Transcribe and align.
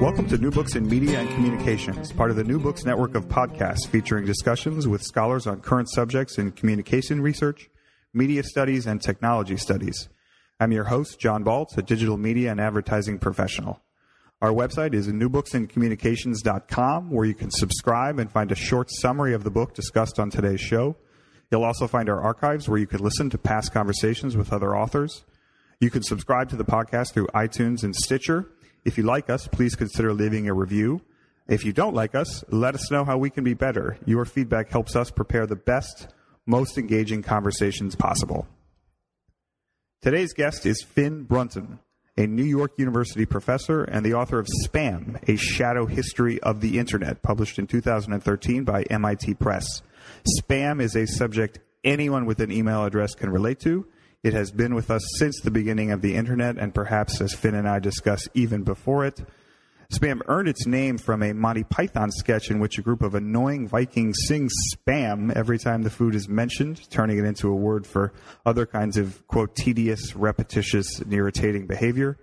Welcome 0.00 0.28
to 0.28 0.38
New 0.38 0.50
Books 0.50 0.76
in 0.76 0.88
Media 0.88 1.20
and 1.20 1.28
Communications, 1.34 2.10
part 2.10 2.30
of 2.30 2.36
the 2.36 2.42
New 2.42 2.58
Books 2.58 2.86
network 2.86 3.14
of 3.14 3.28
podcasts 3.28 3.86
featuring 3.86 4.24
discussions 4.24 4.88
with 4.88 5.02
scholars 5.02 5.46
on 5.46 5.60
current 5.60 5.90
subjects 5.90 6.38
in 6.38 6.52
communication 6.52 7.20
research, 7.20 7.68
media 8.14 8.42
studies, 8.42 8.86
and 8.86 9.02
technology 9.02 9.58
studies. 9.58 10.08
I'm 10.58 10.72
your 10.72 10.84
host, 10.84 11.20
John 11.20 11.44
Baltz, 11.44 11.76
a 11.76 11.82
digital 11.82 12.16
media 12.16 12.50
and 12.50 12.58
advertising 12.58 13.18
professional. 13.18 13.82
Our 14.40 14.52
website 14.52 14.94
is 14.94 15.06
newbooksinCommunications.com, 15.06 17.10
where 17.10 17.26
you 17.26 17.34
can 17.34 17.50
subscribe 17.50 18.18
and 18.18 18.32
find 18.32 18.50
a 18.50 18.56
short 18.56 18.90
summary 18.90 19.34
of 19.34 19.44
the 19.44 19.50
book 19.50 19.74
discussed 19.74 20.18
on 20.18 20.30
today's 20.30 20.62
show. 20.62 20.96
You'll 21.50 21.64
also 21.64 21.86
find 21.86 22.08
our 22.08 22.22
archives 22.22 22.70
where 22.70 22.78
you 22.78 22.86
can 22.86 23.00
listen 23.00 23.28
to 23.28 23.36
past 23.36 23.74
conversations 23.74 24.34
with 24.34 24.50
other 24.50 24.74
authors. 24.74 25.26
You 25.78 25.90
can 25.90 26.02
subscribe 26.02 26.48
to 26.48 26.56
the 26.56 26.64
podcast 26.64 27.12
through 27.12 27.26
iTunes 27.34 27.82
and 27.82 27.94
Stitcher. 27.94 28.48
If 28.84 28.96
you 28.96 29.04
like 29.04 29.28
us, 29.28 29.46
please 29.46 29.74
consider 29.74 30.12
leaving 30.12 30.48
a 30.48 30.54
review. 30.54 31.02
If 31.48 31.64
you 31.64 31.72
don't 31.72 31.94
like 31.94 32.14
us, 32.14 32.44
let 32.48 32.74
us 32.74 32.90
know 32.90 33.04
how 33.04 33.18
we 33.18 33.28
can 33.30 33.44
be 33.44 33.54
better. 33.54 33.98
Your 34.06 34.24
feedback 34.24 34.70
helps 34.70 34.96
us 34.96 35.10
prepare 35.10 35.46
the 35.46 35.56
best, 35.56 36.08
most 36.46 36.78
engaging 36.78 37.22
conversations 37.22 37.94
possible. 37.94 38.46
Today's 40.00 40.32
guest 40.32 40.64
is 40.64 40.82
Finn 40.82 41.24
Brunton, 41.24 41.80
a 42.16 42.26
New 42.26 42.44
York 42.44 42.78
University 42.78 43.26
professor 43.26 43.84
and 43.84 44.04
the 44.04 44.14
author 44.14 44.38
of 44.38 44.46
Spam, 44.64 45.20
A 45.28 45.36
Shadow 45.36 45.86
History 45.86 46.40
of 46.40 46.60
the 46.60 46.78
Internet, 46.78 47.22
published 47.22 47.58
in 47.58 47.66
2013 47.66 48.64
by 48.64 48.84
MIT 48.84 49.34
Press. 49.34 49.82
Spam 50.38 50.80
is 50.80 50.96
a 50.96 51.06
subject 51.06 51.58
anyone 51.84 52.26
with 52.26 52.40
an 52.40 52.50
email 52.50 52.84
address 52.84 53.14
can 53.14 53.30
relate 53.30 53.60
to 53.60 53.86
it 54.22 54.34
has 54.34 54.50
been 54.50 54.74
with 54.74 54.90
us 54.90 55.02
since 55.18 55.40
the 55.40 55.50
beginning 55.50 55.90
of 55.90 56.02
the 56.02 56.14
internet, 56.14 56.58
and 56.58 56.74
perhaps, 56.74 57.20
as 57.20 57.34
Finn 57.34 57.54
and 57.54 57.68
I 57.68 57.78
discuss, 57.78 58.28
even 58.34 58.62
before 58.62 59.04
it. 59.04 59.20
Spam 59.92 60.20
earned 60.28 60.46
its 60.46 60.66
name 60.66 60.98
from 60.98 61.20
a 61.20 61.32
Monty 61.32 61.64
Python 61.64 62.12
sketch 62.12 62.48
in 62.48 62.60
which 62.60 62.78
a 62.78 62.82
group 62.82 63.02
of 63.02 63.16
annoying 63.16 63.66
Vikings 63.66 64.16
sing 64.26 64.48
spam 64.72 65.34
every 65.34 65.58
time 65.58 65.82
the 65.82 65.90
food 65.90 66.14
is 66.14 66.28
mentioned, 66.28 66.88
turning 66.90 67.18
it 67.18 67.24
into 67.24 67.48
a 67.48 67.56
word 67.56 67.86
for 67.86 68.12
other 68.46 68.66
kinds 68.66 68.96
of, 68.96 69.26
quote, 69.26 69.56
tedious, 69.56 70.14
repetitious, 70.14 71.00
and 71.00 71.12
irritating 71.12 71.66
behavior. 71.66 72.18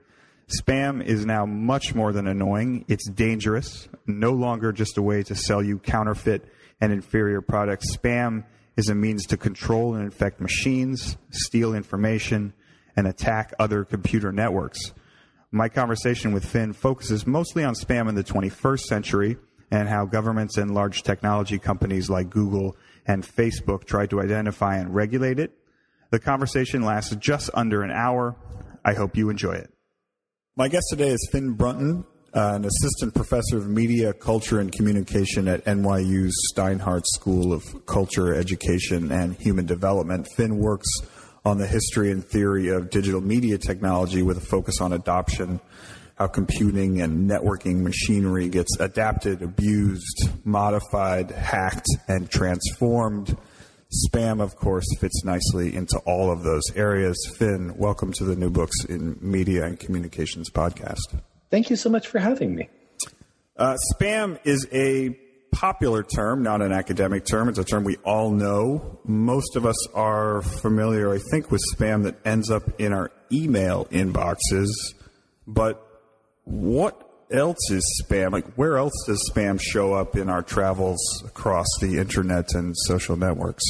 Spam 0.48 1.04
is 1.04 1.26
now 1.26 1.46
much 1.46 1.94
more 1.94 2.14
than 2.14 2.26
annoying. 2.26 2.86
It's 2.88 3.10
dangerous, 3.10 3.90
no 4.06 4.32
longer 4.32 4.72
just 4.72 4.98
a 4.98 5.02
way 5.02 5.24
to 5.24 5.36
sell 5.36 5.62
you 5.62 5.78
counterfeit 5.80 6.46
and 6.80 6.94
inferior 6.94 7.42
products. 7.42 7.98
Spam 7.98 8.46
is 8.78 8.90
a 8.90 8.96
means 8.96 9.26
to 9.26 9.38
control 9.38 9.96
and 9.96 10.04
infect 10.04 10.40
machines, 10.40 11.18
steal 11.32 11.74
information, 11.74 12.54
and 12.96 13.08
attack 13.08 13.54
other 13.60 13.84
computer 13.84 14.32
networks. 14.32 14.94
My 15.52 15.68
conversation 15.68 16.32
with 16.32 16.46
Finn 16.46 16.74
focuses 16.74 17.26
mostly 17.26 17.64
on 17.64 17.74
spam 17.74 18.08
in 18.08 18.16
the 18.16 18.24
21st 18.24 18.82
century 18.82 19.38
and 19.72 19.90
how 19.90 20.06
governments 20.06 20.58
and 20.58 20.74
large 20.74 21.04
technology 21.04 21.58
companies 21.58 22.10
like 22.10 22.30
Google 22.30 22.76
and 23.06 23.24
Facebook 23.24 23.86
try 23.86 24.06
to 24.08 24.22
identify 24.22 24.78
and 24.78 24.94
regulate 24.94 25.40
it. 25.40 25.58
The 26.12 26.20
conversation 26.20 26.84
lasts 26.84 27.16
just 27.16 27.50
under 27.54 27.82
an 27.82 27.92
hour. 27.92 28.36
I 28.86 28.94
hope 28.94 29.18
you 29.18 29.30
enjoy 29.30 29.54
it. 29.54 29.74
My 30.56 30.68
guest 30.68 30.88
today 30.90 31.10
is 31.10 31.28
Finn 31.32 31.54
Brunton 31.54 32.06
uh, 32.34 32.54
an 32.56 32.66
assistant 32.66 33.14
professor 33.14 33.58
of 33.58 33.68
media, 33.68 34.14
culture, 34.14 34.60
and 34.60 34.72
communication 34.72 35.48
at 35.48 35.64
NYU's 35.66 36.36
Steinhardt 36.54 37.06
School 37.06 37.54
of 37.54 37.64
Culture, 37.86 38.34
Education, 38.36 39.12
and 39.12 39.36
Human 39.36 39.66
Development. 39.66 40.28
Finn 40.36 40.58
works 40.58 40.88
on 41.46 41.58
the 41.58 41.68
history 41.68 42.12
and 42.12 42.26
theory 42.26 42.68
of 42.70 42.90
digital 42.90 43.22
media 43.22 43.58
technology 43.58 44.22
with 44.22 44.38
a 44.38 44.42
focus 44.42 44.82
on 44.82 44.92
adoption, 44.92 45.62
how 46.16 46.28
computing 46.28 47.02
and 47.02 47.30
networking 47.30 47.82
machinery 47.82 48.50
gets 48.50 48.78
adapted, 48.80 49.42
abused, 49.42 50.30
modified, 50.44 51.32
hacked, 51.32 51.88
and 52.10 52.30
transformed. 52.30 53.38
Spam, 54.06 54.42
of 54.42 54.58
course, 54.58 54.86
fits 55.00 55.24
nicely 55.24 55.74
into 55.74 55.98
all 56.00 56.30
of 56.30 56.44
those 56.44 56.64
areas. 56.76 57.16
Finn, 57.38 57.74
welcome 57.78 58.12
to 58.12 58.26
the 58.26 58.36
New 58.36 58.50
Books 58.50 58.84
in 58.84 59.18
Media 59.22 59.64
and 59.64 59.80
Communications 59.80 60.50
podcast. 60.50 61.22
Thank 61.50 61.70
you 61.70 61.76
so 61.76 61.90
much 61.90 62.08
for 62.08 62.20
having 62.20 62.56
me. 62.56 62.70
Uh, 63.56 63.76
spam 63.94 64.40
is 64.44 64.68
a 64.72 65.18
popular 65.52 66.04
term, 66.04 66.44
not 66.44 66.62
an 66.62 66.72
academic 66.72 67.26
term. 67.26 67.50
It's 67.50 67.58
a 67.58 67.64
term 67.64 67.84
we 67.84 67.96
all 67.98 68.32
know. 68.32 69.00
Most 69.06 69.56
of 69.56 69.66
us 69.66 69.88
are 69.94 70.42
familiar, 70.42 71.12
I 71.12 71.20
think, 71.32 71.50
with 71.50 71.62
spam 71.74 72.04
that 72.04 72.16
ends 72.26 72.52
up 72.52 72.80
in 72.80 72.94
our 72.94 73.12
email 73.32 73.86
inboxes. 73.86 74.70
But 75.48 75.84
what 76.44 77.10
else 77.32 77.72
is 77.72 78.04
spam? 78.04 78.32
Like, 78.32 78.54
where 78.54 78.78
else 78.78 78.94
does 79.06 79.28
spam 79.34 79.60
show 79.60 79.94
up 79.94 80.16
in 80.16 80.30
our 80.30 80.44
travels 80.44 81.00
across 81.26 81.68
the 81.82 81.98
internet 81.98 82.54
and 82.54 82.76
social 82.78 83.16
networks? 83.16 83.64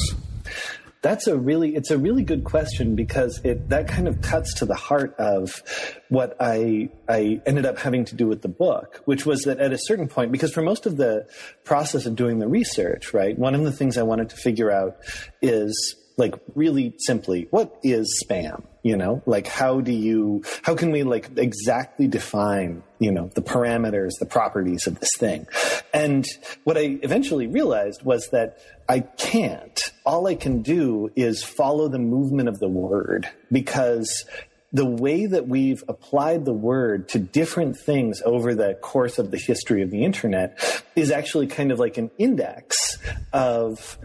That's 1.00 1.26
a 1.26 1.38
really 1.38 1.76
it's 1.76 1.90
a 1.90 1.98
really 1.98 2.24
good 2.24 2.44
question 2.44 2.96
because 2.96 3.40
it 3.44 3.68
that 3.68 3.86
kind 3.86 4.08
of 4.08 4.20
cuts 4.20 4.54
to 4.54 4.66
the 4.66 4.74
heart 4.74 5.14
of 5.18 5.62
what 6.08 6.36
I 6.40 6.90
I 7.08 7.40
ended 7.46 7.66
up 7.66 7.78
having 7.78 8.04
to 8.06 8.16
do 8.16 8.26
with 8.26 8.42
the 8.42 8.48
book, 8.48 9.02
which 9.04 9.24
was 9.24 9.42
that 9.42 9.60
at 9.60 9.72
a 9.72 9.78
certain 9.78 10.08
point, 10.08 10.32
because 10.32 10.52
for 10.52 10.62
most 10.62 10.86
of 10.86 10.96
the 10.96 11.28
process 11.64 12.04
of 12.06 12.16
doing 12.16 12.40
the 12.40 12.48
research, 12.48 13.14
right, 13.14 13.38
one 13.38 13.54
of 13.54 13.62
the 13.62 13.72
things 13.72 13.96
I 13.96 14.02
wanted 14.02 14.30
to 14.30 14.36
figure 14.36 14.70
out 14.70 14.96
is 15.40 15.96
like 16.16 16.34
really 16.54 16.94
simply, 16.98 17.46
what 17.50 17.78
is 17.84 18.22
spam? 18.24 18.64
You 18.82 18.96
know, 18.96 19.22
like 19.26 19.46
how 19.46 19.80
do 19.80 19.92
you, 19.92 20.44
how 20.62 20.74
can 20.74 20.92
we 20.92 21.02
like 21.02 21.30
exactly 21.36 22.06
define, 22.06 22.82
you 22.98 23.10
know, 23.10 23.28
the 23.34 23.42
parameters, 23.42 24.12
the 24.20 24.26
properties 24.26 24.86
of 24.86 25.00
this 25.00 25.10
thing? 25.18 25.46
And 25.92 26.24
what 26.64 26.78
I 26.78 26.98
eventually 27.02 27.48
realized 27.48 28.04
was 28.04 28.28
that 28.30 28.58
I 28.88 29.00
can't. 29.00 29.78
All 30.06 30.26
I 30.26 30.36
can 30.36 30.62
do 30.62 31.10
is 31.16 31.42
follow 31.42 31.88
the 31.88 31.98
movement 31.98 32.48
of 32.48 32.60
the 32.60 32.68
word 32.68 33.28
because 33.50 34.24
the 34.72 34.86
way 34.86 35.26
that 35.26 35.48
we've 35.48 35.82
applied 35.88 36.44
the 36.44 36.52
word 36.52 37.08
to 37.10 37.18
different 37.18 37.76
things 37.78 38.20
over 38.24 38.54
the 38.54 38.74
course 38.74 39.18
of 39.18 39.30
the 39.30 39.38
history 39.38 39.82
of 39.82 39.90
the 39.90 40.04
internet 40.04 40.82
is 40.94 41.10
actually 41.10 41.46
kind 41.46 41.72
of 41.72 41.78
like 41.78 41.96
an 41.96 42.10
index 42.18 42.98
of 43.32 43.98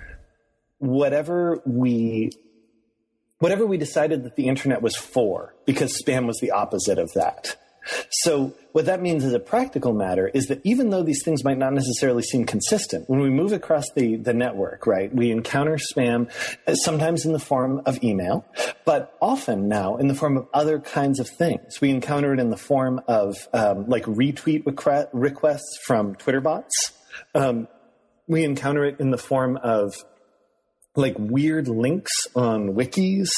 whatever 0.79 1.61
we 1.65 2.31
whatever 3.43 3.65
we 3.65 3.77
decided 3.77 4.23
that 4.23 4.35
the 4.35 4.47
internet 4.47 4.81
was 4.81 4.95
for 4.95 5.53
because 5.65 6.01
spam 6.01 6.25
was 6.25 6.39
the 6.39 6.51
opposite 6.51 6.97
of 6.97 7.11
that 7.13 7.57
so 8.09 8.53
what 8.71 8.85
that 8.85 9.01
means 9.01 9.23
as 9.23 9.33
a 9.33 9.39
practical 9.39 9.93
matter 9.93 10.27
is 10.27 10.47
that 10.47 10.61
even 10.63 10.89
though 10.89 11.03
these 11.03 11.21
things 11.23 11.43
might 11.43 11.57
not 11.57 11.73
necessarily 11.73 12.23
seem 12.23 12.45
consistent, 12.45 13.09
when 13.09 13.19
we 13.19 13.29
move 13.29 13.51
across 13.51 13.85
the, 13.91 14.15
the 14.15 14.33
network, 14.33 14.87
right, 14.87 15.13
we 15.13 15.31
encounter 15.31 15.77
spam 15.77 16.29
uh, 16.65 16.75
sometimes 16.75 17.25
in 17.25 17.33
the 17.33 17.39
form 17.39 17.81
of 17.85 18.01
email, 18.03 18.45
but 18.85 19.15
often 19.21 19.67
now 19.67 19.97
in 19.97 20.07
the 20.07 20.15
form 20.15 20.37
of 20.37 20.47
other 20.53 20.79
kinds 20.79 21.19
of 21.19 21.27
things. 21.27 21.81
We 21.81 21.89
encounter 21.89 22.33
it 22.33 22.39
in 22.39 22.49
the 22.49 22.57
form 22.57 23.01
of 23.07 23.35
um, 23.53 23.87
like 23.87 24.05
retweet 24.05 24.63
requests 25.13 25.79
from 25.85 26.15
Twitter 26.15 26.41
bots. 26.41 26.93
Um, 27.35 27.67
we 28.27 28.43
encounter 28.45 28.85
it 28.85 28.99
in 28.99 29.11
the 29.11 29.17
form 29.17 29.57
of 29.57 29.93
like 30.95 31.15
weird 31.17 31.67
links 31.67 32.11
on 32.35 32.73
wikis. 32.75 33.29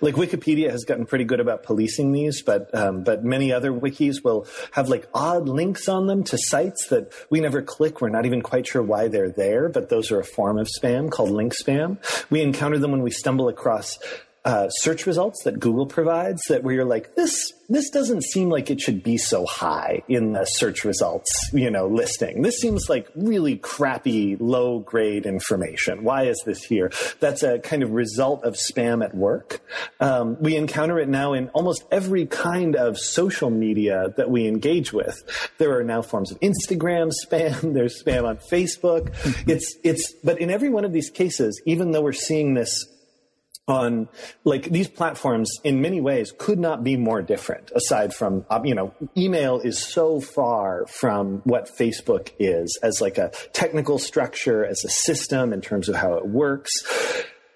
Like 0.00 0.14
Wikipedia 0.14 0.70
has 0.70 0.84
gotten 0.84 1.06
pretty 1.06 1.24
good 1.24 1.40
about 1.40 1.62
policing 1.62 2.12
these, 2.12 2.42
but 2.42 2.72
um, 2.74 3.02
but 3.02 3.24
many 3.24 3.52
other 3.52 3.72
wikis 3.72 4.22
will 4.22 4.46
have 4.72 4.88
like 4.88 5.08
odd 5.12 5.48
links 5.48 5.88
on 5.88 6.06
them 6.06 6.22
to 6.24 6.38
sites 6.38 6.88
that 6.88 7.12
we 7.28 7.40
never 7.40 7.62
click. 7.62 8.00
We're 8.00 8.10
not 8.10 8.26
even 8.26 8.42
quite 8.42 8.66
sure 8.66 8.82
why 8.82 9.08
they're 9.08 9.30
there, 9.30 9.68
but 9.68 9.88
those 9.88 10.10
are 10.10 10.20
a 10.20 10.24
form 10.24 10.58
of 10.58 10.68
spam 10.68 11.10
called 11.10 11.30
link 11.30 11.52
spam. 11.54 11.98
We 12.30 12.42
encounter 12.42 12.78
them 12.78 12.92
when 12.92 13.02
we 13.02 13.10
stumble 13.10 13.48
across 13.48 13.98
uh, 14.44 14.68
search 14.70 15.06
results 15.06 15.42
that 15.44 15.60
Google 15.60 15.86
provides 15.86 16.40
that 16.48 16.62
where 16.62 16.74
you're 16.74 16.84
like 16.84 17.14
this 17.14 17.52
this 17.68 17.90
doesn't 17.90 18.24
seem 18.24 18.48
like 18.48 18.68
it 18.70 18.80
should 18.80 19.02
be 19.02 19.16
so 19.16 19.46
high 19.46 20.02
in 20.08 20.32
the 20.32 20.44
search 20.44 20.84
results 20.84 21.30
you 21.52 21.70
know 21.70 21.86
listing. 21.86 22.40
This 22.40 22.58
seems 22.58 22.88
like 22.88 23.08
really 23.14 23.56
crappy 23.56 24.36
low 24.36 24.78
grade 24.78 25.26
information. 25.26 26.04
Why 26.04 26.24
is 26.24 26.42
this 26.46 26.64
here? 26.64 26.90
That's 27.20 27.42
a 27.42 27.58
kind 27.58 27.82
of 27.82 27.90
result 27.90 28.44
of 28.44 28.54
spam 28.54 29.04
at 29.04 29.14
work. 29.14 29.60
Um, 30.00 30.38
we 30.40 30.56
encounter 30.56 30.98
it 30.98 31.08
now 31.08 31.34
in 31.34 31.50
almost 31.50 31.84
every 31.90 32.24
kind 32.24 32.76
of 32.76 32.98
social 32.98 33.50
media 33.50 34.14
that 34.16 34.30
we 34.30 34.48
engage 34.48 34.90
with. 34.92 35.22
There 35.58 35.78
are 35.78 35.84
now 35.84 36.00
forms 36.00 36.32
of 36.32 36.40
Instagram 36.40 37.12
spam 37.26 37.74
there's 37.74 38.02
spam 38.02 38.24
on 38.24 38.38
Facebook. 38.38 39.14
It's 39.46 39.76
it's 39.84 40.14
but 40.24 40.40
in 40.40 40.48
every 40.48 40.70
one 40.70 40.86
of 40.86 40.94
these 40.94 41.10
cases 41.10 41.60
even 41.66 41.90
though 41.90 42.02
we're 42.02 42.12
seeing 42.12 42.54
this 42.54 42.86
on 43.70 44.08
like 44.44 44.64
these 44.64 44.88
platforms 44.88 45.50
in 45.64 45.80
many 45.80 46.00
ways 46.00 46.32
could 46.36 46.58
not 46.58 46.82
be 46.82 46.96
more 46.96 47.22
different 47.22 47.70
aside 47.74 48.12
from 48.12 48.44
uh, 48.50 48.60
you 48.64 48.74
know 48.74 48.92
email 49.16 49.60
is 49.60 49.78
so 49.78 50.20
far 50.20 50.86
from 50.86 51.38
what 51.44 51.66
facebook 51.66 52.30
is 52.38 52.78
as 52.82 53.00
like 53.00 53.18
a 53.18 53.30
technical 53.52 53.98
structure 53.98 54.64
as 54.64 54.84
a 54.84 54.88
system 54.88 55.52
in 55.52 55.60
terms 55.60 55.88
of 55.88 55.94
how 55.94 56.14
it 56.14 56.26
works 56.26 56.70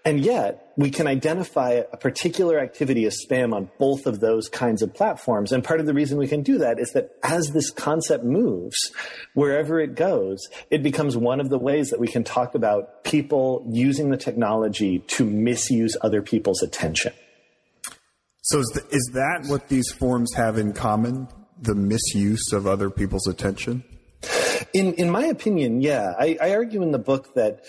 and 0.06 0.22
yet, 0.22 0.72
we 0.76 0.90
can 0.90 1.06
identify 1.06 1.80
a 1.90 1.96
particular 1.96 2.58
activity 2.58 3.06
as 3.06 3.24
spam 3.24 3.54
on 3.54 3.70
both 3.78 4.06
of 4.06 4.20
those 4.20 4.50
kinds 4.50 4.82
of 4.82 4.92
platforms. 4.92 5.50
And 5.50 5.64
part 5.64 5.80
of 5.80 5.86
the 5.86 5.94
reason 5.94 6.18
we 6.18 6.28
can 6.28 6.42
do 6.42 6.58
that 6.58 6.78
is 6.78 6.92
that 6.92 7.12
as 7.22 7.52
this 7.52 7.70
concept 7.70 8.22
moves, 8.22 8.76
wherever 9.32 9.80
it 9.80 9.94
goes, 9.94 10.46
it 10.70 10.82
becomes 10.82 11.16
one 11.16 11.40
of 11.40 11.48
the 11.48 11.58
ways 11.58 11.88
that 11.88 12.00
we 12.00 12.08
can 12.08 12.22
talk 12.22 12.54
about 12.54 13.02
people 13.04 13.66
using 13.70 14.10
the 14.10 14.18
technology 14.18 14.98
to 14.98 15.24
misuse 15.24 15.96
other 16.02 16.20
people's 16.20 16.62
attention. 16.62 17.14
So 18.42 18.58
is, 18.58 18.66
the, 18.74 18.86
is 18.94 19.10
that 19.14 19.46
what 19.46 19.68
these 19.68 19.90
forms 19.90 20.34
have 20.34 20.58
in 20.58 20.74
common? 20.74 21.28
The 21.62 21.74
misuse 21.74 22.52
of 22.52 22.66
other 22.66 22.90
people's 22.90 23.26
attention? 23.26 23.84
In 24.74 24.94
in 24.94 25.08
my 25.08 25.24
opinion, 25.24 25.80
yeah. 25.80 26.12
I, 26.18 26.36
I 26.42 26.54
argue 26.54 26.82
in 26.82 26.90
the 26.90 26.98
book 26.98 27.34
that 27.34 27.64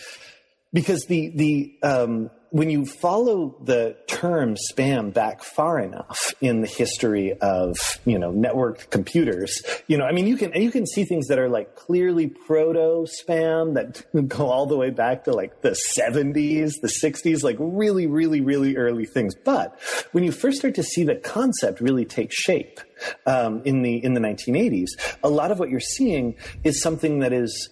because 0.75 1.05
the 1.05 1.29
the 1.29 1.77
um, 1.83 2.29
when 2.49 2.69
you 2.69 2.85
follow 2.85 3.57
the 3.63 3.95
term 4.07 4.55
spam 4.71 5.13
back 5.13 5.41
far 5.41 5.79
enough 5.79 6.33
in 6.41 6.61
the 6.61 6.67
history 6.67 7.33
of 7.33 7.77
you 8.05 8.19
know 8.19 8.31
networked 8.31 8.89
computers, 8.89 9.61
you 9.87 9.97
know, 9.97 10.05
I 10.05 10.11
mean, 10.11 10.27
you 10.27 10.35
can 10.35 10.51
you 10.61 10.71
can 10.71 10.85
see 10.85 11.05
things 11.05 11.27
that 11.27 11.39
are 11.39 11.47
like 11.47 11.75
clearly 11.75 12.27
proto 12.27 13.07
spam 13.07 13.75
that 13.75 14.05
go 14.27 14.47
all 14.49 14.65
the 14.65 14.75
way 14.75 14.89
back 14.89 15.23
to 15.23 15.31
like 15.31 15.61
the 15.61 15.77
70s, 15.97 16.73
the 16.81 16.91
60s, 17.01 17.41
like 17.41 17.55
really, 17.59 18.05
really, 18.05 18.41
really 18.41 18.75
early 18.75 19.05
things. 19.05 19.33
But 19.33 19.79
when 20.11 20.25
you 20.25 20.33
first 20.33 20.57
start 20.57 20.75
to 20.75 20.83
see 20.83 21.05
the 21.05 21.15
concept 21.15 21.79
really 21.79 22.05
take 22.05 22.31
shape 22.33 22.81
um, 23.25 23.61
in 23.63 23.81
the 23.81 24.03
in 24.03 24.13
the 24.13 24.21
1980s, 24.21 24.89
a 25.23 25.29
lot 25.29 25.51
of 25.51 25.59
what 25.59 25.69
you're 25.69 25.79
seeing 25.79 26.35
is 26.65 26.81
something 26.81 27.19
that 27.19 27.31
is 27.31 27.69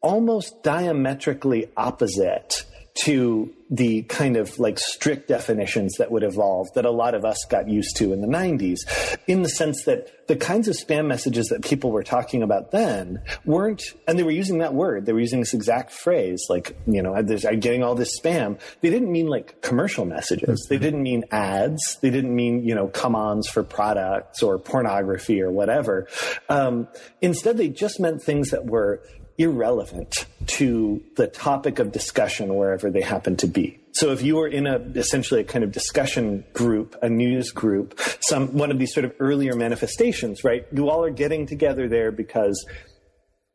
almost 0.00 0.62
diametrically 0.62 1.70
opposite 1.76 2.64
to 2.94 3.54
the 3.70 4.02
kind 4.02 4.36
of 4.36 4.58
like 4.58 4.78
strict 4.78 5.28
definitions 5.28 5.96
that 5.98 6.10
would 6.10 6.22
evolve 6.22 6.66
that 6.74 6.84
a 6.84 6.90
lot 6.90 7.14
of 7.14 7.24
us 7.24 7.44
got 7.48 7.68
used 7.68 7.96
to 7.96 8.12
in 8.12 8.22
the 8.22 8.26
90s 8.26 8.78
in 9.26 9.42
the 9.42 9.48
sense 9.48 9.84
that 9.84 10.26
the 10.26 10.34
kinds 10.34 10.68
of 10.68 10.74
spam 10.74 11.06
messages 11.06 11.48
that 11.48 11.62
people 11.62 11.90
were 11.90 12.02
talking 12.02 12.42
about 12.42 12.70
then 12.70 13.22
weren't 13.44 13.82
and 14.06 14.18
they 14.18 14.22
were 14.22 14.30
using 14.30 14.58
that 14.58 14.72
word 14.72 15.04
they 15.04 15.12
were 15.12 15.20
using 15.20 15.38
this 15.38 15.52
exact 15.52 15.92
phrase 15.92 16.46
like 16.48 16.76
you 16.86 17.02
know 17.02 17.14
i'm 17.14 17.26
getting 17.60 17.82
all 17.82 17.94
this 17.94 18.18
spam. 18.18 18.58
They 18.80 18.90
didn't 18.90 19.12
mean 19.12 19.26
like 19.26 19.60
commercial 19.62 20.04
messages. 20.04 20.66
They 20.68 20.78
didn't 20.78 21.02
mean 21.02 21.24
ads. 21.30 21.98
They 22.00 22.10
didn't 22.10 22.34
mean 22.34 22.64
you 22.64 22.74
know 22.74 22.88
come-ons 22.88 23.48
for 23.48 23.62
products 23.62 24.42
or 24.42 24.58
pornography 24.58 25.42
or 25.42 25.50
whatever. 25.50 26.08
Um, 26.48 26.88
instead 27.20 27.56
they 27.56 27.68
just 27.68 28.00
meant 28.00 28.22
things 28.22 28.50
that 28.50 28.66
were 28.66 29.02
irrelevant 29.38 30.26
to 30.46 31.02
the 31.16 31.26
topic 31.28 31.78
of 31.78 31.92
discussion 31.92 32.54
wherever 32.54 32.90
they 32.90 33.00
happen 33.00 33.36
to 33.36 33.46
be. 33.46 33.78
So 33.92 34.12
if 34.12 34.22
you 34.22 34.36
were 34.36 34.46
in 34.46 34.66
a 34.66 34.76
essentially 34.94 35.40
a 35.40 35.44
kind 35.44 35.64
of 35.64 35.72
discussion 35.72 36.44
group, 36.52 36.96
a 37.02 37.08
news 37.08 37.50
group, 37.50 37.98
some 38.20 38.48
one 38.56 38.70
of 38.70 38.78
these 38.78 38.92
sort 38.92 39.04
of 39.04 39.14
earlier 39.18 39.56
manifestations, 39.56 40.44
right? 40.44 40.66
You 40.72 40.90
all 40.90 41.02
are 41.04 41.10
getting 41.10 41.46
together 41.46 41.88
there 41.88 42.12
because 42.12 42.64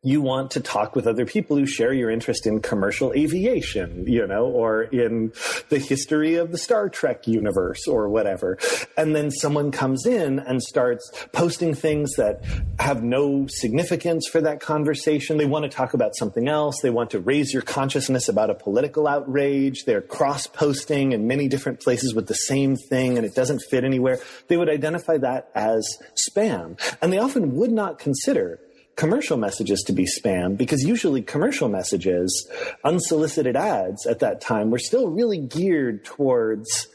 you 0.04 0.22
want 0.22 0.52
to 0.52 0.60
talk 0.60 0.96
with 0.96 1.08
other 1.08 1.26
people 1.26 1.56
who 1.56 1.66
share 1.66 1.94
your 1.94 2.10
interest 2.10 2.46
in 2.46 2.62
commercial 2.62 3.14
aviation, 3.14 4.06
you 4.06 4.28
know, 4.28 4.46
or 4.46 4.84
in 4.84 5.32
the 5.70 5.80
history 5.80 6.36
of 6.36 6.52
the 6.52 6.58
Star 6.58 6.90
Trek 6.90 7.26
universe 7.26 7.88
or 7.88 8.10
whatever. 8.10 8.58
And 8.98 9.16
then 9.16 9.32
someone 9.32 9.72
comes 9.72 10.06
in 10.06 10.40
and 10.40 10.62
starts 10.62 11.10
posting 11.32 11.74
things 11.74 12.16
that 12.16 12.44
have 12.80 13.02
no 13.02 13.48
significance 13.48 14.28
for 14.28 14.42
that 14.42 14.60
conversation. 14.60 15.38
They 15.38 15.46
want 15.46 15.64
to 15.64 15.70
talk 15.70 15.94
about 15.94 16.18
something 16.18 16.50
else. 16.50 16.82
They 16.82 16.90
want 16.90 17.12
to 17.12 17.20
raise 17.20 17.54
your 17.54 17.62
consciousness 17.62 18.28
about 18.28 18.50
a 18.50 18.56
political 18.56 19.08
outrage. 19.08 19.86
They're 19.86 20.02
cross 20.02 20.48
posting 20.48 21.14
in 21.14 21.28
many 21.28 21.48
different 21.48 21.80
places 21.80 22.14
with 22.14 22.28
the 22.28 22.36
same 22.36 22.76
thing 22.76 23.18
and 23.18 23.26
it 23.26 23.36
doesn't 23.36 23.62
fit 23.70 23.86
anywhere. 23.86 24.20
They 24.50 24.58
would 24.58 24.70
identify 24.70 25.18
that 25.20 25.50
as 25.56 25.88
spam. 26.16 26.78
And 27.02 27.14
they 27.14 27.20
often 27.20 27.56
would 27.56 27.72
not 27.72 28.00
consider 28.00 28.60
commercial 28.96 29.38
messages 29.38 29.82
to 29.88 29.94
be 29.94 30.06
spam 30.06 30.58
because 30.58 30.84
usually 30.84 31.22
commercial 31.22 31.70
messages, 31.70 32.50
unsolicited 32.84 33.56
ads 33.56 34.06
at 34.06 34.20
that 34.20 34.42
time 34.42 34.70
were 34.70 34.80
still 34.80 35.08
really 35.08 35.40
geared 35.40 36.06
towards 36.06 36.88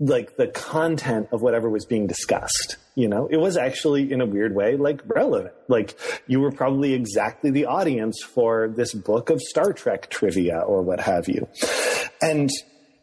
like 0.00 0.36
the 0.36 0.46
content 0.46 1.28
of 1.32 1.42
whatever 1.42 1.68
was 1.68 1.84
being 1.84 2.06
discussed. 2.06 2.76
You 2.94 3.08
know, 3.08 3.26
it 3.26 3.36
was 3.36 3.56
actually 3.56 4.12
in 4.12 4.20
a 4.20 4.26
weird 4.26 4.54
way 4.54 4.76
like 4.76 5.02
relevant. 5.06 5.54
Like 5.68 5.98
you 6.26 6.40
were 6.40 6.52
probably 6.52 6.94
exactly 6.94 7.50
the 7.50 7.66
audience 7.66 8.22
for 8.22 8.68
this 8.68 8.94
book 8.94 9.30
of 9.30 9.40
Star 9.40 9.72
Trek 9.72 10.08
trivia 10.10 10.60
or 10.60 10.82
what 10.82 11.00
have 11.00 11.28
you. 11.28 11.48
And 12.20 12.50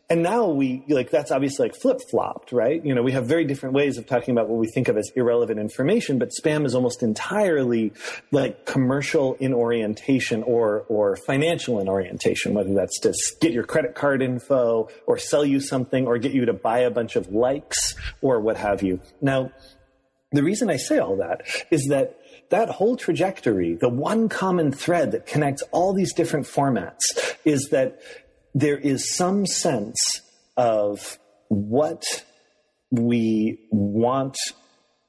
and 0.08 0.22
now 0.22 0.48
we 0.48 0.84
like 0.88 1.10
that's 1.10 1.32
obviously 1.32 1.68
like 1.68 1.76
flip 1.76 2.00
flopped, 2.12 2.52
right? 2.52 2.84
You 2.86 2.94
know, 2.94 3.02
we 3.02 3.12
have 3.14 3.26
very 3.26 3.44
different 3.44 3.74
ways 3.74 3.98
of 3.98 4.06
talking 4.06 4.34
about 4.34 4.48
what 4.48 4.60
we 4.60 4.68
think 4.68 4.88
of 4.88 4.98
as 4.98 5.12
irrelevant 5.16 5.60
information, 5.60 6.20
but 6.20 6.30
spam 6.30 6.66
is 6.66 6.76
almost 6.76 7.02
entirely 7.02 7.92
like 8.32 8.66
commercial 8.66 9.34
in 9.36 9.54
orientation 9.54 10.44
or 10.44 10.86
or 10.90 11.16
financial 11.16 11.80
in 11.80 11.90
orientation, 11.90 12.54
whether 12.54 12.74
that's 12.76 13.00
to 13.00 13.14
get 13.42 13.52
your 13.52 13.64
credit 13.64 13.96
card 13.96 14.22
info 14.22 14.90
or 15.08 15.18
sell 15.18 15.44
you 15.44 15.60
something 15.60 16.06
or 16.06 16.20
get 16.20 16.34
you 16.34 16.46
to 16.46 16.54
buy 16.54 16.80
a 16.80 16.92
bunch 16.92 17.16
of 17.16 17.30
likes 17.30 17.96
or 18.22 18.40
what 18.40 18.58
have 18.58 18.84
you. 18.84 19.00
Now, 19.22 19.52
the 20.32 20.44
reason 20.44 20.70
I 20.70 20.78
say 20.78 21.00
all 21.00 21.18
that 21.18 21.48
is 21.72 21.88
that 21.90 22.20
that 22.52 22.70
whole 22.70 22.96
trajectory, 22.96 23.76
the 23.76 23.90
one 23.90 24.30
common 24.30 24.72
thread 24.72 25.14
that 25.14 25.26
connects 25.26 25.64
all 25.72 25.94
these 25.94 26.14
different 26.14 26.46
formats 26.46 27.00
is 27.44 27.70
that 27.70 28.00
there 28.56 28.78
is 28.78 29.14
some 29.14 29.46
sense 29.46 30.22
of 30.56 31.20
what 31.50 32.04
we 32.90 33.60
want 33.70 34.38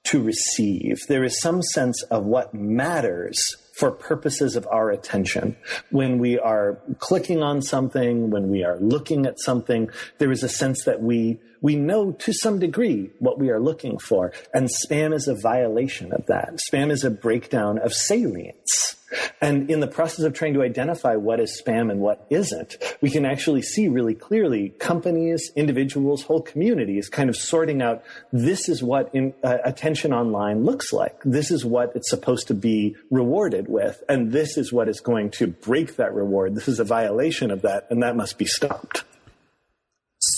to 0.04 0.22
receive. 0.22 0.98
There 1.08 1.24
is 1.24 1.40
some 1.40 1.62
sense 1.62 2.02
of 2.10 2.24
what 2.24 2.52
matters 2.52 3.38
for 3.76 3.92
purposes 3.92 4.56
of 4.56 4.66
our 4.70 4.90
attention. 4.90 5.56
When 5.90 6.18
we 6.18 6.38
are 6.38 6.80
clicking 6.98 7.42
on 7.42 7.62
something, 7.62 8.30
when 8.30 8.48
we 8.48 8.64
are 8.64 8.78
looking 8.80 9.26
at 9.26 9.38
something, 9.38 9.90
there 10.18 10.32
is 10.32 10.42
a 10.42 10.48
sense 10.48 10.84
that 10.84 11.00
we 11.00 11.40
we 11.62 11.76
know 11.76 12.12
to 12.12 12.32
some 12.32 12.58
degree 12.58 13.10
what 13.18 13.38
we 13.38 13.50
are 13.50 13.60
looking 13.60 13.98
for. 13.98 14.32
And 14.52 14.68
spam 14.68 15.14
is 15.14 15.26
a 15.26 15.34
violation 15.34 16.12
of 16.12 16.26
that. 16.26 16.58
Spam 16.70 16.90
is 16.90 17.02
a 17.02 17.10
breakdown 17.10 17.78
of 17.78 17.92
salience. 17.92 18.95
And 19.40 19.70
in 19.70 19.80
the 19.80 19.86
process 19.86 20.24
of 20.24 20.34
trying 20.34 20.54
to 20.54 20.62
identify 20.62 21.16
what 21.16 21.40
is 21.40 21.60
spam 21.64 21.90
and 21.90 22.00
what 22.00 22.26
isn't, 22.30 22.76
we 23.00 23.10
can 23.10 23.24
actually 23.24 23.62
see 23.62 23.88
really 23.88 24.14
clearly 24.14 24.70
companies, 24.78 25.50
individuals, 25.54 26.22
whole 26.22 26.42
communities 26.42 27.08
kind 27.08 27.30
of 27.30 27.36
sorting 27.36 27.82
out 27.82 28.02
this 28.32 28.68
is 28.68 28.82
what 28.82 29.14
in, 29.14 29.34
uh, 29.44 29.58
attention 29.64 30.12
online 30.12 30.64
looks 30.64 30.92
like. 30.92 31.20
This 31.24 31.50
is 31.50 31.64
what 31.64 31.92
it's 31.94 32.10
supposed 32.10 32.48
to 32.48 32.54
be 32.54 32.96
rewarded 33.10 33.68
with. 33.68 34.02
And 34.08 34.32
this 34.32 34.56
is 34.56 34.72
what 34.72 34.88
is 34.88 35.00
going 35.00 35.30
to 35.32 35.46
break 35.46 35.96
that 35.96 36.12
reward. 36.12 36.54
This 36.54 36.68
is 36.68 36.80
a 36.80 36.84
violation 36.84 37.50
of 37.50 37.62
that, 37.62 37.86
and 37.90 38.02
that 38.02 38.16
must 38.16 38.38
be 38.38 38.46
stopped. 38.46 39.04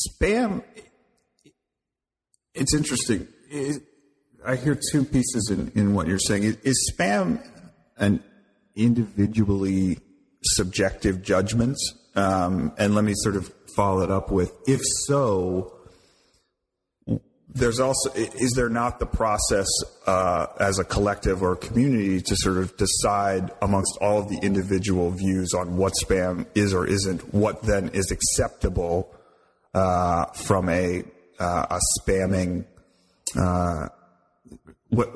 Spam, 0.07 0.63
it's 2.55 2.75
interesting. 2.75 3.29
I 4.45 4.57
hear 4.57 4.79
two 4.93 5.05
pieces 5.05 5.51
in, 5.51 5.73
in 5.75 5.95
what 5.95 6.07
you're 6.07 6.19
saying. 6.19 6.45
Is 6.63 6.93
spam 6.93 7.43
an 7.97 8.23
individually 8.79 9.99
subjective 10.43 11.23
judgments? 11.23 11.95
Um, 12.15 12.73
and 12.79 12.95
let 12.95 13.05
me 13.05 13.13
sort 13.17 13.37
of 13.37 13.53
follow 13.77 14.03
it 14.03 14.11
up 14.11 14.31
with 14.31 14.53
if 14.67 14.81
so, 15.07 15.75
there's 17.49 17.81
also 17.81 18.11
is 18.15 18.53
there 18.57 18.69
not 18.69 18.99
the 18.99 19.07
process 19.07 19.67
uh, 20.07 20.47
as 20.61 20.79
a 20.79 20.85
collective 20.85 21.43
or 21.43 21.57
community 21.57 22.21
to 22.21 22.37
sort 22.37 22.59
of 22.59 22.77
decide 22.77 23.51
amongst 23.63 23.97
all 24.01 24.19
of 24.19 24.29
the 24.29 24.39
individual 24.43 25.11
views 25.11 25.55
on 25.55 25.77
what 25.77 25.93
spam 26.03 26.47
is 26.55 26.75
or 26.75 26.87
isn't 26.87 27.35
what 27.35 27.63
then 27.63 27.89
is 27.91 28.11
acceptable 28.11 29.15
uh, 29.75 30.25
from 30.27 30.69
a 30.69 31.05
uh, 31.39 31.67
a 31.71 31.79
spamming, 32.01 32.65
uh, 33.37 33.89
what, 34.89 35.15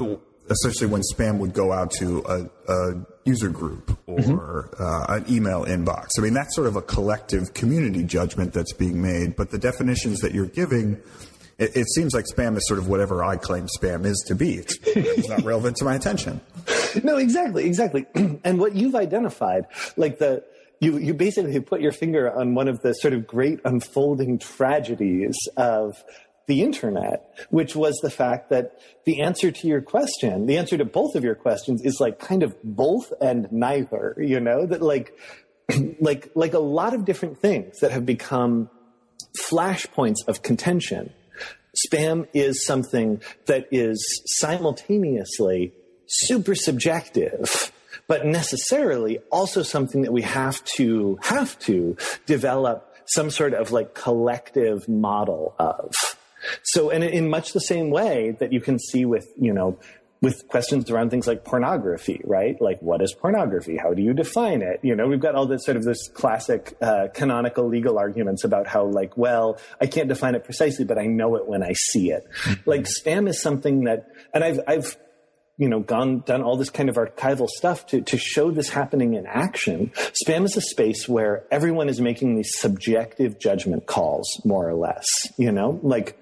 essentially 0.50 0.88
when 0.88 1.02
spam 1.14 1.38
would 1.38 1.52
go 1.52 1.72
out 1.72 1.90
to 1.90 2.22
a, 2.28 2.72
a 2.72 3.06
user 3.24 3.48
group 3.48 3.96
or 4.06 4.18
mm-hmm. 4.18 4.82
uh, 4.82 5.16
an 5.16 5.24
email 5.30 5.64
inbox. 5.64 6.10
I 6.18 6.22
mean, 6.22 6.34
that's 6.34 6.54
sort 6.54 6.66
of 6.66 6.76
a 6.76 6.82
collective 6.82 7.54
community 7.54 8.04
judgment 8.04 8.52
that's 8.52 8.72
being 8.72 9.00
made. 9.00 9.36
But 9.36 9.50
the 9.50 9.58
definitions 9.58 10.20
that 10.20 10.32
you're 10.32 10.46
giving, 10.46 11.00
it, 11.58 11.76
it 11.76 11.86
seems 11.94 12.14
like 12.14 12.26
spam 12.26 12.56
is 12.56 12.66
sort 12.66 12.78
of 12.78 12.88
whatever 12.88 13.22
I 13.22 13.36
claim 13.36 13.66
spam 13.78 14.04
is 14.04 14.22
to 14.26 14.34
be. 14.34 14.54
It's, 14.54 14.76
it's 14.86 15.28
not 15.28 15.42
relevant 15.44 15.76
to 15.76 15.84
my 15.84 15.94
attention. 15.94 16.40
No, 17.02 17.16
exactly, 17.16 17.64
exactly. 17.64 18.04
and 18.14 18.58
what 18.58 18.74
you've 18.74 18.94
identified, 18.94 19.64
like 19.96 20.18
the 20.18 20.44
you 20.78 20.98
you 20.98 21.14
basically 21.14 21.58
put 21.60 21.80
your 21.80 21.90
finger 21.90 22.30
on 22.30 22.54
one 22.54 22.68
of 22.68 22.82
the 22.82 22.92
sort 22.92 23.14
of 23.14 23.26
great 23.26 23.60
unfolding 23.64 24.38
tragedies 24.38 25.34
of 25.56 26.04
the 26.46 26.62
internet, 26.62 27.34
which 27.50 27.76
was 27.76 27.98
the 28.02 28.10
fact 28.10 28.50
that 28.50 28.78
the 29.04 29.22
answer 29.22 29.50
to 29.50 29.66
your 29.66 29.80
question, 29.80 30.46
the 30.46 30.58
answer 30.58 30.76
to 30.76 30.84
both 30.84 31.14
of 31.14 31.24
your 31.24 31.34
questions 31.34 31.82
is 31.84 31.98
like 32.00 32.18
kind 32.18 32.42
of 32.42 32.56
both 32.62 33.12
and 33.20 33.50
neither, 33.52 34.16
you 34.18 34.40
know, 34.40 34.66
that 34.66 34.82
like, 34.82 35.16
like, 36.00 36.30
like 36.34 36.54
a 36.54 36.58
lot 36.58 36.94
of 36.94 37.04
different 37.04 37.38
things 37.38 37.78
that 37.80 37.92
have 37.92 38.04
become 38.04 38.68
flashpoints 39.50 40.26
of 40.26 40.42
contention. 40.42 41.12
Spam 41.86 42.26
is 42.34 42.66
something 42.66 43.22
that 43.46 43.66
is 43.70 44.22
simultaneously 44.26 45.72
super 46.06 46.54
subjective, 46.54 47.72
but 48.06 48.26
necessarily 48.26 49.18
also 49.30 49.62
something 49.62 50.02
that 50.02 50.12
we 50.12 50.22
have 50.22 50.62
to, 50.76 51.18
have 51.22 51.58
to 51.60 51.96
develop 52.26 52.94
some 53.06 53.30
sort 53.30 53.54
of 53.54 53.72
like 53.72 53.94
collective 53.94 54.88
model 54.88 55.54
of. 55.58 55.92
So, 56.62 56.90
and 56.90 57.04
in 57.04 57.28
much 57.28 57.52
the 57.52 57.60
same 57.60 57.90
way 57.90 58.36
that 58.40 58.52
you 58.52 58.60
can 58.60 58.78
see 58.78 59.04
with, 59.04 59.26
you 59.38 59.52
know, 59.52 59.78
with 60.20 60.46
questions 60.46 60.88
around 60.88 61.10
things 61.10 61.26
like 61.26 61.44
pornography, 61.44 62.20
right? 62.22 62.60
Like, 62.60 62.80
what 62.80 63.02
is 63.02 63.12
pornography? 63.12 63.76
How 63.76 63.92
do 63.92 64.02
you 64.02 64.14
define 64.14 64.62
it? 64.62 64.78
You 64.82 64.94
know, 64.94 65.08
we've 65.08 65.18
got 65.20 65.34
all 65.34 65.46
this 65.46 65.64
sort 65.64 65.76
of 65.76 65.82
this 65.82 66.06
classic 66.06 66.76
uh, 66.80 67.08
canonical 67.12 67.66
legal 67.66 67.98
arguments 67.98 68.44
about 68.44 68.68
how, 68.68 68.84
like, 68.84 69.16
well, 69.16 69.58
I 69.80 69.86
can't 69.86 70.08
define 70.08 70.36
it 70.36 70.44
precisely, 70.44 70.84
but 70.84 70.96
I 70.96 71.06
know 71.06 71.34
it 71.34 71.48
when 71.48 71.64
I 71.64 71.72
see 71.72 72.12
it. 72.12 72.24
Mm-hmm. 72.44 72.70
Like, 72.70 72.82
spam 72.82 73.28
is 73.28 73.42
something 73.42 73.82
that, 73.84 74.06
and 74.32 74.44
I've, 74.44 74.60
I've, 74.68 74.96
you 75.58 75.68
know, 75.68 75.80
gone, 75.80 76.20
done 76.20 76.42
all 76.42 76.56
this 76.56 76.70
kind 76.70 76.88
of 76.88 76.94
archival 76.94 77.48
stuff 77.48 77.86
to, 77.88 78.00
to 78.02 78.16
show 78.16 78.52
this 78.52 78.68
happening 78.68 79.14
in 79.14 79.26
action. 79.26 79.90
Spam 80.24 80.44
is 80.44 80.56
a 80.56 80.60
space 80.60 81.08
where 81.08 81.44
everyone 81.50 81.88
is 81.88 82.00
making 82.00 82.36
these 82.36 82.52
subjective 82.58 83.40
judgment 83.40 83.86
calls, 83.86 84.28
more 84.44 84.68
or 84.68 84.74
less, 84.74 85.06
you 85.36 85.50
know, 85.50 85.80
like, 85.82 86.16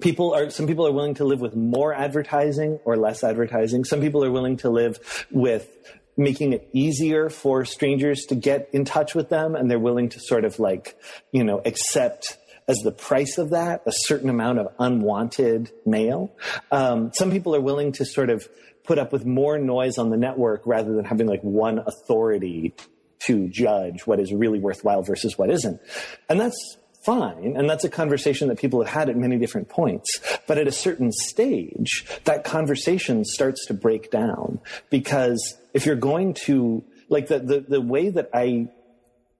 people 0.00 0.34
are 0.34 0.50
some 0.50 0.66
people 0.66 0.86
are 0.86 0.92
willing 0.92 1.14
to 1.14 1.24
live 1.24 1.40
with 1.40 1.54
more 1.54 1.94
advertising 1.94 2.80
or 2.84 2.96
less 2.96 3.22
advertising. 3.22 3.84
Some 3.84 4.00
people 4.00 4.24
are 4.24 4.30
willing 4.30 4.56
to 4.58 4.70
live 4.70 5.26
with 5.30 5.68
making 6.16 6.52
it 6.52 6.68
easier 6.72 7.28
for 7.28 7.64
strangers 7.64 8.24
to 8.26 8.34
get 8.34 8.68
in 8.72 8.84
touch 8.84 9.14
with 9.14 9.28
them 9.28 9.56
and 9.56 9.68
they're 9.70 9.78
willing 9.78 10.08
to 10.08 10.20
sort 10.20 10.44
of 10.44 10.58
like 10.58 10.96
you 11.32 11.42
know 11.42 11.60
accept 11.64 12.38
as 12.66 12.78
the 12.78 12.92
price 12.92 13.36
of 13.36 13.50
that 13.50 13.82
a 13.86 13.92
certain 13.92 14.30
amount 14.30 14.58
of 14.58 14.68
unwanted 14.78 15.70
mail. 15.84 16.34
Um, 16.70 17.12
some 17.12 17.30
people 17.30 17.54
are 17.54 17.60
willing 17.60 17.92
to 17.92 18.04
sort 18.04 18.30
of 18.30 18.48
put 18.84 18.98
up 18.98 19.12
with 19.12 19.24
more 19.24 19.58
noise 19.58 19.98
on 19.98 20.10
the 20.10 20.16
network 20.16 20.62
rather 20.66 20.94
than 20.94 21.04
having 21.04 21.26
like 21.26 21.42
one 21.42 21.78
authority 21.78 22.74
to 23.20 23.48
judge 23.48 24.06
what 24.06 24.20
is 24.20 24.32
really 24.32 24.58
worthwhile 24.58 25.02
versus 25.02 25.38
what 25.38 25.50
isn't. 25.50 25.80
And 26.28 26.38
that's 26.38 26.76
fine. 27.04 27.54
And 27.56 27.68
that's 27.68 27.84
a 27.84 27.90
conversation 27.90 28.48
that 28.48 28.58
people 28.58 28.82
have 28.82 28.92
had 28.92 29.08
at 29.08 29.16
many 29.16 29.38
different 29.38 29.68
points. 29.68 30.08
But 30.46 30.58
at 30.58 30.66
a 30.66 30.72
certain 30.72 31.12
stage, 31.12 32.04
that 32.24 32.44
conversation 32.44 33.24
starts 33.24 33.66
to 33.66 33.74
break 33.74 34.10
down 34.10 34.60
because 34.90 35.56
if 35.72 35.86
you're 35.86 35.96
going 35.96 36.34
to, 36.44 36.82
like 37.08 37.28
the, 37.28 37.38
the, 37.38 37.60
the 37.60 37.80
way 37.80 38.08
that 38.08 38.30
I 38.32 38.68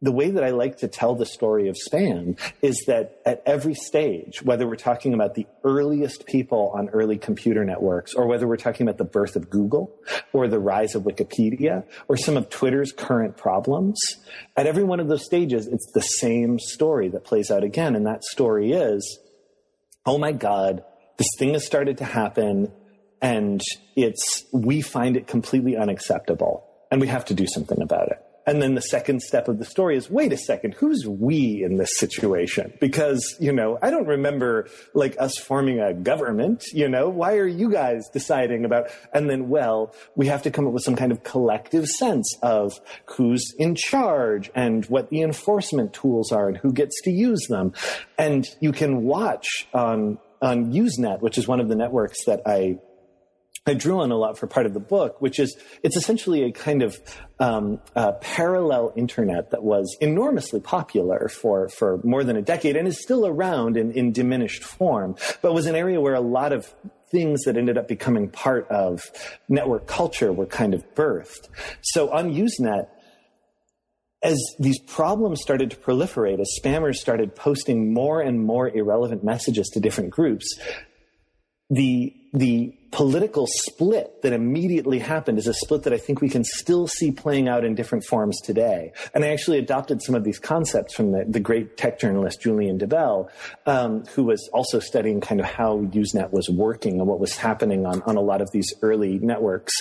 the 0.04 0.12
way 0.12 0.30
that 0.30 0.44
I 0.44 0.50
like 0.50 0.78
to 0.78 0.88
tell 0.88 1.14
the 1.14 1.24
story 1.24 1.68
of 1.68 1.76
spam 1.76 2.38
is 2.60 2.84
that 2.86 3.22
at 3.24 3.42
every 3.46 3.74
stage, 3.74 4.42
whether 4.42 4.66
we're 4.66 4.76
talking 4.76 5.14
about 5.14 5.34
the 5.34 5.46
earliest 5.64 6.26
people 6.26 6.72
on 6.74 6.90
early 6.90 7.16
computer 7.16 7.64
networks, 7.64 8.12
or 8.12 8.26
whether 8.26 8.46
we're 8.46 8.58
talking 8.58 8.86
about 8.86 8.98
the 8.98 9.04
birth 9.04 9.34
of 9.34 9.48
Google, 9.48 9.90
or 10.34 10.46
the 10.46 10.58
rise 10.58 10.94
of 10.94 11.04
Wikipedia, 11.04 11.84
or 12.06 12.18
some 12.18 12.36
of 12.36 12.50
Twitter's 12.50 12.92
current 12.92 13.38
problems, 13.38 13.98
at 14.56 14.66
every 14.66 14.84
one 14.84 15.00
of 15.00 15.08
those 15.08 15.24
stages, 15.24 15.66
it's 15.66 15.90
the 15.94 16.02
same 16.02 16.58
story 16.58 17.08
that 17.08 17.24
plays 17.24 17.50
out 17.50 17.64
again. 17.64 17.96
And 17.96 18.06
that 18.06 18.24
story 18.24 18.72
is, 18.72 19.18
oh 20.04 20.18
my 20.18 20.32
God, 20.32 20.84
this 21.16 21.28
thing 21.38 21.54
has 21.54 21.64
started 21.64 21.98
to 21.98 22.04
happen, 22.04 22.70
and 23.22 23.62
it's, 23.96 24.44
we 24.52 24.82
find 24.82 25.16
it 25.16 25.26
completely 25.26 25.78
unacceptable, 25.78 26.68
and 26.90 27.00
we 27.00 27.06
have 27.06 27.24
to 27.26 27.34
do 27.34 27.46
something 27.46 27.80
about 27.80 28.08
it. 28.08 28.23
And 28.46 28.60
then 28.60 28.74
the 28.74 28.82
second 28.82 29.22
step 29.22 29.48
of 29.48 29.58
the 29.58 29.64
story 29.64 29.96
is, 29.96 30.10
wait 30.10 30.32
a 30.32 30.36
second, 30.36 30.74
who's 30.74 31.06
we 31.06 31.62
in 31.64 31.76
this 31.76 31.96
situation? 31.98 32.74
Because, 32.78 33.36
you 33.40 33.52
know, 33.52 33.78
I 33.80 33.90
don't 33.90 34.06
remember 34.06 34.68
like 34.92 35.16
us 35.18 35.38
forming 35.38 35.80
a 35.80 35.94
government, 35.94 36.64
you 36.72 36.88
know, 36.88 37.08
why 37.08 37.36
are 37.36 37.46
you 37.46 37.70
guys 37.70 38.08
deciding 38.12 38.64
about, 38.64 38.88
and 39.12 39.30
then, 39.30 39.48
well, 39.48 39.94
we 40.14 40.26
have 40.26 40.42
to 40.42 40.50
come 40.50 40.66
up 40.66 40.72
with 40.72 40.82
some 40.82 40.96
kind 40.96 41.10
of 41.10 41.22
collective 41.22 41.86
sense 41.86 42.36
of 42.42 42.78
who's 43.06 43.54
in 43.58 43.74
charge 43.74 44.50
and 44.54 44.84
what 44.86 45.08
the 45.08 45.22
enforcement 45.22 45.94
tools 45.94 46.30
are 46.30 46.48
and 46.48 46.58
who 46.58 46.72
gets 46.72 47.00
to 47.02 47.10
use 47.10 47.46
them. 47.48 47.72
And 48.18 48.46
you 48.60 48.72
can 48.72 49.04
watch 49.04 49.46
on, 49.72 50.18
on 50.42 50.72
Usenet, 50.72 51.20
which 51.22 51.38
is 51.38 51.48
one 51.48 51.60
of 51.60 51.68
the 51.68 51.76
networks 51.76 52.24
that 52.26 52.42
I 52.44 52.78
I 53.66 53.72
drew 53.72 54.00
on 54.00 54.10
a 54.10 54.16
lot 54.16 54.36
for 54.36 54.46
part 54.46 54.66
of 54.66 54.74
the 54.74 54.80
book, 54.80 55.22
which 55.22 55.38
is 55.38 55.56
it's 55.82 55.96
essentially 55.96 56.44
a 56.44 56.52
kind 56.52 56.82
of 56.82 56.98
um, 57.38 57.80
parallel 58.20 58.92
internet 58.94 59.52
that 59.52 59.62
was 59.62 59.96
enormously 60.02 60.60
popular 60.60 61.28
for 61.28 61.70
for 61.70 61.98
more 62.04 62.24
than 62.24 62.36
a 62.36 62.42
decade 62.42 62.76
and 62.76 62.86
is 62.86 63.00
still 63.00 63.26
around 63.26 63.78
in, 63.78 63.92
in 63.92 64.12
diminished 64.12 64.62
form, 64.62 65.16
but 65.40 65.54
was 65.54 65.66
an 65.66 65.74
area 65.74 65.98
where 65.98 66.14
a 66.14 66.20
lot 66.20 66.52
of 66.52 66.74
things 67.10 67.44
that 67.44 67.56
ended 67.56 67.78
up 67.78 67.88
becoming 67.88 68.28
part 68.28 68.68
of 68.68 69.02
network 69.48 69.86
culture 69.86 70.30
were 70.30 70.46
kind 70.46 70.74
of 70.74 70.84
birthed. 70.94 71.48
So 71.80 72.10
on 72.10 72.34
Usenet, 72.34 72.88
as 74.22 74.38
these 74.58 74.78
problems 74.80 75.40
started 75.40 75.70
to 75.70 75.76
proliferate, 75.76 76.38
as 76.38 76.50
spammers 76.60 76.96
started 76.96 77.34
posting 77.34 77.94
more 77.94 78.20
and 78.20 78.42
more 78.42 78.68
irrelevant 78.68 79.24
messages 79.24 79.68
to 79.74 79.80
different 79.80 80.10
groups, 80.10 80.58
the 81.70 82.12
the 82.34 82.74
political 82.94 83.48
split 83.48 84.22
that 84.22 84.32
immediately 84.32 85.00
happened 85.00 85.36
is 85.36 85.48
a 85.48 85.52
split 85.52 85.82
that 85.82 85.92
I 85.92 85.98
think 85.98 86.20
we 86.20 86.28
can 86.28 86.44
still 86.44 86.86
see 86.86 87.10
playing 87.10 87.48
out 87.48 87.64
in 87.64 87.74
different 87.74 88.04
forms 88.04 88.40
today. 88.40 88.92
And 89.12 89.24
I 89.24 89.30
actually 89.30 89.58
adopted 89.58 90.00
some 90.00 90.14
of 90.14 90.22
these 90.22 90.38
concepts 90.38 90.94
from 90.94 91.10
the, 91.10 91.24
the 91.28 91.40
great 91.40 91.76
tech 91.76 91.98
journalist 91.98 92.40
Julian 92.40 92.78
Dibbell, 92.78 93.30
um, 93.66 94.04
who 94.14 94.22
was 94.22 94.48
also 94.52 94.78
studying 94.78 95.20
kind 95.20 95.40
of 95.40 95.46
how 95.46 95.78
Usenet 95.86 96.30
was 96.30 96.48
working 96.48 97.00
and 97.00 97.08
what 97.08 97.18
was 97.18 97.36
happening 97.36 97.84
on, 97.84 98.00
on 98.02 98.16
a 98.16 98.20
lot 98.20 98.40
of 98.40 98.52
these 98.52 98.72
early 98.80 99.18
networks, 99.18 99.72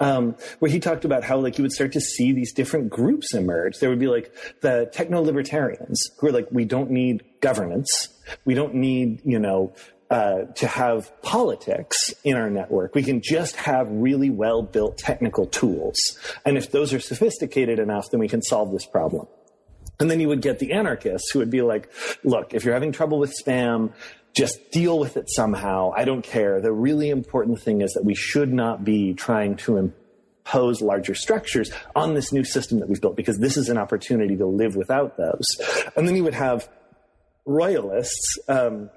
um, 0.00 0.34
where 0.60 0.70
he 0.70 0.80
talked 0.80 1.04
about 1.04 1.24
how 1.24 1.38
like 1.38 1.58
you 1.58 1.62
would 1.62 1.72
start 1.72 1.92
to 1.92 2.00
see 2.00 2.32
these 2.32 2.54
different 2.54 2.88
groups 2.88 3.34
emerge. 3.34 3.80
There 3.80 3.90
would 3.90 4.00
be 4.00 4.08
like 4.08 4.34
the 4.62 4.88
techno 4.94 5.20
libertarians 5.20 6.10
who 6.18 6.28
are 6.28 6.32
like, 6.32 6.48
we 6.50 6.64
don't 6.64 6.90
need 6.90 7.22
governance. 7.42 8.08
We 8.46 8.54
don't 8.54 8.76
need, 8.76 9.20
you 9.26 9.38
know, 9.38 9.74
uh, 10.12 10.44
to 10.56 10.66
have 10.66 11.10
politics 11.22 12.12
in 12.22 12.36
our 12.36 12.50
network. 12.50 12.94
We 12.94 13.02
can 13.02 13.22
just 13.22 13.56
have 13.56 13.88
really 13.90 14.28
well 14.28 14.62
built 14.62 14.98
technical 14.98 15.46
tools. 15.46 15.96
And 16.44 16.58
if 16.58 16.70
those 16.70 16.92
are 16.92 17.00
sophisticated 17.00 17.78
enough, 17.78 18.10
then 18.10 18.20
we 18.20 18.28
can 18.28 18.42
solve 18.42 18.72
this 18.72 18.84
problem. 18.84 19.26
And 19.98 20.10
then 20.10 20.20
you 20.20 20.28
would 20.28 20.42
get 20.42 20.58
the 20.58 20.72
anarchists 20.72 21.30
who 21.30 21.38
would 21.38 21.48
be 21.48 21.62
like, 21.62 21.90
look, 22.24 22.52
if 22.52 22.62
you're 22.62 22.74
having 22.74 22.92
trouble 22.92 23.18
with 23.18 23.32
spam, 23.42 23.94
just 24.34 24.70
deal 24.70 24.98
with 24.98 25.16
it 25.16 25.30
somehow. 25.30 25.92
I 25.96 26.04
don't 26.04 26.22
care. 26.22 26.60
The 26.60 26.72
really 26.72 27.08
important 27.08 27.62
thing 27.62 27.80
is 27.80 27.94
that 27.94 28.04
we 28.04 28.14
should 28.14 28.52
not 28.52 28.84
be 28.84 29.14
trying 29.14 29.56
to 29.56 29.78
impose 29.78 30.82
larger 30.82 31.14
structures 31.14 31.70
on 31.96 32.12
this 32.12 32.34
new 32.34 32.44
system 32.44 32.80
that 32.80 32.88
we've 32.90 33.00
built 33.00 33.16
because 33.16 33.38
this 33.38 33.56
is 33.56 33.70
an 33.70 33.78
opportunity 33.78 34.36
to 34.36 34.46
live 34.46 34.76
without 34.76 35.16
those. 35.16 35.46
And 35.96 36.06
then 36.06 36.16
you 36.16 36.24
would 36.24 36.34
have 36.34 36.68
royalists, 37.46 38.38
um, 38.46 38.90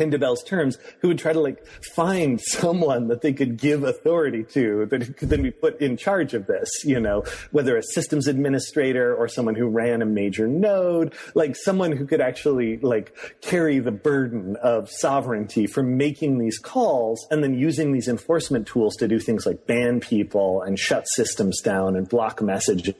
in 0.00 0.10
Dibbell's 0.10 0.42
terms, 0.42 0.76
who 1.00 1.08
would 1.08 1.20
try 1.20 1.32
to 1.32 1.38
like 1.38 1.64
find 1.94 2.40
someone 2.44 3.06
that 3.08 3.20
they 3.20 3.32
could 3.32 3.56
give 3.56 3.84
authority 3.84 4.42
to 4.42 4.86
that 4.86 5.16
could 5.16 5.30
then 5.30 5.42
be 5.42 5.52
put 5.52 5.80
in 5.80 5.96
charge 5.96 6.34
of 6.34 6.48
this, 6.48 6.68
you 6.84 6.98
know, 6.98 7.22
whether 7.52 7.76
a 7.76 7.82
systems 7.82 8.26
administrator 8.26 9.14
or 9.14 9.28
someone 9.28 9.54
who 9.54 9.68
ran 9.68 10.02
a 10.02 10.06
major 10.06 10.48
node, 10.48 11.14
like 11.36 11.54
someone 11.54 11.92
who 11.92 12.06
could 12.06 12.20
actually 12.20 12.76
like 12.78 13.16
carry 13.40 13.78
the 13.78 13.92
burden 13.92 14.56
of 14.56 14.90
sovereignty 14.90 15.68
for 15.68 15.84
making 15.84 16.38
these 16.38 16.58
calls 16.58 17.24
and 17.30 17.44
then 17.44 17.54
using 17.54 17.92
these 17.92 18.08
enforcement 18.08 18.66
tools 18.66 18.96
to 18.96 19.06
do 19.06 19.20
things 19.20 19.46
like 19.46 19.64
ban 19.68 20.00
people 20.00 20.62
and 20.62 20.76
shut 20.76 21.06
systems 21.06 21.60
down 21.60 21.94
and 21.94 22.08
block 22.08 22.42
messages 22.42 22.94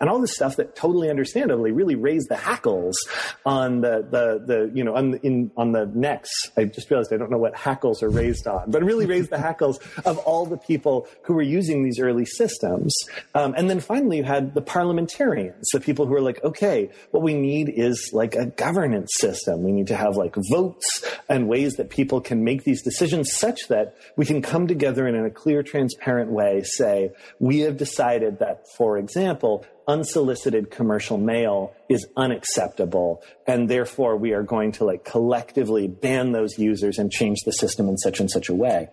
and 0.00 0.08
all 0.08 0.20
this 0.20 0.34
stuff 0.34 0.56
that 0.56 0.76
totally 0.76 1.10
understandably 1.10 1.72
really 1.72 1.94
raised 1.94 2.28
the 2.28 2.36
hackles 2.36 2.96
on 3.44 3.80
the 3.80 4.06
the 4.10 4.42
the 4.46 4.70
you 4.74 4.84
know 4.84 4.94
on 4.94 5.12
the, 5.12 5.26
in 5.26 5.50
on 5.56 5.72
the 5.72 5.86
necks. 5.94 6.30
I 6.56 6.64
just 6.64 6.90
realized 6.90 7.12
I 7.12 7.16
don't 7.16 7.30
know 7.30 7.38
what 7.38 7.56
hackles 7.56 8.02
are 8.02 8.10
raised 8.10 8.46
on, 8.46 8.70
but 8.70 8.82
really 8.82 9.06
raised 9.06 9.30
the 9.30 9.38
hackles 9.38 9.78
of 10.04 10.18
all 10.18 10.46
the 10.46 10.56
people 10.56 11.08
who 11.22 11.34
were 11.34 11.42
using 11.42 11.84
these 11.84 11.98
early 12.00 12.24
systems. 12.24 12.94
Um, 13.34 13.54
and 13.56 13.68
then 13.68 13.80
finally, 13.80 14.18
you 14.18 14.24
had 14.24 14.54
the 14.54 14.62
parliamentarians, 14.62 15.68
the 15.72 15.80
people 15.80 16.06
who 16.06 16.12
were 16.12 16.20
like, 16.20 16.42
okay, 16.44 16.90
what 17.10 17.22
we 17.22 17.34
need 17.34 17.68
is 17.68 18.10
like 18.12 18.34
a 18.34 18.46
governance 18.46 19.10
system. 19.18 19.62
We 19.62 19.72
need 19.72 19.88
to 19.88 19.96
have 19.96 20.16
like 20.16 20.36
votes 20.50 21.04
and 21.28 21.48
ways 21.48 21.74
that 21.74 21.90
people 21.90 22.20
can 22.20 22.44
make 22.44 22.64
these 22.64 22.82
decisions 22.82 23.32
such 23.32 23.68
that 23.68 23.96
we 24.16 24.24
can 24.24 24.42
come 24.42 24.66
together 24.66 25.06
and 25.06 25.16
in 25.16 25.24
a 25.24 25.30
clear, 25.30 25.62
transparent 25.62 26.30
way 26.30 26.62
say, 26.62 27.12
we 27.38 27.60
have 27.60 27.76
decided 27.76 28.38
that, 28.38 28.64
for 28.76 28.98
example, 28.98 29.49
unsolicited 29.90 30.70
commercial 30.70 31.18
mail 31.18 31.74
is 31.88 32.06
unacceptable 32.16 33.22
and 33.44 33.68
therefore 33.68 34.16
we 34.16 34.32
are 34.32 34.44
going 34.44 34.70
to 34.70 34.84
like 34.84 35.04
collectively 35.04 35.88
ban 35.88 36.30
those 36.30 36.56
users 36.58 36.96
and 36.96 37.10
change 37.10 37.38
the 37.44 37.50
system 37.52 37.88
in 37.88 37.98
such 37.98 38.20
and 38.20 38.30
such 38.30 38.48
a 38.48 38.54
way. 38.54 38.88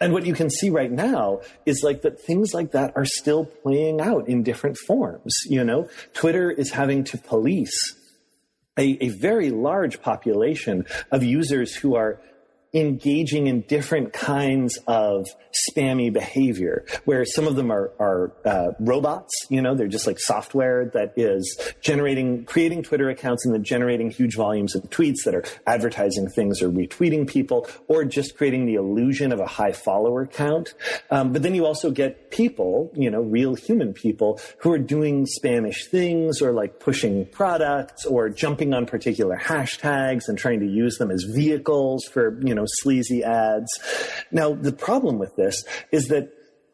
And 0.00 0.12
what 0.12 0.26
you 0.26 0.34
can 0.34 0.50
see 0.50 0.68
right 0.68 0.90
now 0.90 1.42
is 1.66 1.84
like 1.84 2.02
that 2.02 2.20
things 2.20 2.52
like 2.52 2.72
that 2.72 2.92
are 2.96 3.04
still 3.04 3.44
playing 3.44 4.00
out 4.00 4.28
in 4.28 4.42
different 4.42 4.76
forms 4.76 5.34
you 5.48 5.62
know? 5.62 5.88
Twitter 6.14 6.50
is 6.50 6.72
having 6.72 7.04
to 7.04 7.16
police 7.16 7.94
a, 8.76 8.98
a 9.00 9.08
very 9.10 9.50
large 9.50 10.02
population 10.02 10.84
of 11.12 11.22
users 11.22 11.76
who 11.76 11.94
are 11.94 12.20
engaging 12.72 13.46
in 13.46 13.62
different 13.62 14.12
kinds 14.12 14.78
of 14.86 15.26
spammy 15.70 16.12
behavior 16.12 16.84
where 17.04 17.24
some 17.24 17.46
of 17.46 17.56
them 17.56 17.70
are, 17.70 17.92
are 17.98 18.32
uh, 18.44 18.72
robots 18.78 19.32
you 19.48 19.60
know 19.60 19.74
they're 19.74 19.88
just 19.88 20.06
like 20.06 20.18
software 20.18 20.90
that 20.94 21.12
is 21.16 21.60
generating 21.80 22.44
creating 22.44 22.82
twitter 22.82 23.08
accounts 23.10 23.44
and 23.44 23.54
then 23.54 23.64
generating 23.64 24.10
huge 24.10 24.36
volumes 24.36 24.74
of 24.74 24.82
tweets 24.84 25.24
that 25.24 25.34
are 25.34 25.44
advertising 25.66 26.28
things 26.28 26.62
or 26.62 26.68
retweeting 26.68 27.26
people 27.26 27.66
or 27.88 28.04
just 28.04 28.36
creating 28.36 28.66
the 28.66 28.74
illusion 28.74 29.32
of 29.32 29.40
a 29.40 29.46
high 29.46 29.72
follower 29.72 30.26
count. 30.26 30.74
Um, 31.10 31.32
but 31.32 31.42
then 31.42 31.54
you 31.54 31.66
also 31.66 31.90
get 31.90 32.30
people 32.30 32.90
you 32.94 33.10
know 33.10 33.20
real 33.20 33.54
human 33.54 33.92
people 33.92 34.40
who 34.58 34.72
are 34.72 34.78
doing 34.78 35.26
spamish 35.26 35.86
things 35.90 36.40
or 36.42 36.52
like 36.52 36.80
pushing 36.80 37.26
products 37.26 38.04
or 38.04 38.28
jumping 38.28 38.74
on 38.74 38.86
particular 38.86 39.36
hashtags 39.36 40.28
and 40.28 40.38
trying 40.38 40.60
to 40.60 40.66
use 40.66 40.98
them 40.98 41.10
as 41.10 41.24
vehicles 41.24 42.04
for 42.04 42.38
you 42.42 42.54
know 42.54 42.59
know, 42.60 42.66
sleazy 42.66 43.24
ads. 43.24 43.68
Now, 44.30 44.54
the 44.54 44.72
problem 44.72 45.18
with 45.18 45.34
this 45.36 45.64
is 45.90 46.08
that 46.08 46.32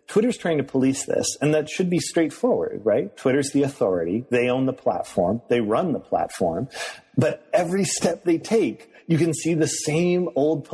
Twitter's 0.09 0.37
trying 0.37 0.59
to 0.59 0.65
police 0.65 1.05
this, 1.05 1.37
and 1.41 1.53
that 1.55 1.69
should 1.69 1.91
be 1.91 1.99
straightforward, 1.99 2.83
right? 2.85 3.17
Twitter's 3.17 3.51
the 3.51 3.65
authority. 3.65 4.25
They 4.31 4.49
own 4.49 4.67
the 4.67 4.73
platform. 4.73 5.43
They 5.49 5.61
run 5.61 5.93
the 5.93 6.01
platform. 6.01 6.69
But 7.17 7.47
every 7.53 7.85
step 7.85 8.25
they 8.25 8.39
take, 8.39 8.89
you 9.09 9.19
can 9.19 9.35
see 9.35 9.55
the 9.55 9.67
same 9.67 10.29
old 10.37 10.65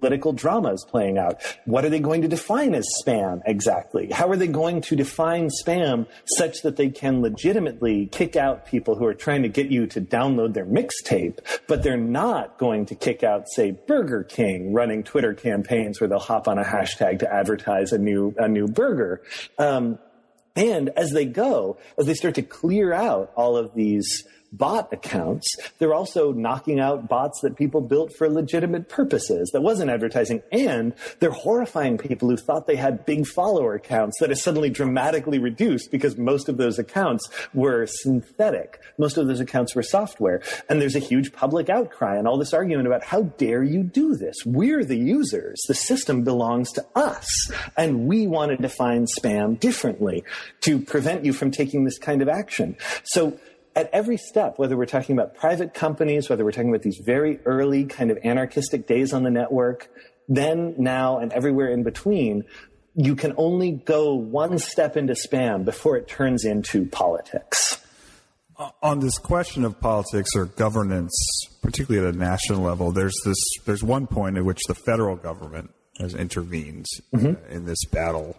political 0.00 0.32
dramas 0.32 0.84
playing 0.88 1.18
out. 1.18 1.40
What 1.64 1.84
are 1.84 1.90
they 1.90 2.00
going 2.00 2.22
to 2.22 2.28
define 2.28 2.74
as 2.74 2.86
spam 3.04 3.42
exactly? 3.46 4.10
How 4.10 4.28
are 4.28 4.36
they 4.36 4.48
going 4.48 4.80
to 4.82 4.96
define 4.96 5.50
spam 5.64 6.06
such 6.24 6.62
that 6.62 6.76
they 6.76 6.88
can 6.88 7.22
legitimately 7.22 8.06
kick 8.06 8.34
out 8.36 8.66
people 8.66 8.96
who 8.96 9.04
are 9.06 9.14
trying 9.14 9.42
to 9.42 9.48
get 9.48 9.70
you 9.70 9.86
to 9.88 10.00
download 10.00 10.54
their 10.54 10.66
mixtape, 10.66 11.38
but 11.68 11.82
they're 11.82 11.96
not 11.96 12.58
going 12.58 12.86
to 12.86 12.94
kick 12.94 13.22
out, 13.22 13.44
say, 13.54 13.70
Burger 13.70 14.24
King 14.24 14.72
running 14.72 15.02
Twitter 15.02 15.34
campaigns 15.34 16.00
where 16.00 16.08
they'll 16.08 16.18
hop 16.18 16.48
on 16.48 16.58
a 16.58 16.64
hashtag 16.64 17.20
to 17.20 17.32
advertise 17.32 17.92
a 17.92 17.98
new, 17.98 18.34
a 18.38 18.48
new 18.48 18.66
burger. 18.66 19.22
Um, 19.58 19.98
and 20.56 20.88
as 20.90 21.12
they 21.12 21.26
go, 21.26 21.78
as 21.98 22.06
they 22.06 22.14
start 22.14 22.34
to 22.34 22.42
clear 22.42 22.92
out 22.92 23.32
all 23.36 23.56
of 23.56 23.74
these 23.74 24.24
bot 24.52 24.92
accounts. 24.92 25.54
They're 25.78 25.94
also 25.94 26.32
knocking 26.32 26.80
out 26.80 27.08
bots 27.08 27.40
that 27.42 27.56
people 27.56 27.80
built 27.80 28.12
for 28.16 28.28
legitimate 28.28 28.88
purposes 28.88 29.50
that 29.52 29.60
wasn't 29.60 29.90
advertising. 29.90 30.42
And 30.50 30.94
they're 31.20 31.30
horrifying 31.30 31.98
people 31.98 32.28
who 32.28 32.36
thought 32.36 32.66
they 32.66 32.76
had 32.76 33.06
big 33.06 33.26
follower 33.26 33.74
accounts 33.74 34.18
that 34.20 34.30
is 34.30 34.42
suddenly 34.42 34.70
dramatically 34.70 35.38
reduced 35.38 35.90
because 35.90 36.16
most 36.16 36.48
of 36.48 36.56
those 36.56 36.78
accounts 36.78 37.28
were 37.54 37.86
synthetic. 37.86 38.80
Most 38.98 39.16
of 39.16 39.26
those 39.26 39.40
accounts 39.40 39.74
were 39.74 39.82
software. 39.82 40.42
And 40.68 40.80
there's 40.80 40.96
a 40.96 41.00
huge 41.00 41.32
public 41.32 41.68
outcry 41.68 42.16
and 42.16 42.26
all 42.26 42.38
this 42.38 42.52
argument 42.52 42.86
about 42.86 43.04
how 43.04 43.22
dare 43.22 43.62
you 43.62 43.82
do 43.82 44.16
this? 44.16 44.36
We're 44.44 44.84
the 44.84 44.98
users. 44.98 45.60
The 45.68 45.74
system 45.74 46.22
belongs 46.24 46.72
to 46.72 46.86
us. 46.94 47.50
And 47.76 48.06
we 48.06 48.26
want 48.26 48.50
to 48.50 48.56
define 48.56 49.06
spam 49.06 49.58
differently 49.58 50.24
to 50.62 50.78
prevent 50.80 51.24
you 51.24 51.32
from 51.32 51.50
taking 51.50 51.84
this 51.84 51.98
kind 51.98 52.22
of 52.22 52.28
action. 52.28 52.76
So 53.04 53.38
at 53.76 53.90
every 53.92 54.16
step, 54.16 54.58
whether 54.58 54.76
we're 54.76 54.86
talking 54.86 55.16
about 55.16 55.34
private 55.34 55.74
companies, 55.74 56.28
whether 56.28 56.44
we're 56.44 56.52
talking 56.52 56.70
about 56.70 56.82
these 56.82 57.00
very 57.04 57.38
early 57.44 57.84
kind 57.84 58.10
of 58.10 58.18
anarchistic 58.24 58.86
days 58.86 59.12
on 59.12 59.22
the 59.22 59.30
network, 59.30 59.88
then, 60.28 60.74
now, 60.78 61.18
and 61.18 61.32
everywhere 61.32 61.68
in 61.68 61.82
between, 61.82 62.44
you 62.94 63.14
can 63.16 63.32
only 63.36 63.72
go 63.72 64.14
one 64.14 64.58
step 64.58 64.96
into 64.96 65.14
spam 65.14 65.64
before 65.64 65.96
it 65.96 66.08
turns 66.08 66.44
into 66.44 66.86
politics. 66.86 67.78
On 68.82 69.00
this 69.00 69.16
question 69.16 69.64
of 69.64 69.80
politics 69.80 70.30
or 70.36 70.44
governance, 70.44 71.14
particularly 71.62 72.06
at 72.06 72.14
a 72.14 72.18
national 72.18 72.60
level, 72.60 72.92
there's 72.92 73.18
this 73.24 73.38
there's 73.64 73.82
one 73.82 74.06
point 74.06 74.36
at 74.36 74.44
which 74.44 74.60
the 74.68 74.74
federal 74.74 75.16
government 75.16 75.70
has 75.98 76.14
intervened 76.14 76.84
mm-hmm. 77.14 77.28
uh, 77.28 77.54
in 77.54 77.64
this 77.64 77.82
battle 77.86 78.36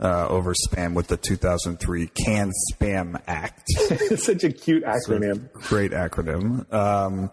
uh, 0.00 0.26
over 0.28 0.54
spam 0.54 0.94
with 0.94 1.08
the 1.08 1.16
2003 1.16 2.06
Can 2.08 2.52
Spam 2.72 3.20
Act. 3.26 3.68
Such 4.16 4.44
a 4.44 4.52
cute 4.52 4.84
acronym. 4.84 5.48
A 5.54 5.58
great 5.68 5.92
acronym. 5.92 6.72
Um, 6.72 7.30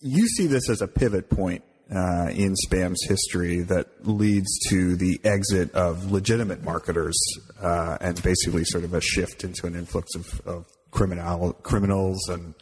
you 0.00 0.26
see 0.28 0.46
this 0.46 0.68
as 0.68 0.82
a 0.82 0.88
pivot 0.88 1.30
point 1.30 1.64
uh, 1.90 2.28
in 2.30 2.54
spam's 2.66 3.04
history 3.06 3.60
that 3.62 4.06
leads 4.06 4.58
to 4.68 4.96
the 4.96 5.20
exit 5.24 5.72
of 5.72 6.10
legitimate 6.10 6.62
marketers 6.62 7.16
uh, 7.60 7.98
and 8.00 8.22
basically 8.22 8.64
sort 8.64 8.84
of 8.84 8.94
a 8.94 9.00
shift 9.00 9.44
into 9.44 9.66
an 9.66 9.74
influx 9.74 10.14
of, 10.14 10.40
of 10.46 10.66
criminal, 10.90 11.52
criminals 11.62 12.28
and 12.28 12.54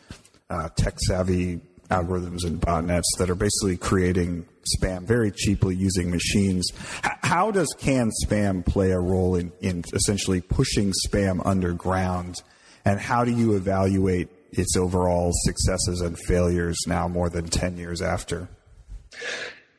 uh, 0.50 0.68
tech 0.76 0.98
savvy 1.06 1.60
algorithms 1.90 2.44
and 2.44 2.60
botnets 2.60 3.02
that 3.18 3.28
are 3.28 3.34
basically 3.34 3.76
creating 3.76 4.46
spam 4.64 5.02
very 5.02 5.30
cheaply 5.30 5.74
using 5.74 6.10
machines. 6.10 6.70
H- 7.04 7.12
how 7.22 7.50
does 7.50 7.74
Can 7.78 8.10
Spam 8.24 8.64
play 8.64 8.90
a 8.92 9.00
role 9.00 9.36
in, 9.36 9.52
in 9.60 9.84
essentially 9.94 10.40
pushing 10.40 10.92
spam 11.06 11.44
underground? 11.44 12.36
And 12.84 13.00
how 13.00 13.24
do 13.24 13.30
you 13.32 13.54
evaluate 13.54 14.28
its 14.50 14.76
overall 14.76 15.30
successes 15.44 16.00
and 16.00 16.18
failures 16.18 16.78
now 16.86 17.08
more 17.08 17.30
than 17.30 17.48
10 17.48 17.76
years 17.76 18.02
after? 18.02 18.48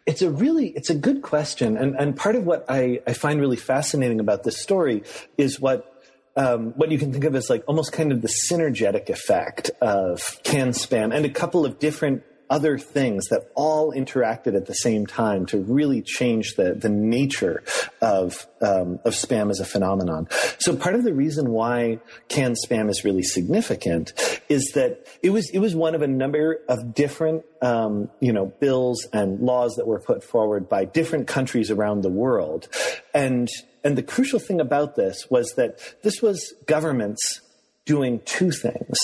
It's 0.05 0.21
a 0.21 0.29
really, 0.29 0.67
it's 0.69 0.89
a 0.89 0.95
good 0.95 1.21
question. 1.21 1.77
And, 1.77 1.95
and 1.95 2.15
part 2.15 2.35
of 2.35 2.45
what 2.45 2.65
I, 2.67 3.01
I 3.07 3.13
find 3.13 3.39
really 3.39 3.57
fascinating 3.57 4.19
about 4.19 4.43
this 4.43 4.61
story 4.61 5.03
is 5.37 5.59
what 5.59 5.89
um, 6.35 6.71
what 6.71 6.89
you 6.89 6.97
can 6.97 7.11
think 7.11 7.25
of 7.25 7.35
as 7.35 7.47
like 7.47 7.63
almost 7.67 7.91
kind 7.91 8.11
of 8.11 8.23
the 8.23 8.33
synergetic 8.49 9.09
effect 9.09 9.69
of 9.81 10.39
can 10.43 10.69
spam 10.69 11.15
and 11.15 11.25
a 11.25 11.29
couple 11.29 11.63
of 11.63 11.77
different 11.77 12.23
other 12.49 12.77
things 12.77 13.25
that 13.29 13.51
all 13.55 13.91
interacted 13.93 14.55
at 14.55 14.65
the 14.65 14.73
same 14.73 15.05
time 15.05 15.45
to 15.47 15.57
really 15.57 16.01
change 16.01 16.55
the, 16.55 16.73
the 16.73 16.89
nature 16.89 17.63
of, 18.01 18.47
um, 18.61 18.99
of 19.05 19.13
spam 19.13 19.49
as 19.49 19.59
a 19.59 19.65
phenomenon. 19.65 20.27
So 20.59 20.75
part 20.75 20.95
of 20.95 21.03
the 21.03 21.13
reason 21.13 21.49
why 21.51 21.99
can 22.27 22.53
spam 22.53 22.89
is 22.89 23.03
really 23.03 23.23
significant 23.23 24.13
is 24.49 24.71
that 24.75 25.07
it 25.21 25.31
was, 25.31 25.49
it 25.49 25.59
was 25.59 25.75
one 25.75 25.95
of 25.95 26.01
a 26.01 26.07
number 26.07 26.59
of 26.67 26.93
different, 26.93 27.43
um, 27.61 28.09
you 28.19 28.33
know, 28.33 28.45
bills 28.45 29.07
and 29.13 29.39
laws 29.39 29.75
that 29.75 29.87
were 29.87 29.99
put 29.99 30.23
forward 30.23 30.69
by 30.69 30.85
different 30.85 31.27
countries 31.27 31.71
around 31.71 32.01
the 32.01 32.09
world. 32.09 32.67
And, 33.13 33.47
and 33.83 33.97
the 33.97 34.03
crucial 34.03 34.39
thing 34.39 34.59
about 34.59 34.95
this 34.95 35.27
was 35.29 35.53
that 35.55 35.79
this 36.03 36.21
was 36.21 36.53
governments 36.65 37.41
doing 37.85 38.21
two 38.25 38.51
things. 38.51 38.97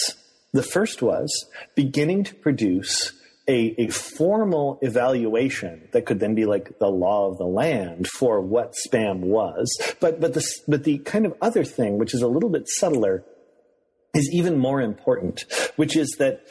The 0.54 0.63
first 0.63 1.02
was 1.02 1.45
beginning 1.75 2.23
to 2.25 2.36
produce 2.36 3.13
a, 3.50 3.74
a 3.80 3.88
formal 3.88 4.78
evaluation 4.84 5.90
that 5.92 6.06
could 6.06 6.20
then 6.20 6.36
be 6.36 6.46
like 6.46 6.78
the 6.78 6.88
law 6.88 7.28
of 7.32 7.40
the 7.40 7.46
land 7.46 8.08
for 8.08 8.40
what 8.40 8.76
spam 8.88 9.22
was. 9.22 9.76
But, 10.00 10.22
but 10.22 10.36
the, 10.36 10.48
but 10.68 10.84
the 10.84 11.00
kind 11.00 11.26
of 11.26 11.34
other 11.42 11.64
thing, 11.64 11.98
which 11.98 12.14
is 12.14 12.22
a 12.22 12.28
little 12.28 12.50
bit 12.50 12.68
subtler, 12.68 13.26
is 14.14 14.30
even 14.32 14.58
more 14.58 14.80
important, 14.82 15.46
which 15.78 15.98
is 15.98 16.16
that 16.20 16.42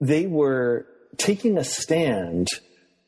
they 0.00 0.26
were 0.26 0.86
taking 1.18 1.58
a 1.58 1.64
stand 1.64 2.48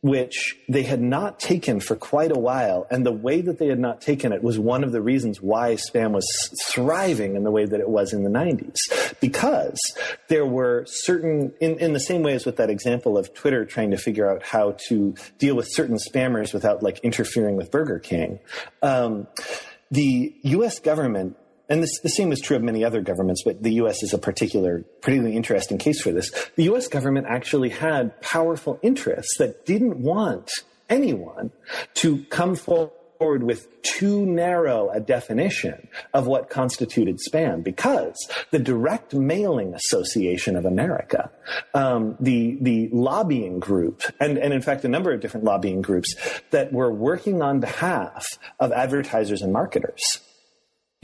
which 0.05 0.59
they 0.69 0.83
had 0.83 1.01
not 1.01 1.40
taken 1.40 1.81
for 1.81 1.97
quite 1.97 2.31
a 2.31 2.38
while. 2.38 2.87
And 2.90 3.07
the 3.07 3.11
way 3.11 3.40
that 3.40 3.59
they 3.59 3.69
had 3.69 3.79
not 3.79 4.03
taken 4.03 4.35
it 4.35 4.43
was 4.43 4.59
one 4.59 4.85
of 4.85 4.93
the 4.93 5.01
reasons 5.01 5.40
why 5.40 5.77
spam 5.77 6.11
was 6.11 6.29
thriving 6.67 7.37
in 7.37 7.43
the 7.43 7.51
way 7.51 7.64
that 7.64 7.81
it 7.81 7.88
was 7.88 8.12
in 8.12 8.23
the 8.23 8.29
90s. 8.29 8.77
Because 9.19 9.79
there 10.29 10.45
were 10.45 10.85
certain, 10.87 11.55
in, 11.59 11.79
in 11.79 11.95
the 11.95 12.01
same 12.01 12.23
way 12.23 12.35
as 12.35 12.45
with 12.45 12.57
that 12.57 12.69
example 12.69 13.17
of 13.17 13.33
Twitter 13.33 13.64
trying 13.64 13.93
to 13.93 13.97
figure 13.97 14.31
out 14.31 14.43
how 14.43 14.77
to 14.88 15.14
deal 15.38 15.57
with 15.57 15.69
certain 15.71 15.97
spammers 15.97 16.53
without 16.53 16.83
like 16.83 16.99
interfering 16.99 17.57
with 17.57 17.71
Burger 17.71 17.99
King, 17.99 18.40
um, 18.83 19.27
the 19.90 20.37
US 20.43 20.81
government 20.81 21.38
and 21.68 21.83
this, 21.83 22.00
the 22.00 22.09
same 22.09 22.33
is 22.33 22.40
true 22.40 22.57
of 22.57 22.62
many 22.62 22.85
other 22.85 23.00
governments, 23.00 23.42
but 23.44 23.62
the 23.62 23.74
U.S. 23.74 24.03
is 24.03 24.12
a 24.12 24.18
particular, 24.18 24.85
particularly 25.00 25.37
interesting 25.37 25.79
case 25.79 26.00
for 26.00 26.12
this. 26.12 26.31
The 26.57 26.64
U.S. 26.64 26.88
government 26.88 27.27
actually 27.29 27.70
had 27.70 28.20
powerful 28.20 28.79
interests 28.83 29.38
that 29.38 29.64
didn't 29.64 29.98
want 29.98 30.50
anyone 30.90 31.50
to 31.94 32.24
come 32.27 32.55
forward 32.55 33.42
with 33.42 33.83
too 33.83 34.27
narrow 34.27 34.90
a 34.90 35.00
definition 35.00 35.88
of 36.12 36.27
what 36.27 36.50
constituted 36.50 37.18
spam 37.18 37.64
because 37.64 38.29
the 38.50 38.59
direct 38.59 39.14
mailing 39.14 39.72
association 39.72 40.57
of 40.57 40.66
america 40.66 41.31
um, 41.72 42.16
the 42.20 42.59
the 42.61 42.88
lobbying 42.92 43.61
group 43.61 44.03
and 44.20 44.37
and 44.37 44.53
in 44.53 44.61
fact 44.61 44.85
a 44.85 44.88
number 44.88 45.12
of 45.12 45.20
different 45.20 45.44
lobbying 45.44 45.81
groups 45.81 46.14
that 46.50 46.72
were 46.72 46.92
working 46.92 47.40
on 47.40 47.61
behalf 47.61 48.27
of 48.61 48.72
advertisers 48.72 49.40
and 49.40 49.53
marketers 49.53 50.20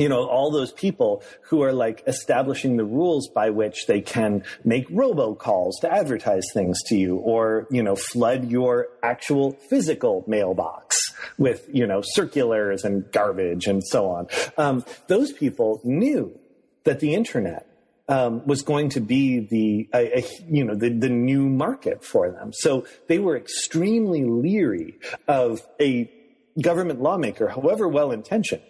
you 0.01 0.09
know, 0.09 0.27
all 0.27 0.51
those 0.51 0.73
people 0.73 1.23
who 1.43 1.63
are 1.63 1.75
like 1.75 2.03
establishing 2.07 2.79
the 2.79 2.85
rules 2.87 3.29
by 3.29 3.51
which 3.51 3.87
they 3.87 4.01
can 4.01 4.43
make 4.65 4.89
robocalls 4.89 5.73
to 5.83 5.93
advertise 5.93 6.47
things 6.55 6.83
to 6.87 6.97
you 6.97 7.17
or, 7.17 7.67
you 7.71 7.83
know, 7.83 7.95
flood 7.95 8.51
your 8.51 8.89
actual 9.03 9.53
physical 9.69 10.25
mailbox 10.27 11.13
with, 11.37 11.69
you 11.71 11.87
know, 11.87 12.01
circulars 12.03 12.83
and 12.83 13.13
garbage 13.13 13.67
and 13.67 13.85
so 13.87 14.09
on. 14.09 14.27
Um, 14.57 14.87
those 15.07 15.33
people 15.33 15.83
knew 15.85 16.39
that 16.85 17.01
the 17.01 17.13
internet 17.13 17.67
um, 18.09 18.47
was 18.47 18.63
going 18.63 18.89
to 18.91 19.01
be 19.01 19.41
the 19.41 19.89
a, 19.95 20.21
a, 20.21 20.25
you 20.49 20.65
know 20.65 20.75
the, 20.75 20.89
the 20.89 21.09
new 21.09 21.49
market 21.49 22.03
for 22.03 22.29
them. 22.31 22.53
So 22.53 22.87
they 23.07 23.21
were 23.21 23.37
extremely 23.37 24.25
leery 24.25 24.99
of 25.29 25.61
a 25.81 26.11
government 26.61 27.01
lawmaker, 27.01 27.49
however 27.49 27.87
well 27.87 28.11
intentioned, 28.11 28.63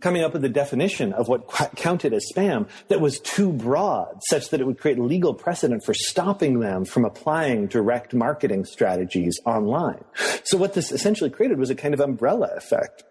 coming 0.00 0.22
up 0.22 0.34
with 0.34 0.44
a 0.44 0.48
definition 0.48 1.12
of 1.14 1.28
what 1.28 1.48
counted 1.76 2.12
as 2.12 2.26
spam 2.34 2.68
that 2.88 3.00
was 3.00 3.18
too 3.20 3.50
broad, 3.50 4.20
such 4.28 4.50
that 4.50 4.60
it 4.60 4.66
would 4.66 4.78
create 4.78 4.98
legal 4.98 5.32
precedent 5.32 5.84
for 5.84 5.94
stopping 5.94 6.60
them 6.60 6.84
from 6.84 7.04
applying 7.04 7.66
direct 7.66 8.12
marketing 8.12 8.64
strategies 8.64 9.40
online. 9.46 10.04
So 10.44 10.58
what 10.58 10.74
this 10.74 10.92
essentially 10.92 11.30
created 11.30 11.58
was 11.58 11.70
a 11.70 11.74
kind 11.74 11.94
of 11.94 12.00
umbrella 12.00 12.50
effect 12.56 13.04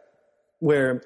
where 0.60 1.02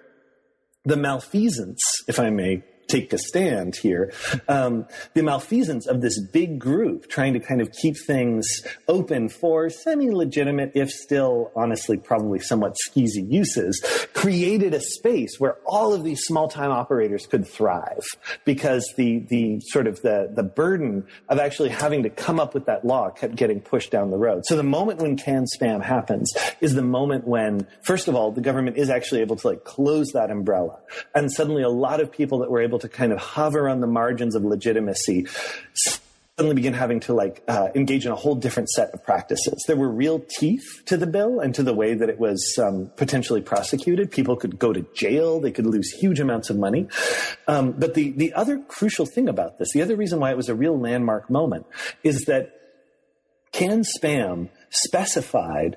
the 0.83 0.97
malfeasance, 0.97 1.81
if 2.07 2.19
I 2.19 2.29
may 2.29 2.63
take 2.89 3.13
a 3.13 3.17
stand 3.17 3.75
here. 3.75 4.11
Um, 4.47 4.85
the 5.13 5.23
malfeasance 5.23 5.87
of 5.87 6.01
this 6.01 6.19
big 6.19 6.59
group 6.59 7.07
trying 7.07 7.33
to 7.33 7.39
kind 7.39 7.61
of 7.61 7.71
keep 7.71 7.95
things 8.05 8.45
open 8.87 9.29
for 9.29 9.69
semi-legitimate, 9.69 10.71
if 10.75 10.89
still 10.89 11.51
honestly 11.55 11.97
probably 11.97 12.39
somewhat 12.39 12.75
skeezy 12.87 13.31
uses, 13.31 13.81
created 14.13 14.73
a 14.73 14.81
space 14.81 15.39
where 15.39 15.57
all 15.65 15.93
of 15.93 16.03
these 16.03 16.21
small-time 16.21 16.71
operators 16.71 17.25
could 17.27 17.47
thrive 17.47 18.03
because 18.43 18.91
the 18.97 19.19
the 19.29 19.59
sort 19.67 19.87
of 19.87 20.01
the 20.01 20.31
the 20.33 20.43
burden 20.43 21.05
of 21.29 21.39
actually 21.39 21.69
having 21.69 22.03
to 22.03 22.09
come 22.09 22.39
up 22.39 22.53
with 22.53 22.65
that 22.65 22.83
law 22.83 23.09
kept 23.09 23.35
getting 23.35 23.61
pushed 23.61 23.91
down 23.91 24.09
the 24.09 24.17
road. 24.17 24.43
So 24.45 24.55
the 24.55 24.63
moment 24.63 24.99
when 24.99 25.15
can 25.15 25.45
spam 25.55 25.83
happens 25.83 26.31
is 26.59 26.73
the 26.73 26.81
moment 26.81 27.27
when, 27.27 27.67
first 27.83 28.07
of 28.07 28.15
all, 28.15 28.31
the 28.31 28.41
government 28.41 28.77
is 28.77 28.89
actually 28.89 29.21
able 29.21 29.35
to 29.35 29.47
like 29.47 29.63
close 29.63 30.07
that 30.13 30.31
umbrella, 30.31 30.79
and 31.13 31.31
suddenly 31.31 31.61
a 31.61 31.69
lot 31.69 32.01
of 32.01 32.11
people 32.11 32.39
that 32.39 32.49
were 32.49 32.61
able 32.61 32.78
to 32.79 32.89
kind 32.89 33.11
of 33.11 33.19
hover 33.19 33.69
on 33.69 33.79
the 33.79 33.87
margins 33.87 34.35
of 34.35 34.43
legitimacy 34.43 35.27
suddenly 36.39 36.55
begin 36.55 36.73
having 36.73 37.01
to 37.01 37.13
like 37.13 37.43
uh, 37.49 37.67
engage 37.75 38.05
in 38.05 38.13
a 38.13 38.15
whole 38.15 38.33
different 38.33 38.69
set 38.69 38.91
of 38.91 39.03
practices. 39.03 39.61
There 39.67 39.75
were 39.75 39.89
real 39.89 40.23
teeth 40.37 40.83
to 40.85 40.95
the 40.95 41.05
bill 41.05 41.41
and 41.41 41.53
to 41.55 41.63
the 41.63 41.73
way 41.73 41.95
that 41.95 42.07
it 42.07 42.17
was 42.17 42.57
um, 42.57 42.89
potentially 42.95 43.41
prosecuted. 43.41 44.09
People 44.09 44.37
could 44.37 44.57
go 44.57 44.71
to 44.71 44.85
jail. 44.95 45.41
They 45.41 45.51
could 45.51 45.65
lose 45.65 45.91
huge 45.91 46.21
amounts 46.21 46.49
of 46.49 46.55
money. 46.55 46.87
Um, 47.49 47.73
but 47.73 47.93
the 47.93 48.11
the 48.11 48.31
other 48.33 48.57
crucial 48.57 49.05
thing 49.05 49.27
about 49.27 49.59
this, 49.59 49.73
the 49.73 49.81
other 49.81 49.97
reason 49.97 50.21
why 50.21 50.31
it 50.31 50.37
was 50.37 50.47
a 50.47 50.55
real 50.55 50.79
landmark 50.79 51.29
moment, 51.29 51.65
is 52.03 52.23
that 52.25 52.53
can 53.51 53.83
spam 53.83 54.47
specified 54.69 55.75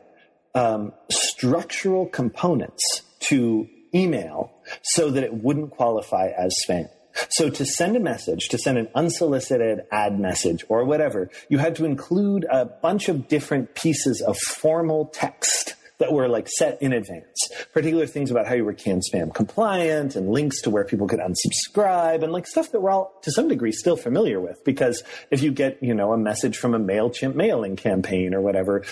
um, 0.55 0.93
structural 1.11 2.07
components 2.07 3.03
to 3.31 3.69
email 3.93 4.53
so 4.83 5.11
that 5.11 5.23
it 5.23 5.35
wouldn't 5.35 5.71
qualify 5.71 6.29
as 6.29 6.55
spam. 6.67 6.89
So 7.29 7.51
to 7.51 7.65
send 7.65 7.97
a 7.97 8.01
message, 8.01 8.49
to 8.49 8.59
send 8.59 8.79
an 8.79 8.89
unsolicited 8.95 9.81
ad 9.91 10.19
message 10.19 10.65
or 10.69 10.85
whatever, 10.85 11.31
you 11.49 11.59
had 11.59 11.77
to 11.77 11.85
include 11.85 12.47
a 12.51 12.65
bunch 12.65 13.09
of 13.09 13.29
different 13.29 13.75
pieces 13.75 14.23
of 14.23 14.39
formal 14.39 15.07
text 15.07 15.75
that 15.99 16.13
were 16.13 16.29
like 16.29 16.49
set 16.49 16.83
in 16.83 16.93
advance. 16.93 17.49
Particular 17.73 18.07
things 18.07 18.31
about 18.31 18.47
how 18.49 18.55
you 18.55 18.65
were 18.65 18.73
can 18.73 19.01
spam 19.01 19.33
compliant 19.33 20.17
and 20.17 20.31
links 20.31 20.61
to 20.63 20.71
where 20.71 20.85
people 20.85 21.07
could 21.07 21.21
unsubscribe 21.21 22.25
and 22.25 22.33
like 22.33 22.47
stuff 22.47 22.73
that 22.73 22.81
we're 22.81 22.91
all 22.91 23.13
to 23.23 23.31
some 23.31 23.47
degree 23.47 23.71
still 23.71 23.97
familiar 23.97 24.41
with 24.41 24.65
because 24.65 25.05
if 25.31 25.43
you 25.43 25.53
get, 25.53 25.81
you 25.81 25.95
know, 25.95 26.13
a 26.13 26.19
message 26.19 26.57
from 26.57 26.75
a 26.75 26.81
MailChimp 26.81 27.37
mailing 27.37 27.77
campaign 27.77 28.35
or 28.35 28.41
whatever, 28.41 28.85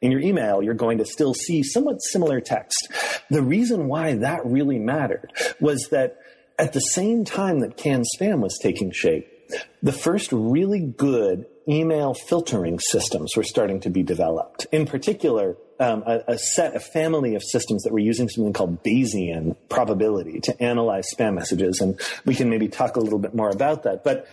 in 0.00 0.12
your 0.12 0.20
email, 0.20 0.62
you're 0.62 0.74
going 0.74 0.98
to 0.98 1.04
still 1.04 1.34
see 1.34 1.62
somewhat 1.62 2.02
similar 2.02 2.40
text. 2.40 2.88
The 3.30 3.42
reason 3.42 3.88
why 3.88 4.14
that 4.16 4.44
really 4.44 4.78
mattered 4.78 5.32
was 5.60 5.88
that 5.90 6.18
at 6.58 6.72
the 6.72 6.80
same 6.80 7.24
time 7.24 7.60
that 7.60 7.76
canned 7.76 8.06
spam 8.18 8.40
was 8.40 8.58
taking 8.60 8.90
shape, 8.90 9.28
the 9.82 9.92
first 9.92 10.32
really 10.32 10.80
good 10.80 11.46
email 11.68 12.14
filtering 12.14 12.78
systems 12.78 13.32
were 13.36 13.42
starting 13.42 13.80
to 13.80 13.90
be 13.90 14.02
developed. 14.02 14.66
In 14.72 14.86
particular, 14.86 15.56
um, 15.78 16.02
a, 16.06 16.22
a, 16.28 16.38
set, 16.38 16.74
a 16.74 16.80
family 16.80 17.34
of 17.34 17.42
systems 17.42 17.82
that 17.82 17.92
were 17.92 17.98
using 17.98 18.28
something 18.28 18.52
called 18.52 18.82
Bayesian 18.82 19.56
probability 19.68 20.40
to 20.40 20.62
analyze 20.62 21.06
spam 21.14 21.34
messages. 21.34 21.80
And 21.80 22.00
we 22.24 22.34
can 22.34 22.48
maybe 22.48 22.68
talk 22.68 22.96
a 22.96 23.00
little 23.00 23.18
bit 23.18 23.34
more 23.34 23.50
about 23.50 23.82
that. 23.82 24.04
But 24.04 24.28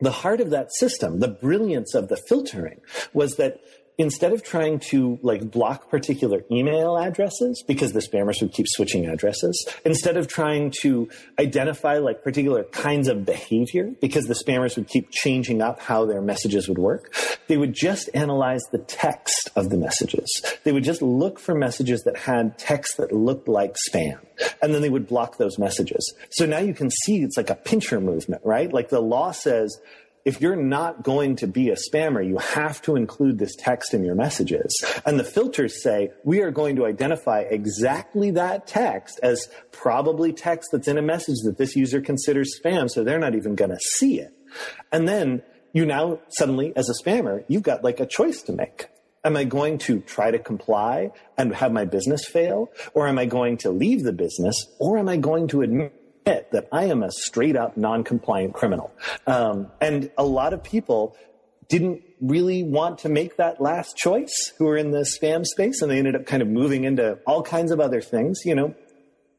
the 0.00 0.10
heart 0.10 0.40
of 0.40 0.50
that 0.50 0.72
system, 0.72 1.20
the 1.20 1.28
brilliance 1.28 1.94
of 1.94 2.08
the 2.08 2.16
filtering 2.16 2.80
was 3.12 3.36
that 3.36 3.60
instead 4.00 4.32
of 4.32 4.42
trying 4.42 4.78
to 4.78 5.18
like 5.22 5.50
block 5.50 5.90
particular 5.90 6.44
email 6.50 6.96
addresses 6.96 7.62
because 7.66 7.92
the 7.92 8.00
spammers 8.00 8.40
would 8.40 8.52
keep 8.52 8.66
switching 8.68 9.06
addresses, 9.06 9.66
instead 9.84 10.16
of 10.16 10.26
trying 10.26 10.72
to 10.80 11.08
identify 11.38 11.98
like 11.98 12.24
particular 12.24 12.64
kinds 12.64 13.08
of 13.08 13.24
behavior 13.24 13.92
because 14.00 14.24
the 14.24 14.34
spammers 14.34 14.76
would 14.76 14.88
keep 14.88 15.10
changing 15.10 15.60
up 15.60 15.80
how 15.80 16.06
their 16.06 16.22
messages 16.22 16.68
would 16.68 16.78
work, 16.78 17.14
they 17.46 17.56
would 17.56 17.74
just 17.74 18.08
analyze 18.14 18.62
the 18.72 18.78
text 18.78 19.50
of 19.56 19.70
the 19.70 19.76
messages. 19.76 20.28
They 20.64 20.72
would 20.72 20.84
just 20.84 21.02
look 21.02 21.38
for 21.38 21.54
messages 21.54 22.02
that 22.04 22.16
had 22.16 22.58
text 22.58 22.96
that 22.96 23.12
looked 23.12 23.48
like 23.48 23.76
spam. 23.88 24.18
And 24.62 24.74
then 24.74 24.80
they 24.80 24.88
would 24.88 25.06
block 25.06 25.36
those 25.36 25.58
messages. 25.58 26.14
So 26.30 26.46
now 26.46 26.58
you 26.58 26.72
can 26.72 26.90
see 26.90 27.18
it's 27.18 27.36
like 27.36 27.50
a 27.50 27.54
pincer 27.54 28.00
movement, 28.00 28.42
right? 28.44 28.72
Like 28.72 28.88
the 28.88 29.00
law 29.00 29.32
says 29.32 29.78
if 30.24 30.40
you're 30.40 30.56
not 30.56 31.02
going 31.02 31.36
to 31.36 31.46
be 31.46 31.70
a 31.70 31.76
spammer, 31.76 32.26
you 32.26 32.38
have 32.38 32.82
to 32.82 32.96
include 32.96 33.38
this 33.38 33.56
text 33.56 33.94
in 33.94 34.04
your 34.04 34.14
messages. 34.14 34.84
And 35.06 35.18
the 35.18 35.24
filters 35.24 35.82
say, 35.82 36.10
we 36.24 36.40
are 36.40 36.50
going 36.50 36.76
to 36.76 36.86
identify 36.86 37.40
exactly 37.40 38.30
that 38.32 38.66
text 38.66 39.20
as 39.22 39.48
probably 39.72 40.32
text 40.32 40.70
that's 40.72 40.88
in 40.88 40.98
a 40.98 41.02
message 41.02 41.38
that 41.44 41.58
this 41.58 41.76
user 41.76 42.00
considers 42.00 42.58
spam, 42.62 42.90
so 42.90 43.02
they're 43.02 43.18
not 43.18 43.34
even 43.34 43.54
going 43.54 43.70
to 43.70 43.80
see 43.80 44.20
it. 44.20 44.32
And 44.92 45.08
then 45.08 45.42
you 45.72 45.86
now 45.86 46.20
suddenly, 46.30 46.72
as 46.76 46.90
a 46.90 47.04
spammer, 47.04 47.44
you've 47.48 47.62
got 47.62 47.84
like 47.84 48.00
a 48.00 48.06
choice 48.06 48.42
to 48.42 48.52
make. 48.52 48.88
Am 49.22 49.36
I 49.36 49.44
going 49.44 49.78
to 49.78 50.00
try 50.00 50.30
to 50.30 50.38
comply 50.38 51.10
and 51.36 51.54
have 51.54 51.72
my 51.72 51.84
business 51.84 52.24
fail? 52.24 52.70
Or 52.94 53.06
am 53.06 53.18
I 53.18 53.26
going 53.26 53.58
to 53.58 53.70
leave 53.70 54.02
the 54.02 54.14
business? 54.14 54.66
Or 54.78 54.96
am 54.96 55.08
I 55.08 55.18
going 55.18 55.48
to 55.48 55.60
admit 55.60 55.92
admit 56.30 56.50
that 56.52 56.68
I 56.72 56.84
am 56.84 57.02
a 57.02 57.10
straight 57.10 57.56
up 57.56 57.76
non-compliant 57.76 58.54
criminal. 58.54 58.92
Um, 59.26 59.70
and 59.80 60.10
a 60.16 60.24
lot 60.24 60.52
of 60.52 60.62
people 60.62 61.16
didn't 61.68 62.02
really 62.20 62.62
want 62.62 62.98
to 63.00 63.08
make 63.08 63.36
that 63.36 63.60
last 63.60 63.96
choice 63.96 64.52
who 64.58 64.64
were 64.66 64.76
in 64.76 64.90
the 64.90 65.00
spam 65.00 65.46
space 65.46 65.82
and 65.82 65.90
they 65.90 65.98
ended 65.98 66.16
up 66.16 66.26
kind 66.26 66.42
of 66.42 66.48
moving 66.48 66.84
into 66.84 67.18
all 67.26 67.42
kinds 67.42 67.70
of 67.70 67.80
other 67.80 68.00
things, 68.00 68.40
you 68.44 68.54
know, 68.54 68.74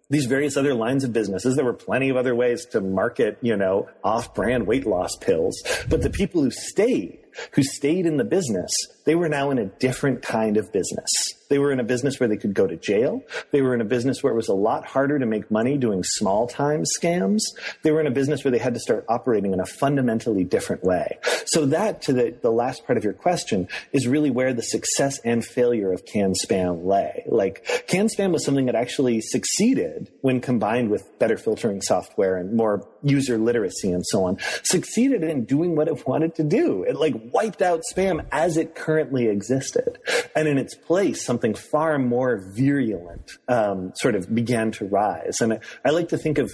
these 0.10 0.26
various 0.26 0.58
other 0.58 0.74
lines 0.74 1.04
of 1.04 1.14
businesses. 1.14 1.56
There 1.56 1.66
were 1.66 1.74
plenty 1.74 2.10
of 2.10 2.18
other 2.18 2.36
ways 2.36 2.66
to 2.68 2.82
market, 2.82 3.38
you 3.42 3.56
know, 3.56 3.90
off 4.04 4.34
brand 4.34 4.68
weight 4.68 4.86
loss 4.86 5.16
pills. 5.16 5.62
But 5.90 6.02
the 6.02 6.10
people 6.10 6.42
who 6.42 6.52
stayed 6.52 7.21
who 7.54 7.64
stayed 7.64 8.06
in 8.06 8.18
the 8.18 8.24
business, 8.24 8.72
they 9.06 9.16
were 9.16 9.30
now 9.30 9.52
in 9.52 9.58
a 9.58 9.66
different 9.66 10.22
kind 10.22 10.58
of 10.58 10.72
business. 10.72 11.10
They 11.50 11.60
were 11.60 11.72
in 11.74 11.82
a 11.82 11.84
business 11.84 12.18
where 12.18 12.30
they 12.30 12.38
could 12.38 12.54
go 12.54 12.66
to 12.66 12.78
jail. 12.78 13.24
They 13.52 13.62
were 13.62 13.74
in 13.74 13.82
a 13.82 13.86
business 13.86 14.24
where 14.24 14.32
it 14.32 14.38
was 14.38 14.48
a 14.48 14.54
lot 14.54 14.86
harder 14.86 15.20
to 15.20 15.26
make 15.26 15.52
money 15.52 15.78
doing 15.78 16.02
small 16.04 16.48
time 16.48 16.84
scams. 16.98 17.42
They 17.84 17.92
were 17.92 18.00
in 18.00 18.08
a 18.08 18.12
business 18.12 18.46
where 18.46 18.52
they 18.52 18.58
had 18.58 18.74
to 18.74 18.80
start 18.80 19.06
operating 19.10 19.52
in 19.52 19.60
a 19.60 19.66
fundamentally 19.66 20.46
different 20.46 20.84
way. 20.84 21.20
So 21.46 21.66
that, 21.66 22.04
to 22.04 22.14
the, 22.14 22.36
the 22.42 22.52
last 22.52 22.86
part 22.86 22.98
of 22.98 23.04
your 23.04 23.14
question, 23.14 23.68
is 23.92 24.08
really 24.08 24.30
where 24.30 24.54
the 24.54 24.62
success 24.62 25.20
and 25.26 25.44
failure 25.44 25.92
of 25.92 26.06
can 26.06 26.34
spam 26.34 26.86
lay. 26.86 27.24
Like, 27.28 27.86
can 27.88 28.08
spam 28.08 28.32
was 28.32 28.46
something 28.46 28.68
that 28.68 28.76
actually 28.76 29.20
succeeded 29.20 30.10
when 30.22 30.40
combined 30.40 30.90
with 30.90 31.20
better 31.20 31.38
filtering 31.38 31.82
software 31.82 32.38
and 32.38 32.54
more 32.54 32.88
user 33.04 33.38
literacy 33.38 33.92
and 33.92 34.06
so 34.06 34.26
on, 34.26 34.38
succeeded 34.64 35.24
in 35.24 35.46
doing 35.46 35.76
what 35.76 35.88
it 35.88 36.08
wanted 36.08 36.36
to 36.36 36.44
do. 36.44 36.84
It 36.84 36.96
like 36.96 37.16
wiped 37.32 37.62
out 37.62 37.82
spam 37.92 38.26
as 38.32 38.58
it 38.58 38.76
currently 38.76 39.28
existed. 39.28 39.98
And 40.36 40.48
in 40.48 40.58
its 40.58 40.76
place, 40.76 41.26
something 41.26 41.54
far 41.54 41.98
more 42.00 42.38
virulent 42.38 43.32
um, 43.48 43.92
sort 43.96 44.16
of 44.16 44.34
began 44.34 44.72
to 44.74 44.86
rise. 44.86 45.42
And 45.42 45.54
I, 45.54 45.60
I 45.86 45.90
like 45.90 46.10
to 46.10 46.18
think 46.18 46.38
of 46.38 46.52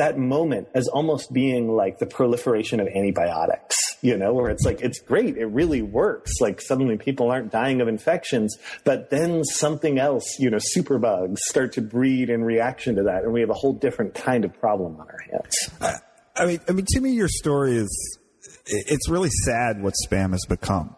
that 0.00 0.16
moment 0.16 0.66
as 0.74 0.88
almost 0.88 1.30
being 1.30 1.68
like 1.68 1.98
the 1.98 2.06
proliferation 2.06 2.80
of 2.80 2.88
antibiotics, 2.88 3.76
you 4.00 4.16
know, 4.16 4.32
where 4.32 4.48
it's 4.48 4.64
like, 4.64 4.80
it's 4.80 4.98
great. 4.98 5.36
It 5.36 5.44
really 5.44 5.82
works. 5.82 6.32
Like 6.40 6.62
suddenly 6.62 6.96
people 6.96 7.30
aren't 7.30 7.52
dying 7.52 7.82
of 7.82 7.88
infections, 7.88 8.56
but 8.82 9.10
then 9.10 9.44
something 9.44 9.98
else, 9.98 10.38
you 10.38 10.48
know, 10.48 10.56
superbugs 10.56 11.36
start 11.40 11.74
to 11.74 11.82
breed 11.82 12.30
in 12.30 12.42
reaction 12.42 12.96
to 12.96 13.02
that. 13.02 13.24
And 13.24 13.32
we 13.34 13.42
have 13.42 13.50
a 13.50 13.54
whole 13.54 13.74
different 13.74 14.14
kind 14.14 14.46
of 14.46 14.58
problem 14.58 14.96
on 14.96 15.06
our 15.06 15.20
hands. 15.30 16.00
I, 16.34 16.46
mean, 16.46 16.60
I 16.66 16.72
mean, 16.72 16.86
to 16.88 17.00
me, 17.00 17.10
your 17.10 17.28
story 17.28 17.76
is, 17.76 18.18
it's 18.64 19.06
really 19.10 19.30
sad 19.44 19.82
what 19.82 19.92
spam 20.06 20.32
has 20.32 20.46
become, 20.48 20.96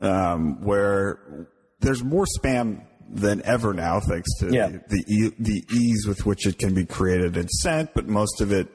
um, 0.00 0.64
where 0.64 1.48
there's 1.80 2.02
more 2.02 2.24
spam 2.40 2.86
than 3.08 3.42
ever 3.44 3.72
now, 3.74 4.00
thanks 4.00 4.28
to 4.40 4.50
Yeah. 4.52 4.68
the, 4.68 5.04
the 5.06 5.34
the 5.38 5.64
ease 5.74 6.06
with 6.06 6.26
which 6.26 6.46
it 6.46 6.58
can 6.58 6.74
be 6.74 6.84
created 6.86 7.36
and 7.36 7.48
sent. 7.50 7.94
But 7.94 8.06
most 8.08 8.40
of 8.40 8.52
it 8.52 8.68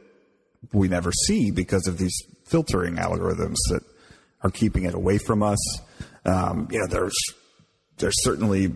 we 0.73 0.87
never 0.87 1.11
see 1.11 1.51
because 1.51 1.87
of 1.87 1.97
these 1.97 2.17
filtering 2.45 2.95
algorithms 2.95 3.57
that 3.69 3.81
are 4.41 4.49
keeping 4.49 4.85
it 4.85 4.93
away 4.93 5.17
from 5.17 5.43
us. 5.43 5.59
Um, 6.25 6.67
you 6.71 6.79
know, 6.79 6.87
there's 6.87 7.15
there's 7.97 8.15
certainly 8.23 8.75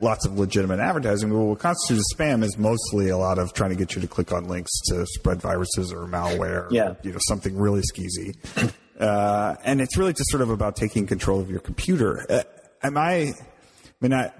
lots 0.00 0.26
of 0.26 0.38
legitimate 0.38 0.80
advertising. 0.80 1.30
But 1.30 1.38
what 1.38 1.58
constitutes 1.60 2.12
spam 2.14 2.42
is 2.44 2.58
mostly 2.58 3.08
a 3.08 3.16
lot 3.16 3.38
of 3.38 3.54
trying 3.54 3.70
to 3.70 3.76
get 3.76 3.94
you 3.94 4.02
to 4.02 4.06
click 4.08 4.32
on 4.32 4.48
links 4.48 4.70
to 4.88 5.06
spread 5.06 5.40
viruses 5.40 5.92
or 5.92 6.06
malware. 6.06 6.66
Yeah. 6.70 6.94
you 7.02 7.12
know, 7.12 7.18
something 7.22 7.56
really 7.56 7.82
skeezy. 7.82 8.72
Uh, 9.00 9.56
and 9.64 9.80
it's 9.80 9.96
really 9.96 10.12
just 10.12 10.28
sort 10.28 10.42
of 10.42 10.50
about 10.50 10.76
taking 10.76 11.06
control 11.06 11.40
of 11.40 11.48
your 11.48 11.60
computer. 11.60 12.26
Uh, 12.28 12.42
am 12.82 12.98
I? 12.98 13.32
I 13.32 13.32
mean, 14.02 14.12
I 14.12 14.30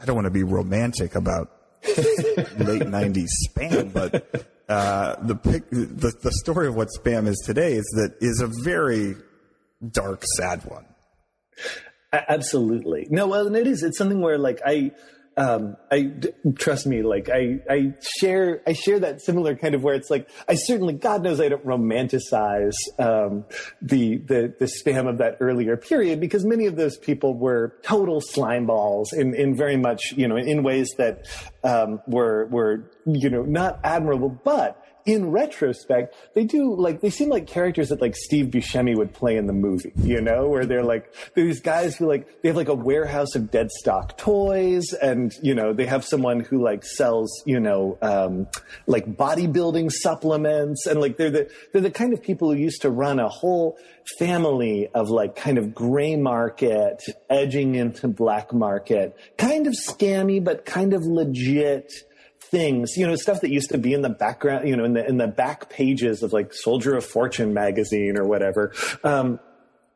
I 0.00 0.04
don't 0.04 0.14
want 0.14 0.26
to 0.26 0.30
be 0.30 0.42
romantic 0.44 1.14
about 1.14 1.50
late 1.86 2.82
'90s 2.82 3.28
spam, 3.48 3.92
but 3.92 4.46
uh, 4.68 5.16
the, 5.22 5.34
pic- 5.34 5.70
the 5.70 6.12
the 6.22 6.32
story 6.32 6.66
of 6.68 6.74
what 6.76 6.88
spam 6.98 7.26
is 7.26 7.42
today 7.44 7.74
is 7.74 7.84
that 7.96 8.16
is 8.20 8.40
a 8.40 8.46
very 8.62 9.16
dark, 9.90 10.22
sad 10.36 10.64
one. 10.64 10.84
Absolutely. 12.12 13.06
No, 13.10 13.26
well, 13.26 13.46
and 13.46 13.56
it 13.56 13.66
is. 13.66 13.82
It's 13.82 13.98
something 13.98 14.20
where 14.20 14.38
like 14.38 14.60
I, 14.64 14.92
um, 15.38 15.76
I 15.90 16.10
trust 16.56 16.86
me. 16.86 17.02
Like 17.02 17.28
I, 17.30 17.60
I 17.70 17.94
share, 18.18 18.60
I 18.66 18.72
share 18.72 18.98
that 18.98 19.22
similar 19.22 19.54
kind 19.54 19.76
of 19.76 19.84
where 19.84 19.94
it's 19.94 20.10
like 20.10 20.28
I 20.48 20.54
certainly, 20.54 20.94
God 20.94 21.22
knows, 21.22 21.40
I 21.40 21.48
don't 21.48 21.64
romanticize 21.64 22.74
um, 22.98 23.44
the 23.80 24.16
the 24.18 24.52
the 24.58 24.64
spam 24.64 25.08
of 25.08 25.18
that 25.18 25.36
earlier 25.40 25.76
period 25.76 26.18
because 26.18 26.44
many 26.44 26.66
of 26.66 26.74
those 26.74 26.98
people 26.98 27.34
were 27.34 27.76
total 27.82 28.20
slime 28.20 28.66
balls 28.66 29.12
in 29.12 29.32
in 29.34 29.54
very 29.54 29.76
much 29.76 30.12
you 30.16 30.26
know 30.26 30.36
in 30.36 30.64
ways 30.64 30.92
that 30.98 31.26
um, 31.62 32.00
were 32.08 32.46
were 32.46 32.90
you 33.06 33.30
know 33.30 33.42
not 33.42 33.78
admirable, 33.84 34.30
but 34.30 34.84
in 35.08 35.30
retrospect, 35.30 36.14
they 36.34 36.44
do 36.44 36.74
like 36.74 37.00
they 37.00 37.08
seem 37.08 37.30
like 37.30 37.46
characters 37.46 37.88
that 37.88 38.02
like 38.02 38.14
Steve 38.14 38.48
Buscemi 38.48 38.94
would 38.94 39.14
play 39.14 39.38
in 39.38 39.46
the 39.46 39.54
movie, 39.54 39.92
you 39.96 40.20
know, 40.20 40.48
where 40.48 40.66
they're 40.66 40.84
like 40.84 41.14
these 41.34 41.60
guys 41.60 41.96
who 41.96 42.06
like 42.06 42.42
they 42.42 42.50
have 42.50 42.56
like 42.56 42.68
a 42.68 42.74
warehouse 42.74 43.34
of 43.34 43.50
dead 43.50 43.70
stock 43.70 44.18
toys, 44.18 44.92
and 44.92 45.32
you 45.42 45.54
know 45.54 45.72
they 45.72 45.86
have 45.86 46.04
someone 46.04 46.40
who 46.40 46.62
like 46.62 46.84
sells 46.84 47.42
you 47.46 47.58
know 47.58 47.96
um, 48.02 48.46
like 48.86 49.06
bodybuilding 49.06 49.90
supplements, 49.90 50.84
and 50.84 51.00
like 51.00 51.16
they're 51.16 51.30
the 51.30 51.50
they're 51.72 51.80
the 51.80 51.90
kind 51.90 52.12
of 52.12 52.22
people 52.22 52.52
who 52.52 52.58
used 52.58 52.82
to 52.82 52.90
run 52.90 53.18
a 53.18 53.28
whole 53.28 53.78
family 54.18 54.88
of 54.94 55.08
like 55.08 55.36
kind 55.36 55.56
of 55.56 55.74
gray 55.74 56.16
market 56.16 57.02
edging 57.30 57.76
into 57.76 58.08
black 58.08 58.52
market, 58.52 59.16
kind 59.38 59.66
of 59.66 59.72
scammy 59.72 60.44
but 60.44 60.66
kind 60.66 60.92
of 60.92 61.02
legit 61.06 61.94
things, 62.50 62.96
you 62.96 63.06
know, 63.06 63.14
stuff 63.16 63.40
that 63.42 63.50
used 63.50 63.70
to 63.70 63.78
be 63.78 63.94
in 63.94 64.02
the 64.02 64.08
background, 64.08 64.68
you 64.68 64.76
know, 64.76 64.84
in 64.84 64.94
the 64.94 65.06
in 65.06 65.16
the 65.18 65.28
back 65.28 65.70
pages 65.70 66.22
of 66.22 66.32
like 66.32 66.52
Soldier 66.52 66.96
of 66.96 67.04
Fortune 67.04 67.54
magazine 67.54 68.16
or 68.18 68.26
whatever. 68.26 68.72
Um, 69.04 69.40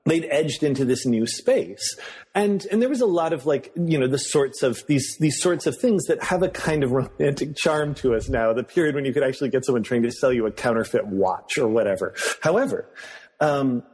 they'd 0.04 0.26
edged 0.30 0.62
into 0.64 0.84
this 0.84 1.06
new 1.06 1.26
space 1.26 1.96
and 2.34 2.66
and 2.72 2.82
there 2.82 2.88
was 2.88 3.00
a 3.00 3.06
lot 3.06 3.32
of 3.32 3.46
like 3.46 3.72
you 3.76 3.96
know 3.96 4.08
the 4.08 4.18
sorts 4.18 4.64
of 4.64 4.84
these 4.88 5.16
these 5.20 5.40
sorts 5.40 5.64
of 5.64 5.78
things 5.78 6.06
that 6.06 6.20
have 6.20 6.42
a 6.42 6.48
kind 6.48 6.82
of 6.82 6.90
romantic 6.90 7.54
charm 7.56 7.94
to 7.94 8.12
us 8.12 8.28
now 8.28 8.52
the 8.52 8.64
period 8.64 8.96
when 8.96 9.04
you 9.04 9.12
could 9.12 9.22
actually 9.22 9.48
get 9.48 9.64
someone 9.64 9.84
trying 9.84 10.02
to 10.02 10.10
sell 10.10 10.32
you 10.32 10.44
a 10.44 10.50
counterfeit 10.50 11.06
watch 11.06 11.56
or 11.56 11.68
whatever 11.68 12.14
however 12.40 12.88
um, 13.40 13.84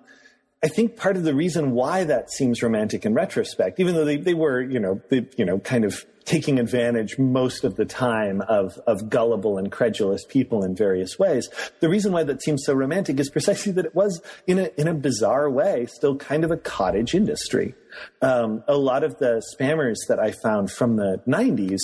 I 0.63 0.69
think 0.69 0.97
part 0.97 1.17
of 1.17 1.23
the 1.23 1.35
reason 1.35 1.71
why 1.71 2.05
that 2.05 2.31
seems 2.33 2.63
romantic 2.63 3.07
in 3.07 3.15
retrospect, 3.15 3.79
even 3.79 3.95
though 3.95 4.05
they, 4.05 4.17
they 4.17 4.35
were, 4.35 4.61
you 4.61 4.81
know, 4.81 5.01
they, 5.09 5.27
you 5.37 5.45
know, 5.45 5.61
kind 5.61 5.85
of 5.85 6.05
taking 6.29 6.59
advantage 6.59 7.19
most 7.19 7.65
of 7.65 7.77
the 7.77 7.87
time 7.87 8.43
of, 8.43 8.79
of 8.87 9.09
gullible 9.09 9.57
and 9.57 9.73
credulous 9.73 10.27
people 10.27 10.63
in 10.63 10.77
various 10.77 11.19
ways. 11.19 11.49
The 11.81 11.89
reason 11.89 12.13
why 12.13 12.23
that 12.25 12.43
seems 12.43 12.65
so 12.67 12.75
romantic 12.75 13.19
is 13.19 13.31
precisely 13.31 13.73
that 13.73 13.87
it 13.87 13.95
was 13.95 14.21
in 14.47 14.59
a, 14.59 14.71
in 14.77 14.87
a 14.87 14.95
bizarre 14.95 15.51
way 15.51 15.87
still 15.87 16.17
kind 16.17 16.45
of 16.45 16.51
a 16.51 16.59
cottage 16.59 17.15
industry. 17.15 17.75
Um, 18.21 18.63
a 18.69 18.77
lot 18.77 19.05
of 19.05 19.19
the 19.19 19.43
spammers 19.55 19.97
that 20.09 20.21
I 20.21 20.33
found 20.33 20.71
from 20.71 20.97
the 20.97 21.23
90s 21.27 21.81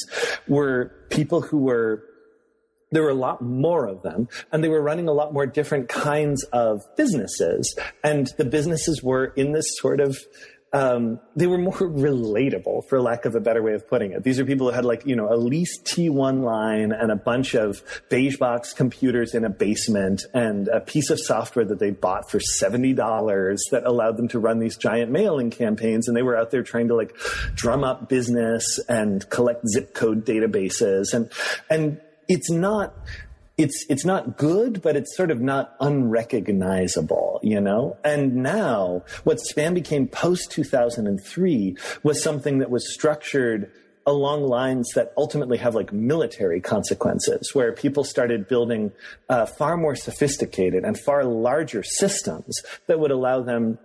were 0.46 0.92
people 1.08 1.40
who 1.40 1.58
were 1.58 2.04
there 2.90 3.02
were 3.02 3.10
a 3.10 3.14
lot 3.14 3.42
more 3.42 3.88
of 3.88 4.02
them 4.02 4.28
and 4.52 4.62
they 4.62 4.68
were 4.68 4.80
running 4.80 5.08
a 5.08 5.12
lot 5.12 5.32
more 5.32 5.46
different 5.46 5.88
kinds 5.88 6.44
of 6.52 6.80
businesses 6.96 7.76
and 8.04 8.28
the 8.38 8.44
businesses 8.44 9.02
were 9.02 9.26
in 9.36 9.50
this 9.50 9.66
sort 9.78 10.00
of 10.00 10.16
um, 10.74 11.20
they 11.36 11.46
were 11.46 11.56
more 11.56 11.72
relatable 11.78 12.86
for 12.88 13.00
lack 13.00 13.24
of 13.24 13.34
a 13.34 13.40
better 13.40 13.62
way 13.62 13.74
of 13.74 13.88
putting 13.88 14.12
it. 14.12 14.24
These 14.24 14.40
are 14.40 14.44
people 14.44 14.68
who 14.68 14.74
had 14.74 14.84
like 14.84 15.06
you 15.06 15.16
know 15.16 15.32
a 15.32 15.36
leased 15.36 15.84
t1 15.84 16.42
line 16.42 16.92
and 16.92 17.10
a 17.10 17.16
bunch 17.16 17.54
of 17.54 17.82
beige 18.10 18.36
box 18.36 18.72
computers 18.72 19.34
in 19.34 19.44
a 19.44 19.50
basement 19.50 20.22
and 20.34 20.68
a 20.68 20.80
piece 20.80 21.10
of 21.10 21.20
software 21.20 21.64
that 21.64 21.78
they 21.78 21.90
bought 21.90 22.30
for 22.30 22.38
$70 22.38 23.58
that 23.70 23.84
allowed 23.84 24.16
them 24.16 24.28
to 24.28 24.38
run 24.38 24.58
these 24.58 24.76
giant 24.76 25.10
mailing 25.12 25.50
campaigns. 25.50 26.08
And 26.08 26.16
they 26.16 26.22
were 26.22 26.36
out 26.36 26.50
there 26.50 26.62
trying 26.62 26.88
to 26.88 26.96
like 26.96 27.14
drum 27.54 27.84
up 27.84 28.08
business 28.08 28.80
and 28.88 29.28
collect 29.30 29.66
zip 29.68 29.94
code 29.94 30.26
databases. 30.26 31.14
And 31.14 31.30
and 31.70 32.00
it's 32.28 32.50
not 32.50 32.94
it's 33.56 33.86
it's 33.88 34.04
not 34.04 34.36
good, 34.36 34.82
but 34.82 34.96
it's 34.96 35.16
sort 35.16 35.30
of 35.30 35.40
not 35.40 35.76
unrecognizable, 35.80 37.40
you 37.42 37.60
know. 37.60 37.96
And 38.04 38.36
now, 38.36 39.04
what 39.22 39.38
spam 39.38 39.74
became 39.74 40.08
post 40.08 40.50
two 40.50 40.64
thousand 40.64 41.06
and 41.06 41.22
three 41.22 41.76
was 42.02 42.22
something 42.22 42.58
that 42.58 42.70
was 42.70 42.92
structured 42.92 43.70
along 44.06 44.42
lines 44.42 44.90
that 44.94 45.12
ultimately 45.16 45.56
have 45.56 45.74
like 45.74 45.92
military 45.92 46.60
consequences, 46.60 47.54
where 47.54 47.72
people 47.72 48.04
started 48.04 48.48
building 48.48 48.92
uh, 49.28 49.46
far 49.46 49.76
more 49.76 49.94
sophisticated 49.94 50.84
and 50.84 50.98
far 50.98 51.24
larger 51.24 51.82
systems 51.82 52.60
that 52.86 52.98
would 52.98 53.10
allow 53.10 53.40
them 53.40 53.78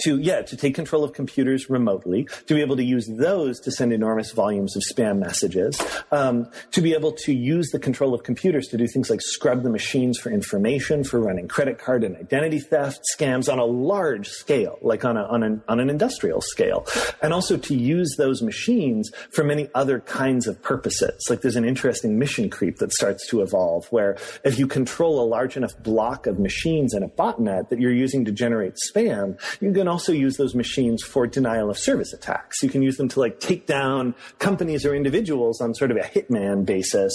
to 0.00 0.18
yeah 0.18 0.42
to 0.42 0.56
take 0.56 0.74
control 0.74 1.04
of 1.04 1.12
computers 1.12 1.70
remotely 1.70 2.24
to 2.46 2.54
be 2.54 2.60
able 2.60 2.76
to 2.76 2.84
use 2.84 3.08
those 3.16 3.60
to 3.60 3.70
send 3.70 3.92
enormous 3.92 4.32
volumes 4.32 4.76
of 4.76 4.82
spam 4.82 5.18
messages 5.18 5.80
um, 6.12 6.48
to 6.70 6.80
be 6.80 6.94
able 6.94 7.12
to 7.12 7.32
use 7.32 7.70
the 7.70 7.78
control 7.78 8.14
of 8.14 8.22
computers 8.22 8.68
to 8.68 8.76
do 8.76 8.86
things 8.86 9.10
like 9.10 9.20
scrub 9.20 9.62
the 9.62 9.70
machines 9.70 10.18
for 10.18 10.30
information 10.30 11.04
for 11.04 11.20
running 11.20 11.48
credit 11.48 11.78
card 11.78 12.04
and 12.04 12.16
identity 12.16 12.58
theft 12.58 13.00
scams 13.16 13.52
on 13.52 13.58
a 13.58 13.64
large 13.64 14.28
scale 14.28 14.78
like 14.82 15.04
on, 15.04 15.16
a, 15.16 15.24
on, 15.24 15.42
an, 15.42 15.62
on 15.68 15.80
an 15.80 15.90
industrial 15.90 16.40
scale 16.40 16.86
and 17.22 17.32
also 17.32 17.56
to 17.56 17.74
use 17.74 18.14
those 18.16 18.42
machines 18.42 19.10
for 19.30 19.44
many 19.44 19.68
other 19.74 20.00
kinds 20.00 20.46
of 20.46 20.60
purposes. 20.62 21.24
Like 21.28 21.40
there's 21.40 21.56
an 21.56 21.64
interesting 21.64 22.18
mission 22.18 22.50
creep 22.50 22.78
that 22.78 22.92
starts 22.92 23.26
to 23.28 23.42
evolve 23.42 23.86
where 23.90 24.16
if 24.44 24.58
you 24.58 24.66
control 24.66 25.22
a 25.22 25.26
large 25.26 25.56
enough 25.56 25.76
block 25.82 26.26
of 26.26 26.38
machines 26.38 26.94
in 26.94 27.02
a 27.02 27.08
botnet 27.08 27.68
that 27.68 27.80
you're 27.80 27.92
using 27.92 28.24
to 28.24 28.32
generate 28.32 28.74
spam 28.88 29.38
you 29.60 29.70
can 29.84 29.90
also 29.90 30.12
use 30.12 30.38
those 30.38 30.54
machines 30.54 31.02
for 31.02 31.26
denial 31.26 31.68
of 31.68 31.76
service 31.76 32.14
attacks. 32.14 32.62
You 32.62 32.70
can 32.70 32.80
use 32.80 32.96
them 32.96 33.08
to 33.10 33.20
like 33.20 33.38
take 33.38 33.66
down 33.66 34.14
companies 34.38 34.86
or 34.86 34.94
individuals 34.94 35.60
on 35.60 35.74
sort 35.74 35.90
of 35.90 35.98
a 35.98 36.00
hitman 36.00 36.64
basis 36.64 37.12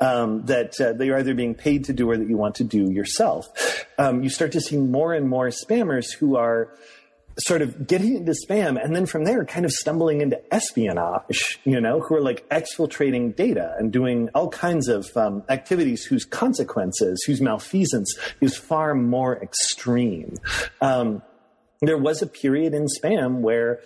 um, 0.00 0.44
that 0.46 0.80
uh, 0.80 0.94
they 0.94 1.10
are 1.10 1.18
either 1.18 1.32
being 1.34 1.54
paid 1.54 1.84
to 1.84 1.92
do 1.92 2.10
or 2.10 2.16
that 2.16 2.28
you 2.28 2.36
want 2.36 2.56
to 2.56 2.64
do 2.64 2.90
yourself. 2.90 3.46
Um, 3.98 4.24
you 4.24 4.30
start 4.30 4.50
to 4.52 4.60
see 4.60 4.76
more 4.76 5.14
and 5.14 5.28
more 5.28 5.50
spammers 5.50 6.12
who 6.12 6.36
are 6.36 6.74
sort 7.38 7.62
of 7.62 7.86
getting 7.86 8.16
into 8.16 8.32
spam 8.32 8.82
and 8.82 8.96
then 8.96 9.06
from 9.06 9.22
there 9.22 9.44
kind 9.44 9.64
of 9.64 9.70
stumbling 9.70 10.20
into 10.20 10.40
espionage, 10.52 11.60
you 11.62 11.80
know, 11.80 12.00
who 12.00 12.16
are 12.16 12.20
like 12.20 12.48
exfiltrating 12.48 13.36
data 13.36 13.76
and 13.78 13.92
doing 13.92 14.28
all 14.34 14.48
kinds 14.48 14.88
of 14.88 15.08
um, 15.16 15.44
activities 15.48 16.02
whose 16.02 16.24
consequences, 16.24 17.22
whose 17.28 17.40
malfeasance 17.40 18.18
is 18.40 18.56
far 18.56 18.92
more 18.96 19.40
extreme. 19.40 20.34
Um, 20.80 21.22
there 21.80 21.98
was 21.98 22.22
a 22.22 22.26
period 22.26 22.74
in 22.74 22.86
spam 22.86 23.40
where, 23.40 23.80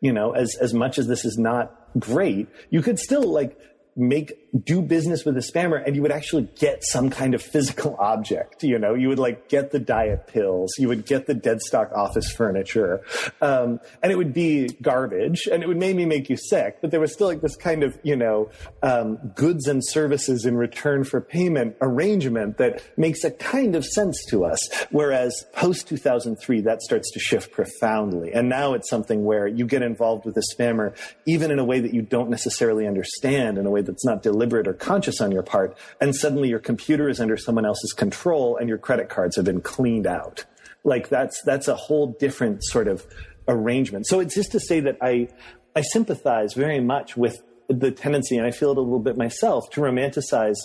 you 0.00 0.12
know, 0.12 0.32
as, 0.32 0.56
as 0.60 0.72
much 0.72 0.98
as 0.98 1.06
this 1.06 1.24
is 1.24 1.38
not 1.38 1.74
great, 1.98 2.48
you 2.70 2.82
could 2.82 2.98
still 2.98 3.24
like 3.24 3.58
make 3.96 4.32
do 4.64 4.82
business 4.82 5.24
with 5.24 5.36
a 5.36 5.40
spammer 5.40 5.82
and 5.84 5.96
you 5.96 6.02
would 6.02 6.12
actually 6.12 6.48
get 6.58 6.84
some 6.84 7.08
kind 7.08 7.34
of 7.34 7.42
physical 7.42 7.96
object. 7.98 8.62
You 8.62 8.78
know, 8.78 8.94
you 8.94 9.08
would 9.08 9.18
like 9.18 9.48
get 9.48 9.70
the 9.70 9.78
diet 9.78 10.26
pills, 10.26 10.74
you 10.78 10.88
would 10.88 11.06
get 11.06 11.26
the 11.26 11.34
dead 11.34 11.62
stock 11.62 11.90
office 11.92 12.30
furniture, 12.30 13.02
um, 13.40 13.80
and 14.02 14.12
it 14.12 14.16
would 14.16 14.34
be 14.34 14.68
garbage 14.82 15.48
and 15.50 15.62
it 15.62 15.66
would 15.66 15.78
maybe 15.78 16.04
make 16.04 16.28
you 16.28 16.36
sick, 16.36 16.78
but 16.82 16.90
there 16.90 17.00
was 17.00 17.12
still 17.12 17.28
like 17.28 17.40
this 17.40 17.56
kind 17.56 17.82
of, 17.82 17.98
you 18.02 18.14
know, 18.14 18.50
um, 18.82 19.16
goods 19.34 19.66
and 19.68 19.82
services 19.84 20.44
in 20.44 20.56
return 20.56 21.04
for 21.04 21.20
payment 21.20 21.74
arrangement 21.80 22.58
that 22.58 22.82
makes 22.98 23.24
a 23.24 23.30
kind 23.30 23.74
of 23.74 23.86
sense 23.86 24.22
to 24.28 24.44
us. 24.44 24.60
Whereas 24.90 25.46
post 25.54 25.88
2003, 25.88 26.60
that 26.62 26.82
starts 26.82 27.10
to 27.12 27.18
shift 27.18 27.52
profoundly. 27.52 28.32
And 28.32 28.50
now 28.50 28.74
it's 28.74 28.90
something 28.90 29.24
where 29.24 29.46
you 29.46 29.66
get 29.66 29.82
involved 29.82 30.26
with 30.26 30.36
a 30.36 30.42
spammer, 30.54 30.94
even 31.26 31.50
in 31.50 31.58
a 31.58 31.64
way 31.64 31.80
that 31.80 31.94
you 31.94 32.02
don't 32.02 32.28
necessarily 32.28 32.86
understand, 32.86 33.56
in 33.56 33.64
a 33.64 33.70
way 33.70 33.80
that's 33.80 34.04
not 34.04 34.22
deliberate 34.22 34.41
deliberate 34.42 34.66
or 34.66 34.74
conscious 34.74 35.20
on 35.20 35.30
your 35.30 35.42
part, 35.42 35.76
and 36.00 36.14
suddenly 36.14 36.48
your 36.48 36.58
computer 36.58 37.08
is 37.08 37.20
under 37.20 37.36
someone 37.36 37.64
else's 37.64 37.92
control 37.92 38.56
and 38.56 38.68
your 38.68 38.78
credit 38.78 39.08
cards 39.08 39.36
have 39.36 39.44
been 39.44 39.60
cleaned 39.60 40.06
out. 40.06 40.44
Like 40.84 41.08
that's 41.08 41.40
that's 41.44 41.68
a 41.68 41.76
whole 41.76 42.16
different 42.18 42.64
sort 42.64 42.88
of 42.88 43.06
arrangement. 43.46 44.06
So 44.06 44.20
it's 44.20 44.34
just 44.34 44.52
to 44.52 44.60
say 44.60 44.80
that 44.80 44.98
I 45.00 45.28
I 45.76 45.82
sympathize 45.82 46.54
very 46.54 46.80
much 46.80 47.16
with 47.16 47.40
the 47.68 47.92
tendency, 47.92 48.36
and 48.36 48.46
I 48.46 48.50
feel 48.50 48.72
it 48.72 48.78
a 48.78 48.80
little 48.80 48.98
bit 48.98 49.16
myself, 49.16 49.70
to 49.70 49.80
romanticize 49.80 50.56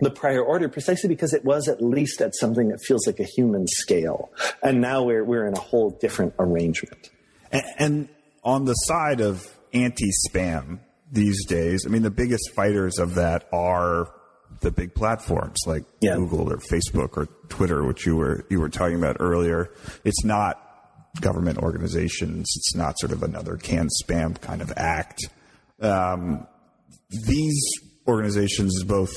the 0.00 0.10
prior 0.10 0.42
order 0.42 0.68
precisely 0.68 1.08
because 1.08 1.32
it 1.34 1.44
was 1.44 1.68
at 1.68 1.80
least 1.82 2.20
at 2.20 2.34
something 2.34 2.68
that 2.70 2.80
feels 2.80 3.06
like 3.06 3.20
a 3.20 3.24
human 3.24 3.66
scale. 3.68 4.32
And 4.62 4.80
now 4.80 5.04
we're 5.04 5.24
we're 5.24 5.46
in 5.46 5.54
a 5.54 5.60
whole 5.60 5.90
different 5.90 6.34
arrangement. 6.38 7.10
And, 7.52 7.64
and 7.78 8.08
on 8.42 8.64
the 8.64 8.74
side 8.74 9.20
of 9.20 9.46
anti-spam, 9.72 10.80
these 11.14 11.46
days. 11.46 11.84
I 11.86 11.90
mean, 11.90 12.02
the 12.02 12.10
biggest 12.10 12.50
fighters 12.54 12.98
of 12.98 13.14
that 13.14 13.48
are 13.52 14.12
the 14.60 14.70
big 14.70 14.94
platforms 14.94 15.58
like 15.66 15.84
yeah. 16.00 16.16
Google 16.16 16.52
or 16.52 16.58
Facebook 16.58 17.16
or 17.16 17.26
Twitter, 17.48 17.84
which 17.84 18.04
you 18.04 18.16
were 18.16 18.44
you 18.50 18.60
were 18.60 18.68
talking 18.68 18.96
about 18.96 19.16
earlier. 19.20 19.70
It's 20.04 20.24
not 20.24 20.60
government 21.20 21.58
organizations. 21.58 22.52
It's 22.56 22.74
not 22.74 22.98
sort 22.98 23.12
of 23.12 23.22
another 23.22 23.56
can 23.56 23.88
spam 24.02 24.40
kind 24.40 24.60
of 24.60 24.72
act. 24.76 25.28
Um, 25.80 26.46
these 27.10 27.60
organizations 28.06 28.82
both 28.84 29.14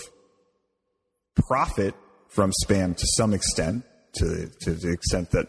profit 1.36 1.96
from 2.30 2.52
spam 2.64 2.96
to 2.96 3.08
some 3.18 3.34
extent, 3.34 3.84
to 4.14 4.50
to 4.62 4.74
the 4.74 4.92
extent 4.92 5.32
that 5.32 5.48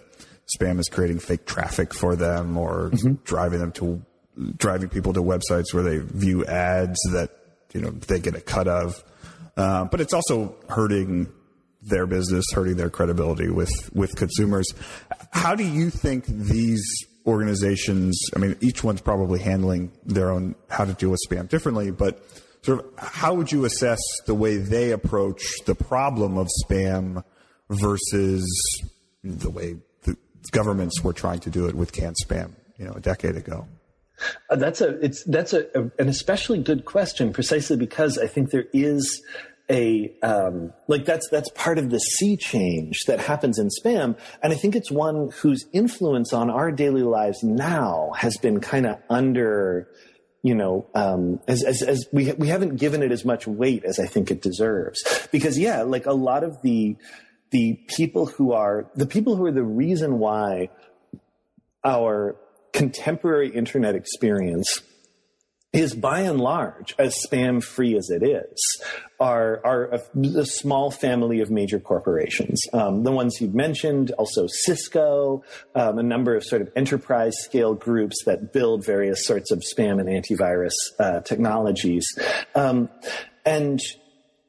spam 0.59 0.79
is 0.79 0.89
creating 0.89 1.19
fake 1.19 1.45
traffic 1.45 1.93
for 1.93 2.17
them 2.17 2.57
or 2.57 2.91
mm-hmm. 2.91 3.15
driving 3.25 3.59
them 3.59 3.73
to 3.73 4.03
driving 4.57 4.89
people 4.89 5.13
to 5.13 5.23
websites 5.23 5.73
where 5.73 5.83
they 5.83 5.99
view 5.99 6.45
ads 6.45 6.99
that 7.13 7.31
you 7.73 7.81
know 7.81 7.91
they 7.91 8.21
get 8.21 8.35
a 8.35 8.41
cut 8.41 8.69
of. 8.69 9.03
Uh, 9.57 9.85
but 9.85 10.01
it's 10.01 10.13
also 10.13 10.55
hurting 10.69 11.33
their 11.83 12.07
business, 12.07 12.45
hurting 12.53 12.77
their 12.77 12.91
credibility 12.91 13.49
with 13.49 13.73
with 13.93 14.15
consumers. 14.17 14.73
How 15.33 15.55
do 15.55 15.65
you 15.65 15.91
think 15.91 16.27
these 16.27 16.83
organizations? 17.27 18.21
I 18.35 18.39
mean, 18.39 18.57
each 18.61 18.85
one's 18.85 19.01
probably 19.01 19.41
handling 19.41 19.93
their 20.05 20.31
own 20.31 20.55
how 20.69 20.85
to 20.85 20.93
deal 20.93 21.11
with 21.11 21.21
spam 21.29 21.49
differently, 21.49 21.91
but 21.91 22.23
sort 22.63 22.81
of 22.81 22.87
how 22.99 23.35
would 23.35 23.51
you 23.53 23.65
assess 23.65 24.01
the 24.27 24.35
way 24.35 24.57
they 24.57 24.93
approach 24.93 25.43
the 25.65 25.75
problem 25.75 26.37
of 26.37 26.49
spam 26.65 27.23
versus 27.71 28.47
the 29.23 29.51
way 29.51 29.77
the 30.03 30.17
governments 30.53 31.03
were 31.03 31.13
trying 31.13 31.41
to 31.41 31.51
do 31.51 31.67
it 31.67 31.75
with 31.75 31.93
CAN-SPAM, 31.93 32.55
you 32.79 32.87
know, 32.87 32.93
a 32.93 33.01
decade 33.01 33.37
ago? 33.37 33.67
Uh, 34.51 34.57
that's 34.57 34.81
a 34.81 34.99
it's 35.05 35.25
that's 35.25 35.53
a, 35.53 35.67
a, 35.75 35.91
an 35.99 36.09
especially 36.09 36.63
good 36.63 36.85
question, 36.85 37.33
precisely 37.33 37.77
because 37.77 38.19
I 38.19 38.27
think 38.27 38.51
there 38.51 38.67
is 38.73 39.23
a 39.71 40.13
um, 40.23 40.73
like 40.87 41.05
that's 41.05 41.29
that's 41.29 41.51
part 41.51 41.79
of 41.79 41.91
the 41.91 41.99
sea 41.99 42.37
change 42.37 43.01
that 43.07 43.21
happens 43.21 43.59
in 43.59 43.69
spam, 43.69 44.19
and 44.43 44.53
I 44.53 44.57
think 44.57 44.75
it's 44.75 44.91
one 44.91 45.31
whose 45.43 45.67
influence 45.73 46.33
on 46.33 46.51
our 46.51 46.73
daily 46.73 47.03
lives 47.03 47.43
now 47.43 48.13
has 48.17 48.37
been 48.39 48.61
kind 48.61 48.87
of 48.87 48.99
under 49.11 49.89
you 50.43 50.55
know, 50.55 50.87
um, 50.95 51.41
as, 51.49 51.65
as, 51.65 51.83
as 51.83 52.07
we, 52.13 52.33
we 52.33 52.49
haven't 52.49 52.77
given 52.77 53.03
it 53.03 53.11
as 53.11 53.25
much 53.25 53.47
weight 53.47 53.85
as 53.85 53.99
I 53.99 54.07
think 54.07 54.31
it 54.31 54.41
deserves. 54.41 55.03
Because 55.33 55.59
yeah, 55.59 55.83
like 55.83 56.07
a 56.07 56.13
lot 56.13 56.45
of 56.45 56.63
the, 56.63 56.97
the 57.51 57.75
people 57.89 58.27
who 58.27 58.53
are, 58.53 58.89
the 58.95 59.07
people 59.07 59.37
who 59.37 59.47
are 59.47 59.53
the 59.53 59.65
reason 59.65 60.19
why 60.19 60.71
our 61.85 62.37
contemporary 62.79 63.51
internet 63.51 63.97
experience 63.97 64.83
is 65.73 65.97
by 65.97 66.21
and 66.21 66.41
large 66.41 66.95
as 66.97 67.19
spam 67.29 67.61
free 67.63 67.97
as 67.97 68.09
it 68.09 68.23
is 68.23 68.57
are 69.19 69.61
are 69.65 69.85
a, 69.87 70.01
a 70.39 70.47
small 70.47 70.89
family 70.93 71.41
of 71.41 71.51
major 71.51 71.81
corporations. 71.81 72.63
Um, 72.73 73.03
the 73.03 73.11
ones 73.11 73.41
you've 73.41 73.55
mentioned 73.55 74.13
also 74.13 74.47
cisco 74.47 75.43
um, 75.75 75.99
a 75.99 76.05
number 76.05 76.37
of 76.37 76.45
sort 76.45 76.63
of 76.63 76.71
enterprise 76.77 77.35
scale 77.41 77.75
groups 77.75 78.23
that 78.27 78.53
build 78.53 78.87
various 78.87 79.27
sorts 79.27 79.51
of 79.51 79.59
spam 79.59 79.99
and 80.01 80.09
antivirus 80.09 80.77
uh, 81.01 81.21
technologies. 81.23 82.07
Um, 82.55 82.89
and 83.45 83.81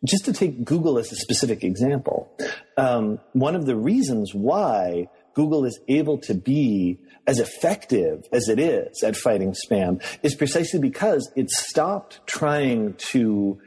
just 0.05 0.25
to 0.25 0.33
take 0.33 0.63
google 0.63 0.99
as 0.99 1.11
a 1.11 1.15
specific 1.15 1.63
example 1.63 2.31
um, 2.77 3.19
one 3.33 3.55
of 3.55 3.65
the 3.65 3.75
reasons 3.75 4.33
why 4.33 5.09
google 5.39 5.63
is 5.63 5.79
able 5.87 6.17
to 6.17 6.33
be 6.33 6.99
as 7.25 7.39
effective 7.39 8.27
as 8.33 8.49
it 8.49 8.59
is 8.59 9.01
at 9.03 9.15
fighting 9.15 9.53
spam 9.53 10.03
is 10.21 10.35
precisely 10.35 10.81
because 10.81 11.31
it 11.33 11.49
stopped 11.49 12.19
trying 12.25 12.93
to 12.95 13.57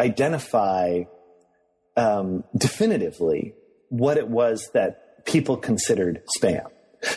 identify 0.00 1.02
um, 1.98 2.44
definitively 2.56 3.52
what 3.90 4.16
it 4.16 4.28
was 4.28 4.70
that 4.72 5.26
people 5.26 5.58
considered 5.58 6.22
spam. 6.38 6.66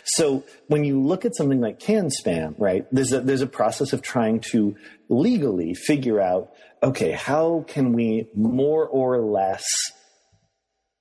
So 0.04 0.44
when 0.68 0.84
you 0.84 1.00
look 1.00 1.24
at 1.24 1.34
something 1.34 1.62
like 1.62 1.80
canned 1.80 2.12
spam, 2.22 2.56
right, 2.58 2.86
there's 2.92 3.14
a, 3.14 3.22
there's 3.22 3.42
a 3.42 3.48
process 3.48 3.94
of 3.94 4.02
trying 4.02 4.42
to 4.52 4.76
legally 5.08 5.74
figure 5.74 6.20
out, 6.20 6.52
okay, 6.84 7.12
how 7.12 7.64
can 7.66 7.94
we 7.94 8.28
more 8.36 8.86
or 8.86 9.22
less 9.22 9.64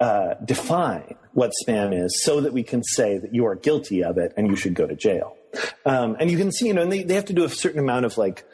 uh, 0.00 0.34
define 0.44 1.14
what 1.32 1.52
spam 1.64 1.92
is 1.92 2.22
so 2.24 2.40
that 2.40 2.52
we 2.52 2.62
can 2.62 2.82
say 2.82 3.18
that 3.18 3.34
you 3.34 3.46
are 3.46 3.54
guilty 3.54 4.02
of 4.02 4.18
it 4.18 4.32
and 4.36 4.48
you 4.48 4.56
should 4.56 4.74
go 4.74 4.86
to 4.86 4.96
jail. 4.96 5.36
Um, 5.84 6.16
and 6.18 6.30
you 6.30 6.38
can 6.38 6.50
see, 6.50 6.68
you 6.68 6.74
know, 6.74 6.82
and 6.82 6.90
they, 6.90 7.02
they 7.02 7.14
have 7.14 7.26
to 7.26 7.32
do 7.32 7.44
a 7.44 7.48
certain 7.48 7.80
amount 7.80 8.06
of 8.06 8.16
like 8.16 8.44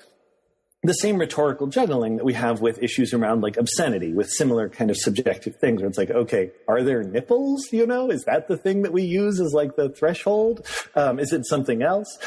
the 0.83 0.93
same 0.93 1.19
rhetorical 1.19 1.67
juggling 1.67 2.17
that 2.17 2.25
we 2.25 2.35
have 2.35 2.61
with 2.61 2.83
issues 2.83 3.13
around 3.13 3.43
like 3.43 3.57
obscenity 3.57 4.13
with 4.13 4.29
similar 4.29 4.69
kind 4.69 4.91
of 4.91 4.97
subjective 4.97 5.57
things 5.57 5.81
where 5.81 5.89
it's 5.89 5.99
like, 5.99 6.11
okay, 6.11 6.51
are 6.69 6.83
there 6.83 7.03
nipples? 7.03 7.73
You 7.73 7.87
know, 7.87 8.11
is 8.11 8.25
that 8.25 8.49
the 8.49 8.57
thing 8.57 8.83
that 8.83 8.93
we 8.93 9.03
use 9.03 9.41
as 9.41 9.53
like 9.53 9.77
the 9.77 9.89
threshold? 9.89 10.67
Um, 10.95 11.19
is 11.19 11.33
it 11.33 11.47
something 11.47 11.83
else? 11.83 12.19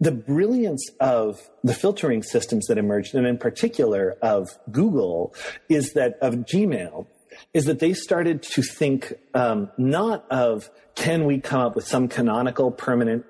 The 0.00 0.12
brilliance 0.12 0.90
of 1.00 1.40
the 1.62 1.74
filtering 1.74 2.22
systems 2.22 2.66
that 2.66 2.76
emerged, 2.76 3.14
and 3.14 3.26
in 3.26 3.38
particular 3.38 4.16
of 4.20 4.50
Google, 4.70 5.34
is 5.68 5.92
that 5.92 6.14
of 6.20 6.34
Gmail, 6.34 7.06
is 7.54 7.64
that 7.66 7.78
they 7.78 7.94
started 7.94 8.42
to 8.42 8.62
think 8.62 9.12
um, 9.34 9.70
not 9.78 10.24
of 10.30 10.70
can 10.94 11.24
we 11.24 11.40
come 11.40 11.60
up 11.60 11.74
with 11.74 11.86
some 11.86 12.08
canonical 12.08 12.70
permanent 12.70 13.24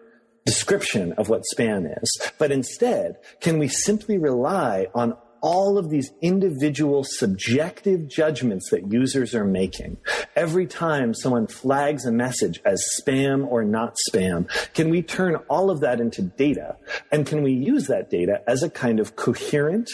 description 0.44 1.12
of 1.14 1.28
what 1.28 1.42
spam 1.54 1.86
is, 2.02 2.30
but 2.38 2.50
instead, 2.50 3.16
can 3.40 3.58
we 3.58 3.68
simply 3.68 4.18
rely 4.18 4.88
on 4.94 5.16
all 5.40 5.76
of 5.76 5.90
these 5.90 6.12
individual 6.22 7.04
subjective 7.04 8.08
judgments 8.08 8.70
that 8.70 8.92
users 8.92 9.34
are 9.34 9.44
making? 9.44 9.96
Every 10.36 10.66
time 10.66 11.14
someone 11.14 11.46
flags 11.46 12.06
a 12.06 12.12
message 12.12 12.60
as 12.64 12.84
spam 13.00 13.46
or 13.46 13.64
not 13.64 13.96
spam 14.08 14.48
can 14.74 14.88
we 14.88 15.02
turn 15.02 15.36
all 15.48 15.70
of 15.70 15.80
that 15.80 16.00
into 16.00 16.22
data? 16.22 16.76
And 17.10 17.26
can 17.26 17.42
we 17.42 17.52
use 17.52 17.86
that 17.88 18.10
data 18.10 18.42
as 18.46 18.62
a 18.62 18.70
kind 18.70 19.00
of 19.00 19.16
coherent 19.16 19.90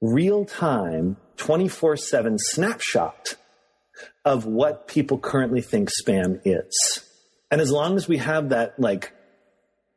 real 0.00 0.44
time 0.44 1.16
24 1.36 1.96
7 1.96 2.38
snapshot 2.38 3.34
of 4.24 4.44
what 4.44 4.88
people 4.88 5.18
currently 5.18 5.60
think 5.60 5.90
spam 5.90 6.40
is. 6.44 7.02
And 7.50 7.60
as 7.60 7.70
long 7.70 7.96
as 7.96 8.08
we 8.08 8.18
have 8.18 8.48
that, 8.50 8.78
like, 8.78 9.12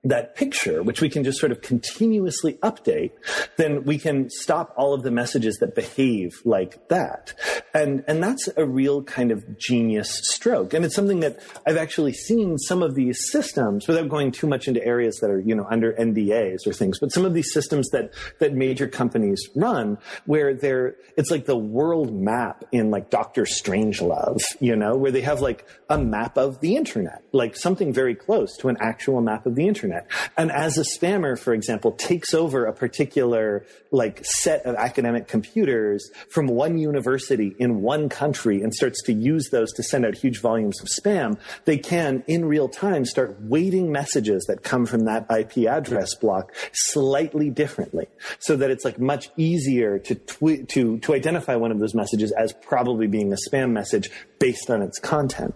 that 0.06 0.34
picture, 0.34 0.82
which 0.82 1.02
we 1.02 1.10
can 1.10 1.26
just 1.26 1.40
sort 1.40 1.52
of 1.52 1.62
continuously 1.62 2.54
update, 2.64 3.12
then 3.58 3.84
we 3.84 3.98
can 3.98 4.30
stop 4.30 4.74
all 4.78 4.94
of 4.94 5.04
the 5.04 5.12
messages 5.12 5.58
that 5.58 5.76
behave 5.76 6.40
like 6.46 6.88
that. 6.88 7.34
And, 7.74 8.06
and 8.08 8.24
that's 8.24 8.48
a 8.56 8.66
real 8.66 9.04
kind 9.04 9.30
of 9.32 9.58
genius 9.58 10.22
stroke. 10.24 10.74
And 10.74 10.86
it's 10.86 10.96
something 10.96 11.20
that 11.20 11.40
I've 11.68 11.76
actually 11.76 12.14
seen 12.14 12.58
some 12.58 12.82
of 12.82 12.96
these 12.96 13.30
systems 13.30 13.90
without 13.90 14.08
going 14.08 14.32
too 14.32 14.48
much 14.48 14.70
into 14.70 14.84
areas 14.86 15.18
that 15.18 15.30
are, 15.30 15.40
you 15.42 15.54
know, 15.54 15.68
under 15.70 15.92
NDAs 15.92 16.66
or 16.66 16.72
things, 16.72 16.98
but 16.98 17.12
some 17.12 17.26
of 17.26 17.34
these 17.34 17.52
systems 17.52 17.90
that, 17.90 18.14
that 18.40 18.54
major 18.54 18.88
companies 18.88 19.50
run 19.54 19.98
where 20.26 20.54
they're, 20.54 20.96
it's 21.18 21.30
like 21.30 21.46
the 21.46 21.58
world 21.58 22.14
map 22.14 22.64
in 22.72 22.90
like 22.90 23.10
Doctor 23.10 23.44
Strangelove, 23.44 24.40
you 24.62 24.78
know, 24.78 24.96
where 24.96 25.12
they 25.12 25.22
have 25.22 25.42
like 25.42 25.68
a 25.90 25.98
map 25.98 26.38
of 26.38 26.62
the 26.62 26.78
internet, 26.78 27.22
like 27.34 27.58
something 27.58 27.92
very 27.92 28.16
close 28.16 28.56
to 28.58 28.70
an 28.70 28.78
actual 28.80 29.20
map 29.20 29.46
of 29.46 29.56
the 29.56 29.68
internet 29.68 29.88
internet. 29.92 30.10
And 30.37 30.52
as 30.52 30.77
a 30.77 30.81
spammer, 30.81 31.37
for 31.37 31.54
example, 31.54 31.92
takes 31.92 32.33
over 32.33 32.65
a 32.65 32.73
particular 32.73 33.65
like 33.92 34.23
set 34.23 34.65
of 34.65 34.75
academic 34.75 35.27
computers 35.27 36.10
from 36.29 36.48
one 36.48 36.77
university 36.77 37.56
in 37.60 37.81
one 37.81 38.10
country 38.10 38.62
and 38.62 38.73
starts 38.73 39.02
to 39.04 39.13
use 39.13 39.50
those 39.52 39.71
to 39.73 39.83
send 39.83 40.06
out 40.06 40.15
huge 40.15 40.40
volumes 40.40 40.81
of 40.81 40.87
spam, 40.87 41.37
they 41.65 41.77
can 41.77 42.23
in 42.27 42.46
real 42.46 42.69
time 42.69 43.06
start 43.06 43.37
weighting 43.42 43.92
messages 43.92 44.46
that 44.48 44.63
come 44.63 44.85
from 44.85 45.06
that 45.06 45.25
IP 45.29 45.67
address 45.67 46.15
block 46.15 46.54
slightly 46.73 47.50
differently 47.50 48.08
so 48.40 48.56
that 48.56 48.69
it's 48.69 48.85
like 48.85 49.00
much 49.00 49.29
easier 49.37 50.00
to 50.00 50.15
tw- 50.15 50.67
to 50.69 51.00
to 51.00 51.13
identify 51.13 51.56
one 51.56 51.71
of 51.71 51.79
those 51.79 51.96
messages 51.96 52.31
as 52.31 52.54
probably 52.54 53.08
being 53.08 53.33
a 53.33 53.37
spam 53.50 53.71
message 53.71 54.10
based 54.40 54.69
on 54.69 54.81
its 54.81 55.00
content. 55.00 55.56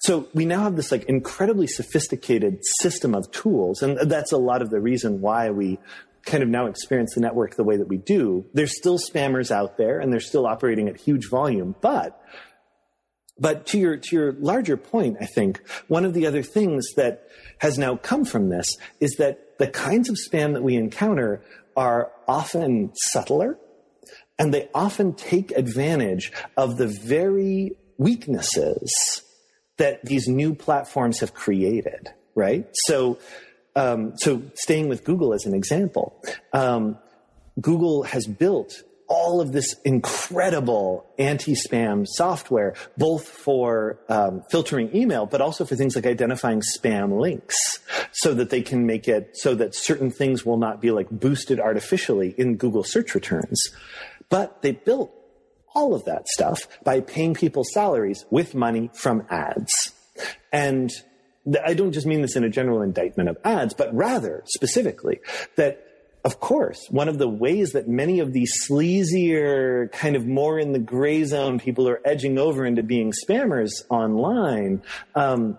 So 0.00 0.28
we 0.32 0.46
now 0.46 0.62
have 0.62 0.76
this 0.76 0.90
like 0.90 1.04
incredibly 1.04 1.66
sophisticated 1.66 2.60
system 2.80 3.14
of 3.14 3.30
tools. 3.30 3.82
And 3.82 3.98
that's 4.10 4.32
a 4.32 4.38
lot 4.38 4.62
of 4.62 4.70
the 4.70 4.80
reason 4.80 5.20
why 5.20 5.50
we 5.50 5.78
kind 6.24 6.42
of 6.42 6.48
now 6.48 6.66
experience 6.66 7.14
the 7.14 7.20
network 7.20 7.56
the 7.56 7.64
way 7.64 7.76
that 7.76 7.88
we 7.88 7.98
do. 7.98 8.46
There's 8.54 8.76
still 8.76 8.98
spammers 8.98 9.50
out 9.50 9.76
there 9.76 10.00
and 10.00 10.12
they're 10.12 10.20
still 10.20 10.46
operating 10.46 10.88
at 10.88 10.98
huge 10.98 11.28
volume, 11.28 11.74
but 11.80 12.20
but 13.38 13.66
to 13.68 13.78
your 13.78 13.96
to 13.96 14.16
your 14.16 14.32
larger 14.32 14.76
point, 14.76 15.16
I 15.20 15.24
think 15.24 15.62
one 15.88 16.04
of 16.04 16.12
the 16.12 16.26
other 16.26 16.42
things 16.42 16.86
that 16.96 17.28
has 17.58 17.78
now 17.78 17.96
come 17.96 18.24
from 18.24 18.50
this 18.50 18.66
is 19.00 19.16
that 19.18 19.58
the 19.58 19.66
kinds 19.66 20.10
of 20.10 20.16
spam 20.16 20.52
that 20.54 20.62
we 20.62 20.76
encounter 20.76 21.42
are 21.76 22.12
often 22.28 22.92
subtler 22.94 23.58
and 24.38 24.52
they 24.52 24.68
often 24.74 25.14
take 25.14 25.52
advantage 25.52 26.32
of 26.56 26.76
the 26.76 26.86
very 26.86 27.72
weaknesses 27.96 29.22
that 29.80 30.04
these 30.04 30.28
new 30.28 30.54
platforms 30.54 31.20
have 31.20 31.32
created, 31.32 32.08
right? 32.34 32.68
So, 32.86 33.18
um, 33.74 34.12
so 34.16 34.42
staying 34.54 34.88
with 34.90 35.04
Google 35.04 35.32
as 35.32 35.46
an 35.46 35.54
example, 35.54 36.22
um, 36.52 36.98
Google 37.60 38.02
has 38.02 38.26
built 38.26 38.82
all 39.08 39.40
of 39.40 39.52
this 39.52 39.74
incredible 39.84 41.04
anti-spam 41.18 42.06
software, 42.06 42.74
both 42.96 43.26
for 43.26 43.98
um, 44.08 44.42
filtering 44.50 44.94
email, 44.94 45.24
but 45.26 45.40
also 45.40 45.64
for 45.64 45.76
things 45.76 45.96
like 45.96 46.06
identifying 46.06 46.60
spam 46.76 47.18
links, 47.18 47.56
so 48.12 48.34
that 48.34 48.50
they 48.50 48.62
can 48.62 48.86
make 48.86 49.08
it 49.08 49.30
so 49.32 49.54
that 49.54 49.74
certain 49.74 50.10
things 50.10 50.44
will 50.44 50.58
not 50.58 50.80
be 50.80 50.90
like 50.90 51.08
boosted 51.10 51.58
artificially 51.58 52.34
in 52.36 52.56
Google 52.56 52.84
search 52.84 53.14
returns. 53.14 53.60
But 54.28 54.60
they 54.62 54.72
built 54.72 55.10
all 55.74 55.94
of 55.94 56.04
that 56.04 56.28
stuff 56.28 56.66
by 56.84 57.00
paying 57.00 57.34
people 57.34 57.64
salaries 57.64 58.24
with 58.30 58.54
money 58.54 58.90
from 58.94 59.24
ads. 59.30 59.92
And 60.52 60.90
I 61.64 61.74
don't 61.74 61.92
just 61.92 62.06
mean 62.06 62.22
this 62.22 62.36
in 62.36 62.44
a 62.44 62.50
general 62.50 62.82
indictment 62.82 63.28
of 63.28 63.38
ads, 63.44 63.74
but 63.74 63.94
rather 63.94 64.42
specifically 64.46 65.20
that 65.56 65.86
of 66.22 66.38
course, 66.38 66.86
one 66.90 67.08
of 67.08 67.16
the 67.16 67.28
ways 67.28 67.72
that 67.72 67.88
many 67.88 68.20
of 68.20 68.34
these 68.34 68.52
sleazier, 68.68 69.90
kind 69.92 70.16
of 70.16 70.26
more 70.26 70.58
in 70.58 70.72
the 70.72 70.78
gray 70.78 71.24
zone 71.24 71.58
people 71.58 71.88
are 71.88 72.00
edging 72.04 72.38
over 72.38 72.66
into 72.66 72.82
being 72.82 73.12
spammers 73.26 73.70
online, 73.88 74.82
um, 75.14 75.56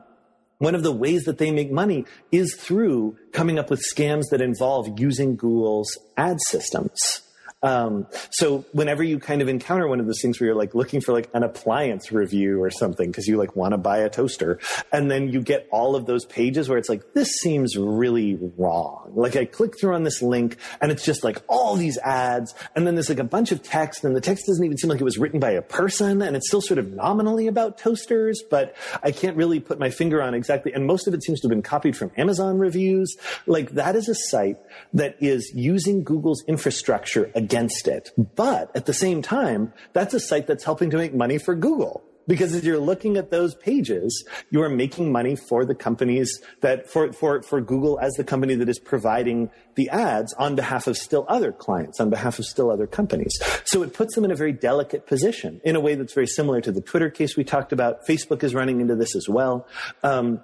one 0.60 0.76
of 0.76 0.84
the 0.84 0.92
ways 0.92 1.24
that 1.24 1.40
they 1.40 1.50
make 1.50 1.72
money 1.72 2.06
is 2.32 2.56
through 2.56 3.18
coming 3.32 3.58
up 3.58 3.72
with 3.72 3.82
scams 3.82 4.26
that 4.30 4.42
involve 4.42 5.00
using 5.00 5.36
Google's 5.36 5.98
ad 6.16 6.38
systems. 6.50 7.24
Um, 7.64 8.08
so 8.32 8.66
whenever 8.72 9.04
you 9.04 9.20
kind 9.20 9.42
of 9.42 9.48
encounter 9.48 9.88
one 9.88 10.00
of 10.00 10.06
those 10.08 10.22
things 10.22 10.40
where 10.40 10.48
you're 10.48 10.56
like 10.56 10.74
looking 10.74 11.02
for 11.02 11.14
like 11.14 11.30
an 11.34 11.44
appliance 11.44 12.12
review 12.12 12.62
or 12.62 12.72
something 12.72 13.10
because 13.10 13.28
you 13.28 13.38
like 13.38 13.56
want 13.56 13.74
to 13.74 13.78
buy 13.78 14.00
a 14.00 14.10
toaster, 14.10 14.60
and 14.92 15.12
then 15.12 15.30
you 15.30 15.42
get 15.42 15.68
all 15.72 15.96
of 15.96 16.06
those 16.06 16.26
pages 16.26 16.70
where 16.70 16.78
it's 16.78 16.90
like 16.90 17.14
this 17.14 17.36
seems 17.36 17.78
really 17.78 18.38
wrong. 18.58 19.12
Like 19.16 19.36
I 19.36 19.46
click 19.46 19.80
through 19.80 19.94
on 19.94 20.04
this 20.04 20.22
link 20.22 20.58
and 20.82 20.92
it's 20.92 21.06
just 21.06 21.24
like 21.24 21.42
all 21.48 21.76
these 21.76 21.98
ads, 22.00 22.56
and 22.76 22.88
then 22.88 22.96
there's 22.96 23.10
like 23.10 23.20
a 23.20 23.24
bunch 23.24 23.52
of 23.52 23.62
text, 23.62 24.04
and 24.04 24.16
the 24.16 24.22
text 24.22 24.46
doesn't 24.48 24.64
even 24.64 24.78
seem 24.78 24.90
like 24.90 25.02
it 25.02 25.06
was 25.06 25.18
written 25.18 25.40
by 25.40 25.52
a 25.52 25.62
person, 25.62 26.22
and 26.22 26.36
it's 26.36 26.48
still 26.48 26.62
sort 26.62 26.80
of 26.80 26.88
nominally 26.88 27.48
about 27.48 27.78
toasters, 27.78 28.42
but 28.50 28.76
I 29.04 29.12
can't 29.12 29.38
really 29.38 29.60
put 29.60 29.80
my 29.80 29.90
finger 29.90 30.22
on 30.22 30.34
exactly. 30.34 30.74
And 30.74 30.86
most 30.86 31.08
of 31.08 31.14
it 31.14 31.24
seems 31.24 31.40
to 31.42 31.48
have 31.48 31.52
been 31.52 31.62
copied 31.62 31.96
from 31.96 32.12
Amazon 32.18 32.58
reviews. 32.58 33.16
Like 33.46 33.72
that 33.72 33.96
is 33.96 34.10
a 34.10 34.16
site 34.16 34.58
that 34.94 35.18
is 35.20 35.52
using 35.56 36.04
Google's 36.04 36.44
infrastructure 36.48 37.32
it. 37.54 38.12
But 38.36 38.76
at 38.76 38.86
the 38.86 38.94
same 38.94 39.22
time, 39.22 39.74
that's 39.94 40.14
a 40.14 40.20
site 40.20 40.48
that's 40.48 40.64
helping 40.64 40.90
to 40.92 40.98
make 40.98 41.14
money 41.14 41.38
for 41.38 41.56
Google. 41.56 42.04
Because 42.28 42.54
as 42.54 42.64
you're 42.64 42.80
looking 42.80 43.18
at 43.18 43.32
those 43.32 43.56
pages, 43.56 44.26
you 44.52 44.62
are 44.62 44.70
making 44.70 45.12
money 45.12 45.36
for 45.36 45.66
the 45.66 45.74
companies 45.74 46.40
that, 46.62 46.88
for, 46.88 47.12
for, 47.12 47.42
for 47.42 47.60
Google 47.62 48.00
as 48.00 48.14
the 48.14 48.24
company 48.24 48.56
that 48.56 48.70
is 48.70 48.80
providing 48.80 49.50
the 49.76 49.90
ads 49.90 50.34
on 50.36 50.56
behalf 50.56 50.88
of 50.88 50.98
still 50.98 51.26
other 51.28 51.52
clients, 51.52 52.00
on 52.00 52.10
behalf 52.10 52.38
of 52.38 52.46
still 52.46 52.70
other 52.70 52.88
companies. 52.88 53.38
So 53.66 53.82
it 53.82 53.94
puts 53.94 54.16
them 54.16 54.24
in 54.24 54.32
a 54.32 54.36
very 54.36 54.54
delicate 54.54 55.08
position 55.08 55.62
in 55.64 55.76
a 55.76 55.80
way 55.80 55.96
that's 55.96 56.14
very 56.14 56.28
similar 56.28 56.62
to 56.62 56.72
the 56.72 56.82
Twitter 56.82 57.10
case 57.10 57.36
we 57.36 57.44
talked 57.44 57.74
about. 57.74 58.06
Facebook 58.08 58.44
is 58.44 58.54
running 58.54 58.82
into 58.82 58.96
this 58.96 59.16
as 59.16 59.28
well. 59.28 59.68
Um, 60.04 60.42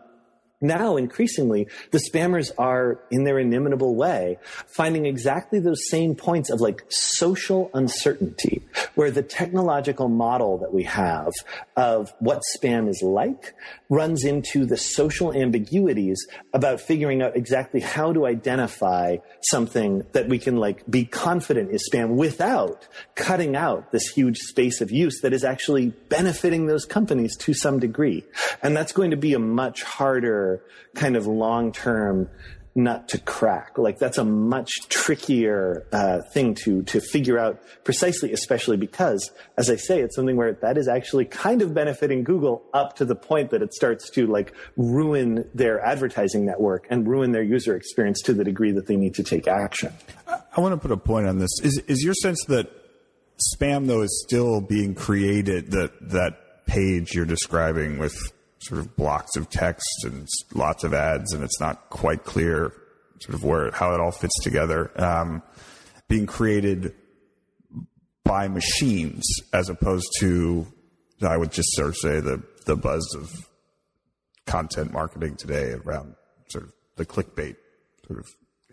now, 0.60 0.98
increasingly, 0.98 1.68
the 1.92 2.00
spammers 2.00 2.52
are, 2.58 3.00
in 3.12 3.26
their 3.26 3.38
inimitable 3.38 3.96
way, 3.96 4.40
finding 4.66 5.06
exactly 5.06 5.60
those 5.60 5.88
same 5.88 6.16
points 6.16 6.50
of 6.50 6.60
like 6.60 6.84
social 6.90 7.70
uncertainty, 7.76 8.64
where 8.96 9.12
the 9.12 9.22
technological 9.22 10.10
model 10.10 10.58
that 10.58 10.74
we 10.74 10.82
have 10.84 11.32
of 11.76 12.12
what 12.18 12.42
spam 12.58 12.90
is 12.90 13.04
like 13.04 13.54
runs 13.90 14.24
into 14.24 14.66
the 14.66 14.78
social 14.78 15.32
ambiguities 15.32 16.28
about 16.54 16.82
figuring 16.82 17.22
out 17.22 17.38
exactly 17.38 17.80
how 17.80 18.12
to 18.12 18.26
identify 18.26 19.18
something 19.42 20.04
that 20.14 20.28
we 20.28 20.40
can 20.40 20.58
like 20.58 20.84
be 20.90 21.06
confident 21.06 21.70
is 21.72 21.88
spam 21.88 22.16
without 22.16 22.88
cutting 23.14 23.56
out 23.56 23.92
this 23.92 24.08
huge 24.08 24.40
space 24.40 24.82
of 24.82 24.90
use 24.90 25.22
that 25.22 25.34
is 25.34 25.44
actually 25.44 25.94
benefiting 26.10 26.66
those 26.66 26.84
companies 26.84 27.38
to 27.38 27.54
some 27.54 27.78
degree. 27.78 28.24
And 28.64 28.76
that's 28.76 28.92
going 28.92 29.12
to 29.12 29.18
be 29.18 29.36
a 29.36 29.40
much 29.40 29.84
harder 29.84 30.47
kind 30.96 31.16
of 31.16 31.28
long 31.28 31.72
term 31.72 32.30
nut 32.78 33.10
to 33.10 33.18
crack. 33.18 33.78
Like 33.78 33.98
that's 33.98 34.18
a 34.18 34.24
much 34.24 34.72
trickier 34.88 35.86
uh, 35.92 36.22
thing 36.22 36.54
to 36.64 36.84
to 36.84 37.02
figure 37.02 37.38
out 37.38 37.60
precisely, 37.84 38.32
especially 38.32 38.78
because, 38.78 39.32
as 39.58 39.70
I 39.70 39.76
say, 39.76 40.00
it's 40.00 40.16
something 40.16 40.38
where 40.38 40.54
that 40.54 40.78
is 40.78 40.88
actually 40.88 41.26
kind 41.26 41.62
of 41.62 41.74
benefiting 41.74 42.24
Google 42.24 42.64
up 42.74 42.96
to 42.98 43.06
the 43.06 43.16
point 43.16 43.50
that 43.50 43.62
it 43.62 43.74
starts 43.74 44.10
to 44.12 44.28
like 44.28 44.54
ruin 44.78 45.50
their 45.54 45.84
advertising 45.84 46.46
network 46.46 46.86
and 46.90 47.08
ruin 47.08 47.32
their 47.32 47.44
user 47.44 47.76
experience 47.76 48.22
to 48.22 48.34
the 48.34 48.44
degree 48.44 48.72
that 48.72 48.88
they 48.88 48.96
need 48.96 49.16
to 49.16 49.24
take 49.24 49.48
action. 49.48 49.92
I 50.28 50.62
want 50.62 50.74
to 50.74 50.78
put 50.78 50.92
a 50.92 50.98
point 50.98 51.28
on 51.28 51.40
this. 51.40 51.50
Is 51.64 51.80
is 51.88 52.04
your 52.04 52.14
sense 52.14 52.46
that 52.46 52.70
spam 53.56 53.88
though 53.88 54.02
is 54.02 54.24
still 54.26 54.62
being 54.62 54.96
created 54.96 55.72
that 55.72 56.10
that 56.10 56.66
page 56.68 57.14
you're 57.14 57.26
describing 57.26 57.98
with 57.98 58.16
sort 58.68 58.80
of 58.80 58.96
blocks 58.96 59.36
of 59.36 59.50
text 59.50 59.88
and 60.04 60.28
lots 60.54 60.84
of 60.84 60.94
ads, 60.94 61.34
and 61.34 61.44
it's 61.44 61.60
not 61.60 61.90
quite 61.90 62.24
clear 62.24 62.74
sort 63.20 63.34
of 63.34 63.44
where 63.44 63.72
how 63.72 63.94
it 63.94 64.00
all 64.00 64.12
fits 64.12 64.38
together. 64.44 64.92
Um, 65.02 65.42
being 66.08 66.26
created 66.26 66.94
by 68.24 68.48
machines 68.48 69.26
as 69.54 69.70
opposed 69.70 70.08
to, 70.20 70.68
I 71.22 71.38
would 71.38 71.52
just 71.52 71.72
sort 71.74 71.90
of 71.90 71.98
say 71.98 72.20
the 72.20 72.44
the 72.66 72.76
buzz 72.76 73.16
of 73.16 73.50
content 74.46 74.92
marketing 74.92 75.36
today 75.36 75.74
around 75.86 76.16
sort 76.50 76.66
of 76.66 76.74
the 76.96 77.06
clickbait 77.06 77.56
sort 78.06 78.20
of 78.20 78.26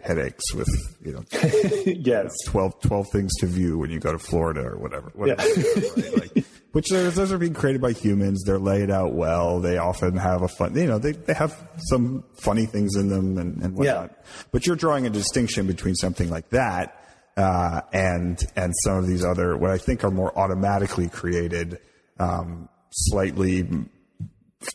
headaches 0.05 0.52
with 0.55 0.68
you 1.02 1.12
know 1.12 1.24
yes 1.32 1.82
you 1.86 2.05
know, 2.05 2.30
12, 2.70 2.80
12 2.82 3.07
things 3.11 3.32
to 3.40 3.46
view 3.46 3.78
when 3.78 3.90
you 3.90 3.98
go 3.98 4.12
to 4.12 4.18
Florida 4.18 4.61
or 4.61 4.76
whatever. 4.78 5.11
whatever 5.14 5.42
Yeah. 5.42 5.94
right? 5.96 6.34
like, 6.36 6.44
which 6.72 6.90
are, 6.92 7.11
those 7.11 7.32
are 7.32 7.38
being 7.38 7.55
created 7.55 7.80
by 7.80 7.92
humans. 7.92 8.42
They're 8.44 8.59
laid 8.59 8.90
out 8.90 9.14
well. 9.14 9.61
They 9.61 9.78
often 9.78 10.16
have 10.16 10.42
a 10.42 10.48
fun, 10.48 10.74
you 10.76 10.86
know, 10.86 10.98
they, 10.98 11.12
they 11.12 11.32
have 11.34 11.57
some 11.88 12.24
funny 12.34 12.66
things 12.66 12.96
in 12.96 13.09
them 13.09 13.38
and, 13.38 13.62
and 13.62 13.76
whatnot. 13.76 14.11
But 14.52 14.66
you're 14.66 14.76
drawing 14.76 15.07
a 15.07 15.11
distinction 15.11 15.66
between 15.66 15.94
something 15.94 16.28
like 16.30 16.50
that 16.50 17.00
uh, 17.36 17.80
and 17.92 18.38
and 18.57 18.72
some 18.84 18.96
of 18.98 19.07
these 19.07 19.24
other 19.24 19.57
what 19.57 19.70
I 19.70 19.78
think 19.78 20.05
are 20.05 20.11
more 20.11 20.36
automatically 20.38 21.09
created, 21.09 21.78
um, 22.20 22.68
slightly 22.90 23.66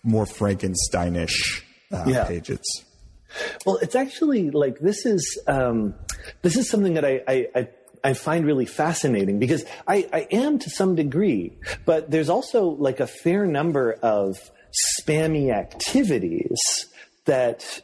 more 0.04 0.26
Frankensteinish 0.26 1.62
uh, 1.92 2.04
Yeah. 2.08 2.26
pages. 2.26 2.62
Well, 3.66 3.78
it's 3.78 3.96
actually 3.96 4.52
like 4.52 4.80
this 4.80 5.06
is 5.06 5.40
um, 5.48 5.96
this 6.42 6.58
is 6.58 6.70
something 6.70 6.96
that 6.96 7.06
I, 7.06 7.22
I, 7.28 7.48
I 7.56 7.68
I 8.04 8.14
find 8.14 8.46
really 8.46 8.66
fascinating 8.66 9.40
because 9.40 9.66
I, 9.88 10.08
I 10.14 10.28
am 10.32 10.60
to 10.60 10.70
some 10.70 10.96
degree, 10.96 11.58
but 11.86 12.10
there's 12.10 12.30
also 12.30 12.66
like 12.70 13.00
a 13.00 13.08
fair 13.08 13.46
number 13.46 13.94
of 13.94 14.38
spammy 15.02 15.54
activities 15.54 16.58
that 17.26 17.82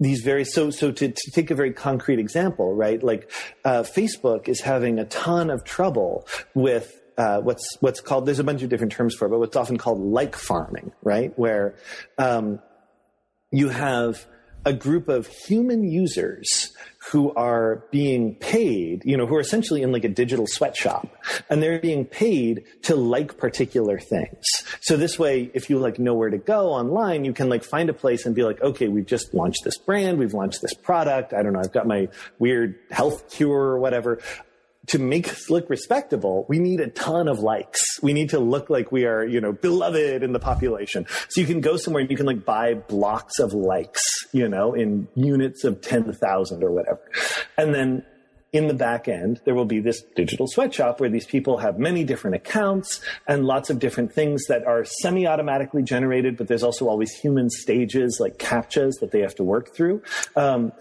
these 0.00 0.22
very 0.22 0.44
so 0.44 0.70
so 0.70 0.92
to, 0.92 1.08
to 1.08 1.30
take 1.32 1.50
a 1.50 1.54
very 1.54 1.72
concrete 1.72 2.18
example, 2.18 2.74
right? 2.74 3.02
Like 3.02 3.30
uh, 3.64 3.82
Facebook 3.82 4.48
is 4.48 4.60
having 4.60 4.98
a 4.98 5.04
ton 5.04 5.50
of 5.50 5.64
trouble 5.64 6.26
with 6.54 7.00
uh, 7.16 7.40
what's 7.40 7.76
what's 7.80 8.00
called 8.00 8.26
there's 8.26 8.38
a 8.38 8.44
bunch 8.44 8.62
of 8.62 8.68
different 8.68 8.92
terms 8.92 9.14
for 9.14 9.26
it, 9.26 9.30
but 9.30 9.40
what's 9.40 9.56
often 9.56 9.76
called 9.76 10.00
like 10.00 10.36
farming, 10.36 10.92
right? 11.02 11.36
Where 11.36 11.74
um, 12.16 12.60
you 13.50 13.68
have 13.70 14.24
a 14.68 14.72
group 14.74 15.08
of 15.08 15.26
human 15.26 15.82
users 15.82 16.74
who 17.10 17.32
are 17.32 17.84
being 17.90 18.34
paid, 18.34 19.02
you 19.02 19.16
know, 19.16 19.24
who 19.24 19.34
are 19.34 19.40
essentially 19.40 19.80
in 19.80 19.92
like 19.92 20.04
a 20.04 20.10
digital 20.10 20.46
sweatshop 20.46 21.08
and 21.48 21.62
they're 21.62 21.78
being 21.78 22.04
paid 22.04 22.64
to 22.82 22.94
like 22.94 23.38
particular 23.38 23.98
things. 23.98 24.44
So 24.80 24.98
this 24.98 25.18
way, 25.18 25.50
if 25.54 25.70
you 25.70 25.78
like 25.78 25.98
know 25.98 26.12
where 26.12 26.28
to 26.28 26.36
go 26.36 26.68
online, 26.68 27.24
you 27.24 27.32
can 27.32 27.48
like 27.48 27.64
find 27.64 27.88
a 27.88 27.94
place 27.94 28.26
and 28.26 28.34
be 28.34 28.42
like, 28.42 28.60
okay, 28.60 28.88
we've 28.88 29.06
just 29.06 29.32
launched 29.32 29.64
this 29.64 29.78
brand. 29.78 30.18
We've 30.18 30.34
launched 30.34 30.60
this 30.60 30.74
product. 30.74 31.32
I 31.32 31.42
don't 31.42 31.54
know. 31.54 31.60
I've 31.60 31.72
got 31.72 31.86
my 31.86 32.08
weird 32.38 32.78
health 32.90 33.30
cure 33.30 33.70
or 33.70 33.78
whatever 33.78 34.20
to 34.88 34.98
make 34.98 35.28
us 35.28 35.50
look 35.50 35.68
respectable, 35.70 36.46
we 36.48 36.58
need 36.58 36.80
a 36.80 36.88
ton 36.88 37.28
of 37.28 37.38
likes. 37.38 37.80
We 38.02 38.12
need 38.12 38.30
to 38.30 38.38
look 38.38 38.70
like 38.70 38.90
we 38.90 39.04
are, 39.04 39.24
you 39.24 39.40
know, 39.40 39.52
beloved 39.52 40.22
in 40.22 40.32
the 40.32 40.38
population. 40.38 41.06
So 41.28 41.40
you 41.40 41.46
can 41.46 41.60
go 41.60 41.76
somewhere 41.76 42.00
and 42.00 42.10
you 42.10 42.16
can 42.16 42.26
like 42.26 42.44
buy 42.44 42.74
blocks 42.74 43.38
of 43.38 43.52
likes, 43.52 44.02
you 44.32 44.48
know, 44.48 44.74
in 44.74 45.08
units 45.14 45.64
of 45.64 45.80
10,000 45.80 46.62
or 46.64 46.70
whatever. 46.70 47.00
And 47.56 47.74
then 47.74 48.04
in 48.50 48.66
the 48.66 48.74
back 48.74 49.08
end, 49.08 49.40
there 49.44 49.54
will 49.54 49.66
be 49.66 49.80
this 49.80 50.02
digital 50.16 50.46
sweatshop 50.46 51.00
where 51.00 51.10
these 51.10 51.26
people 51.26 51.58
have 51.58 51.78
many 51.78 52.02
different 52.02 52.36
accounts 52.36 53.02
and 53.26 53.44
lots 53.44 53.68
of 53.68 53.78
different 53.78 54.12
things 54.12 54.46
that 54.46 54.66
are 54.66 54.86
semi 54.86 55.26
automatically 55.26 55.82
generated, 55.82 56.38
but 56.38 56.48
there's 56.48 56.62
also 56.62 56.88
always 56.88 57.12
human 57.12 57.50
stages 57.50 58.18
like 58.20 58.38
CAPTCHAs 58.38 59.00
that 59.00 59.10
they 59.10 59.20
have 59.20 59.34
to 59.34 59.44
work 59.44 59.74
through. 59.74 60.02
Um, 60.34 60.72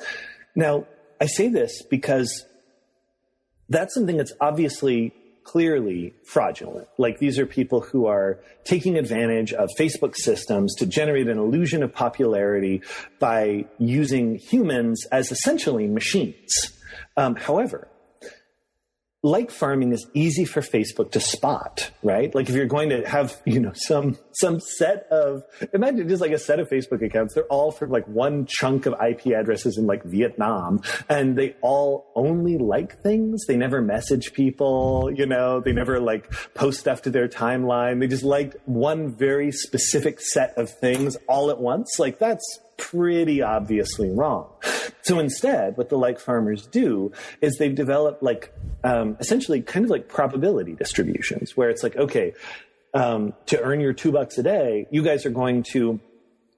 now, 0.56 0.86
I 1.20 1.26
say 1.26 1.50
this 1.50 1.82
because 1.82 2.46
that's 3.70 3.94
something 3.94 4.18
that's 4.18 4.34
obviously 4.40 5.14
clearly 5.44 6.14
fraudulent. 6.26 6.88
Like 6.98 7.20
these 7.20 7.40
are 7.40 7.46
people 7.46 7.80
who 7.80 8.06
are 8.06 8.40
taking 8.66 8.98
advantage 8.98 9.54
of 9.54 9.70
Facebook 9.80 10.16
systems 10.16 10.76
to 10.76 10.86
generate 10.86 11.30
an 11.30 11.38
illusion 11.38 11.84
of 11.84 11.94
popularity 11.94 12.82
by 13.18 13.66
using 13.78 14.36
humans 14.36 15.06
as 15.10 15.32
essentially 15.32 15.88
machines. 15.88 16.74
Um, 17.16 17.36
however, 17.36 17.88
like 19.28 19.52
farming 19.52 19.92
is 19.92 20.08
easy 20.14 20.46
for 20.46 20.62
Facebook 20.62 21.12
to 21.12 21.20
spot, 21.20 21.92
right? 22.02 22.34
Like 22.34 22.50
if 22.50 22.56
you're 22.56 22.66
going 22.66 22.90
to 22.90 23.08
have, 23.08 23.36
you 23.46 23.60
know, 23.60 23.74
some 23.76 24.18
some 24.32 24.60
set 24.60 25.06
of 25.12 25.44
imagine 25.74 26.08
just 26.08 26.22
like 26.22 26.32
a 26.32 26.40
set 26.40 26.60
of 26.60 26.70
Facebook 26.70 27.06
accounts, 27.06 27.34
they're 27.34 27.46
all 27.46 27.72
from 27.72 27.90
like 27.90 28.08
one 28.08 28.46
chunk 28.48 28.86
of 28.86 28.94
IP 28.94 29.28
addresses 29.28 29.78
in 29.78 29.86
like 29.86 30.04
Vietnam 30.04 30.82
and 31.10 31.38
they 31.38 31.56
all 31.62 32.12
only 32.16 32.58
like 32.58 33.02
things. 33.02 33.46
They 33.48 33.58
never 33.58 33.82
message 33.82 34.34
people, 34.34 35.12
you 35.14 35.26
know, 35.26 35.60
they 35.60 35.74
never 35.74 36.00
like 36.00 36.32
post 36.54 36.80
stuff 36.80 37.02
to 37.04 37.10
their 37.10 37.28
timeline. 37.28 38.00
They 38.00 38.08
just 38.08 38.24
liked 38.24 38.56
one 38.66 39.14
very 39.14 39.52
specific 39.52 40.22
set 40.22 40.58
of 40.58 40.70
things 40.70 41.18
all 41.28 41.52
at 41.52 41.60
once. 41.60 42.00
Like 42.00 42.20
that's 42.20 42.60
pretty 42.78 43.42
obviously 43.42 44.10
wrong. 44.10 44.50
So 45.02 45.20
instead, 45.20 45.78
what 45.78 45.90
the 45.90 45.98
like 45.98 46.20
farmers 46.20 46.68
do 46.68 47.12
is 47.42 47.58
they've 47.58 47.74
developed 47.74 48.22
like 48.24 48.54
um, 48.84 49.18
essentially 49.20 49.62
kind 49.62 49.86
of 49.86 49.90
like 49.90 50.08
probability 50.08 50.74
distributions, 50.74 51.56
where 51.56 51.70
it's 51.70 51.84
like, 51.84 51.96
okay, 51.96 52.34
um, 52.94 53.34
to 53.48 53.62
earn 53.62 53.80
your 53.80 53.94
two 53.94 54.12
bucks 54.12 54.38
a 54.38 54.44
day, 54.44 54.88
you 54.92 55.04
guys 55.04 55.26
are 55.26 55.30
going 55.30 55.64
to 55.72 56.00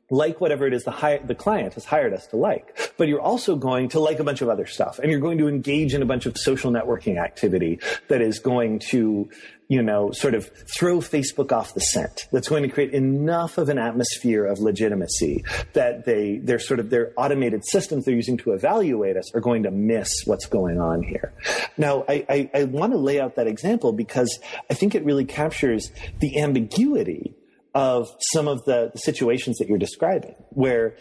like 0.10 0.42
whatever 0.42 0.66
it 0.68 0.74
is 0.74 0.84
the, 0.84 0.92
hi- 0.92 1.18
the 1.24 1.36
client 1.36 1.74
has 1.76 1.86
hired 1.86 2.14
us 2.14 2.28
to 2.28 2.38
like, 2.38 2.94
but 2.98 3.08
you're 3.08 3.22
also 3.22 3.56
going 3.56 3.90
to 3.90 4.00
like 4.00 4.20
a 4.20 4.24
bunch 4.24 4.42
of 4.42 4.50
other 4.50 4.66
stuff 4.66 5.00
and 5.00 5.12
you're 5.12 5.20
going 5.20 5.38
to 5.38 5.48
engage 5.48 5.94
in 5.94 6.02
a 6.02 6.06
bunch 6.06 6.26
of 6.26 6.38
social 6.38 6.72
networking 6.72 7.22
activity 7.22 7.80
that 8.08 8.22
is 8.22 8.40
going 8.40 8.80
to, 8.80 9.30
you 9.68 9.84
know, 9.84 10.12
sort 10.12 10.34
of 10.34 10.50
throw 10.68 10.98
Facebook 10.98 11.52
off 11.52 11.76
the 11.76 11.80
scent. 11.80 12.28
That's 12.32 12.50
going 12.50 12.64
to 12.64 12.70
create 12.70 12.94
enough 12.94 13.60
of 13.60 13.70
an 13.70 13.78
atmosphere 13.78 14.46
of 14.46 14.58
legitimacy 14.58 15.44
that 15.74 16.06
they, 16.06 16.38
their 16.38 16.58
sort 16.58 16.80
of 16.80 16.90
their 16.90 17.14
automated 17.16 17.64
systems 17.66 18.06
they're 18.06 18.16
using 18.16 18.38
to 18.38 18.54
evaluate 18.54 19.16
us 19.16 19.34
are 19.36 19.42
going 19.42 19.64
to 19.64 19.72
miss 19.72 20.24
what's 20.26 20.48
going 20.48 20.80
on 20.80 21.04
here. 21.04 21.34
Now, 21.78 22.04
I, 22.10 22.26
I, 22.28 22.50
I 22.54 22.64
want 22.64 22.94
to 22.94 22.98
lay 22.98 23.20
out 23.20 23.36
that 23.36 23.46
example 23.46 23.94
because 23.94 24.40
I 24.70 24.74
think 24.74 24.96
it 24.96 25.06
really 25.06 25.26
captures 25.26 25.92
the 26.20 26.42
ambiguity 26.42 27.36
of 27.74 28.08
some 28.32 28.48
of 28.48 28.64
the, 28.66 28.92
situations 28.96 29.58
that 29.58 29.68
you're 29.68 29.78
describing, 29.78 30.36
where 30.50 30.96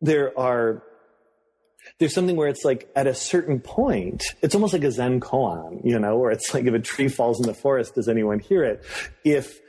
there 0.00 0.38
are 0.38 0.82
there's 1.98 2.14
something 2.14 2.36
where 2.36 2.48
it's 2.48 2.64
like 2.64 2.90
at 2.96 3.06
a 3.06 3.14
certain 3.14 3.60
point, 3.60 4.22
it's 4.40 4.54
almost 4.54 4.72
like 4.72 4.84
a 4.84 4.90
Zen 4.90 5.20
koan, 5.20 5.84
you 5.84 5.98
know, 5.98 6.16
where 6.16 6.30
it's 6.30 6.54
like 6.54 6.64
if 6.64 6.74
a 6.74 6.78
tree 6.78 7.08
falls 7.08 7.40
in 7.40 7.46
the 7.46 7.54
forest, 7.54 7.94
does 7.94 8.08
anyone 8.08 8.38
hear 8.38 8.64
it? 8.64 8.84
If 9.24 9.60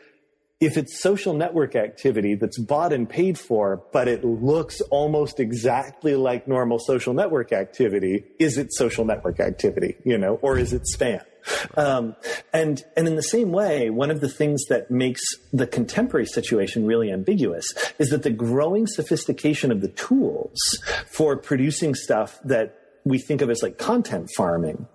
if 0.61 0.77
it's 0.77 1.01
social 1.01 1.33
network 1.33 1.75
activity 1.75 2.35
that's 2.35 2.57
bought 2.57 2.93
and 2.93 3.09
paid 3.09 3.37
for, 3.37 3.83
but 3.91 4.07
it 4.07 4.23
looks 4.23 4.79
almost 4.89 5.39
exactly 5.39 6.15
like 6.15 6.47
normal 6.47 6.79
social 6.79 7.13
network 7.13 7.51
activity, 7.51 8.23
is 8.39 8.57
it 8.57 8.73
social 8.73 9.03
network 9.03 9.41
activity, 9.41 9.97
you 10.05 10.17
know, 10.17 10.35
or 10.41 10.57
is 10.57 10.71
it 10.71 10.83
spam? 10.95 11.21
Um, 11.77 12.15
and 12.53 12.83
and 12.95 13.07
in 13.07 13.15
the 13.15 13.23
same 13.23 13.51
way, 13.51 13.89
one 13.89 14.11
of 14.11 14.21
the 14.21 14.29
things 14.29 14.65
that 14.65 14.89
makes 14.89 15.21
the 15.51 15.67
contemporary 15.67 16.25
situation 16.25 16.85
really 16.85 17.11
ambiguous 17.11 17.65
is 17.99 18.09
that 18.09 18.23
the 18.23 18.29
growing 18.29 18.87
sophistication 18.87 19.71
of 19.71 19.81
the 19.81 19.89
tools 19.89 20.59
for 21.07 21.37
producing 21.37 21.95
stuff 21.95 22.39
that 22.43 22.79
we 23.03 23.19
think 23.19 23.41
of 23.41 23.49
as 23.49 23.61
like 23.61 23.77
content 23.77 24.29
farming 24.35 24.87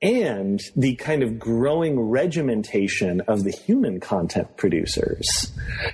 and 0.00 0.60
the 0.76 0.94
kind 0.94 1.24
of 1.24 1.38
growing 1.38 1.98
regimentation 1.98 3.20
of 3.22 3.42
the 3.42 3.50
human 3.50 3.98
content 3.98 4.56
producers 4.56 5.52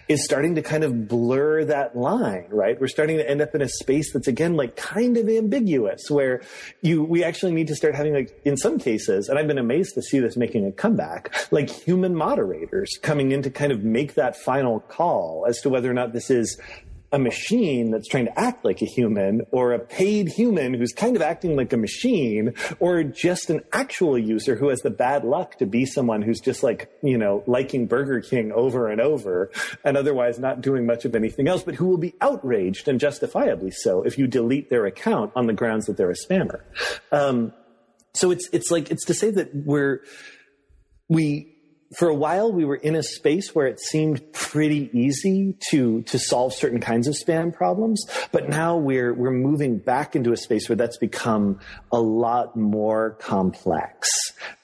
is 0.08 0.22
starting 0.22 0.54
to 0.56 0.62
kind 0.62 0.84
of 0.84 1.08
blur 1.08 1.64
that 1.64 1.96
line, 1.96 2.46
right? 2.50 2.78
We're 2.78 2.88
starting 2.88 3.16
to 3.16 3.28
end 3.28 3.40
up 3.40 3.54
in 3.54 3.62
a 3.62 3.68
space 3.68 4.12
that's 4.12 4.28
again 4.28 4.56
like 4.56 4.76
kind 4.76 5.16
of 5.16 5.28
ambiguous 5.28 6.10
where 6.10 6.42
you, 6.82 7.02
we 7.02 7.24
actually 7.24 7.52
need 7.52 7.68
to 7.68 7.74
start 7.74 7.94
having 7.94 8.12
like, 8.12 8.38
in 8.44 8.58
some 8.58 8.78
cases, 8.78 9.28
and 9.28 9.38
I've 9.38 9.48
been 9.48 9.58
amazed 9.58 9.94
to 9.94 10.02
see 10.02 10.18
this 10.18 10.36
making 10.36 10.66
a 10.66 10.72
comeback, 10.72 11.34
like 11.50 11.70
human 11.70 12.14
moderators 12.14 12.98
coming 13.00 13.32
in 13.32 13.40
to 13.42 13.50
kind 13.50 13.72
of 13.72 13.84
make 13.84 14.14
that 14.14 14.36
final 14.36 14.80
call 14.80 15.46
as 15.48 15.62
to 15.62 15.70
whether 15.70 15.90
or 15.90 15.94
not 15.94 16.12
this 16.12 16.30
is 16.30 16.60
a 17.14 17.18
machine 17.18 17.92
that's 17.92 18.08
trying 18.08 18.24
to 18.24 18.36
act 18.38 18.64
like 18.64 18.82
a 18.82 18.86
human 18.86 19.42
or 19.52 19.72
a 19.72 19.78
paid 19.78 20.28
human 20.28 20.74
who's 20.74 20.92
kind 20.92 21.14
of 21.14 21.22
acting 21.22 21.54
like 21.54 21.72
a 21.72 21.76
machine 21.76 22.52
or 22.80 23.04
just 23.04 23.50
an 23.50 23.60
actual 23.72 24.18
user 24.18 24.56
who 24.56 24.68
has 24.68 24.80
the 24.80 24.90
bad 24.90 25.22
luck 25.22 25.56
to 25.56 25.64
be 25.64 25.86
someone 25.86 26.22
who's 26.22 26.40
just 26.40 26.64
like, 26.64 26.90
you 27.04 27.16
know, 27.16 27.44
liking 27.46 27.86
Burger 27.86 28.20
King 28.20 28.50
over 28.50 28.88
and 28.88 29.00
over 29.00 29.52
and 29.84 29.96
otherwise 29.96 30.40
not 30.40 30.60
doing 30.60 30.86
much 30.86 31.04
of 31.04 31.14
anything 31.14 31.46
else, 31.46 31.62
but 31.62 31.76
who 31.76 31.86
will 31.86 31.98
be 31.98 32.14
outraged 32.20 32.88
and 32.88 32.98
justifiably 32.98 33.70
so 33.70 34.02
if 34.02 34.18
you 34.18 34.26
delete 34.26 34.68
their 34.68 34.84
account 34.84 35.30
on 35.36 35.46
the 35.46 35.52
grounds 35.52 35.86
that 35.86 35.96
they're 35.96 36.10
a 36.10 36.14
spammer. 36.14 36.62
Um, 37.12 37.52
so 38.12 38.32
it's, 38.32 38.48
it's 38.52 38.72
like, 38.72 38.90
it's 38.90 39.04
to 39.04 39.14
say 39.14 39.30
that 39.30 39.54
we're, 39.54 40.00
we, 41.08 41.53
for 41.96 42.08
a 42.08 42.14
while 42.14 42.52
we 42.52 42.64
were 42.64 42.76
in 42.76 42.96
a 42.96 43.02
space 43.02 43.54
where 43.54 43.66
it 43.66 43.80
seemed 43.80 44.32
pretty 44.32 44.90
easy 44.92 45.54
to 45.70 46.02
to 46.02 46.18
solve 46.18 46.52
certain 46.52 46.80
kinds 46.80 47.06
of 47.06 47.14
spam 47.14 47.52
problems. 47.52 48.04
But 48.32 48.48
now 48.48 48.76
we're 48.76 49.12
we're 49.12 49.30
moving 49.30 49.78
back 49.78 50.16
into 50.16 50.32
a 50.32 50.36
space 50.36 50.68
where 50.68 50.76
that's 50.76 50.98
become 50.98 51.60
a 51.92 52.00
lot 52.00 52.56
more 52.56 53.12
complex. 53.20 54.08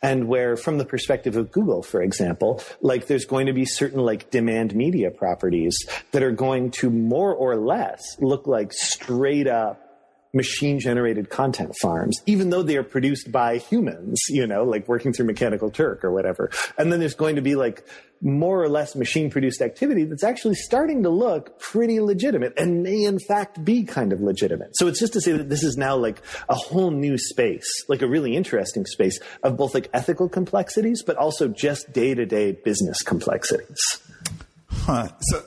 And 0.03 0.29
where 0.29 0.57
from 0.57 0.79
the 0.79 0.85
perspective 0.85 1.37
of 1.37 1.53
Google 1.53 1.83
for 1.83 2.03
example 2.03 2.63
like 2.81 3.07
there's 3.07 3.25
going 3.25 3.47
to 3.47 3.53
be 3.53 3.65
certain 3.65 4.01
like 4.01 4.31
demand 4.31 4.75
media 4.75 5.11
properties 5.11 5.77
that 6.13 6.23
are 6.23 6.33
going 6.33 6.71
to 6.73 6.91
more 6.91 7.35
or 7.35 7.57
less 7.57 8.01
look 8.21 8.47
like 8.47 8.73
straight 8.73 9.47
up 9.47 9.90
machine 10.33 10.79
generated 10.79 11.31
content 11.31 11.75
farms, 11.81 12.21
even 12.27 12.51
though 12.51 12.63
they 12.63 12.77
are 12.77 12.83
produced 12.83 13.33
by 13.33 13.59
humans, 13.59 14.21
you 14.29 14.47
know, 14.47 14.65
like 14.65 14.87
working 14.89 15.13
through 15.13 15.27
Mechanical 15.27 15.71
Turk 15.71 16.05
or 16.05 16.13
whatever. 16.13 16.51
And 16.79 16.93
then 16.93 17.01
there's 17.01 17.15
going 17.15 17.37
to 17.37 17.43
be 17.43 17.57
like 17.57 17.85
more 18.23 18.63
or 18.63 18.69
less 18.69 18.95
machine 18.95 19.31
produced 19.31 19.63
activity 19.63 20.05
that's 20.05 20.23
actually 20.23 20.55
starting 20.55 21.03
to 21.03 21.09
look 21.09 21.59
pretty 21.59 22.01
legitimate 22.01 22.53
and 22.59 22.83
may 22.83 23.05
in 23.05 23.19
fact 23.19 23.65
be 23.65 23.83
kind 23.83 24.13
of 24.13 24.21
legitimate. 24.21 24.77
So 24.77 24.87
it's 24.89 25.01
just 25.01 25.15
to 25.15 25.21
say 25.21 25.33
that 25.33 25.49
this 25.49 25.63
is 25.63 25.77
now 25.77 25.97
like 25.97 26.21
a 26.49 26.55
whole 26.55 26.91
new 26.91 27.17
space, 27.17 27.67
like 27.89 28.03
a 28.03 28.07
really 28.07 28.37
interesting 28.37 28.85
space 28.85 29.19
of 29.43 29.57
both 29.57 29.75
like 29.75 29.89
ethical 29.95 30.29
complexities, 30.29 31.03
but 31.03 31.17
also 31.17 31.49
just 31.49 31.93
day 31.93 32.15
to 32.15 32.27
day 32.27 32.53
business 32.53 33.03
complexities. 33.03 33.81
Huh. 34.69 35.09
So 35.21 35.43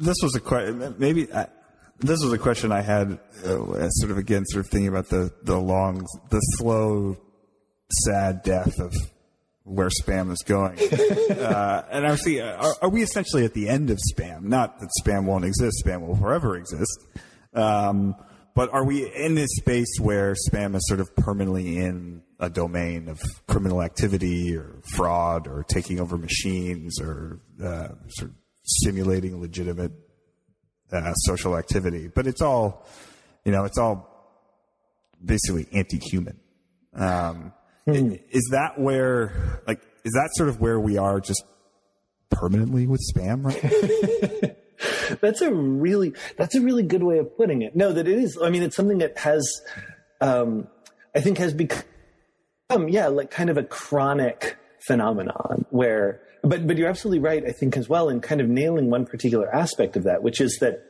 this 0.00 0.16
was 0.22 0.34
a 0.34 0.40
question. 0.40 0.94
Maybe 0.98 1.32
I, 1.32 1.48
this 2.00 2.22
was 2.22 2.32
a 2.32 2.38
question 2.38 2.72
I 2.72 2.82
had, 2.82 3.18
uh, 3.44 3.88
sort 3.90 4.10
of 4.10 4.18
again, 4.18 4.44
sort 4.46 4.64
of 4.64 4.70
thinking 4.70 4.88
about 4.88 5.08
the 5.08 5.32
the 5.42 5.58
long, 5.58 6.06
the 6.30 6.40
slow, 6.40 7.16
sad 8.04 8.42
death 8.42 8.78
of 8.78 8.94
where 9.64 9.88
spam 9.88 10.30
is 10.30 10.42
going. 10.46 10.78
uh, 11.30 11.84
and 11.90 12.06
thinking, 12.06 12.40
are, 12.40 12.74
are, 12.82 12.88
we 12.88 13.02
essentially 13.02 13.44
at 13.44 13.54
the 13.54 13.68
end 13.68 13.90
of 13.90 13.98
spam? 14.12 14.42
Not 14.42 14.78
that 14.80 14.90
spam 15.02 15.24
won't 15.24 15.44
exist; 15.44 15.82
spam 15.84 16.06
will 16.06 16.16
forever 16.16 16.56
exist. 16.56 17.06
Um, 17.54 18.14
but 18.54 18.72
are 18.72 18.84
we 18.84 19.10
in 19.14 19.34
this 19.34 19.50
space 19.56 19.98
where 20.00 20.34
spam 20.48 20.76
is 20.76 20.86
sort 20.88 21.00
of 21.00 21.14
permanently 21.16 21.78
in 21.78 22.22
a 22.38 22.50
domain 22.50 23.08
of 23.08 23.20
criminal 23.46 23.82
activity 23.82 24.56
or 24.56 24.80
fraud 24.94 25.46
or 25.46 25.62
taking 25.62 26.00
over 26.00 26.16
machines 26.16 27.00
or 27.00 27.40
uh, 27.62 27.88
sort 28.08 28.30
of 28.30 28.36
simulating 28.64 29.40
legitimate 29.40 29.92
uh, 30.92 31.12
social 31.14 31.56
activity, 31.56 32.08
but 32.08 32.26
it's 32.26 32.42
all, 32.42 32.86
you 33.44 33.52
know, 33.52 33.64
it's 33.64 33.78
all 33.78 34.12
basically 35.24 35.66
anti-human. 35.72 36.38
Um, 36.94 37.52
Hmm. 37.86 38.14
Is 38.30 38.48
that 38.50 38.80
where, 38.80 39.62
like, 39.68 39.80
is 40.04 40.12
that 40.14 40.30
sort 40.34 40.48
of 40.48 40.60
where 40.60 40.80
we 40.80 40.98
are 40.98 41.20
just 41.20 41.44
permanently 42.30 42.88
with 42.88 43.00
spam 43.14 43.44
right 43.44 44.56
that's 45.20 45.40
a 45.40 45.54
really 45.54 46.12
that's 46.36 46.56
a 46.56 46.60
really 46.60 46.82
good 46.82 47.04
way 47.04 47.18
of 47.18 47.36
putting 47.36 47.62
it. 47.62 47.76
No, 47.76 47.92
that 47.92 48.08
it 48.08 48.18
is. 48.18 48.36
I 48.42 48.50
mean, 48.50 48.64
it's 48.64 48.74
something 48.74 48.98
that 48.98 49.16
has, 49.18 49.48
um, 50.20 50.66
I 51.14 51.20
think, 51.20 51.38
has 51.38 51.54
become, 51.54 51.84
yeah, 52.88 53.06
like 53.06 53.30
kind 53.30 53.50
of 53.50 53.56
a 53.56 53.62
chronic 53.62 54.56
phenomenon 54.86 55.64
where. 55.70 56.22
But 56.46 56.66
but 56.66 56.76
you're 56.78 56.88
absolutely 56.88 57.20
right. 57.20 57.44
I 57.44 57.52
think 57.52 57.76
as 57.76 57.88
well 57.88 58.08
in 58.08 58.20
kind 58.20 58.40
of 58.40 58.48
nailing 58.48 58.90
one 58.90 59.04
particular 59.04 59.52
aspect 59.54 59.96
of 59.96 60.04
that, 60.04 60.22
which 60.22 60.40
is 60.40 60.58
that 60.60 60.82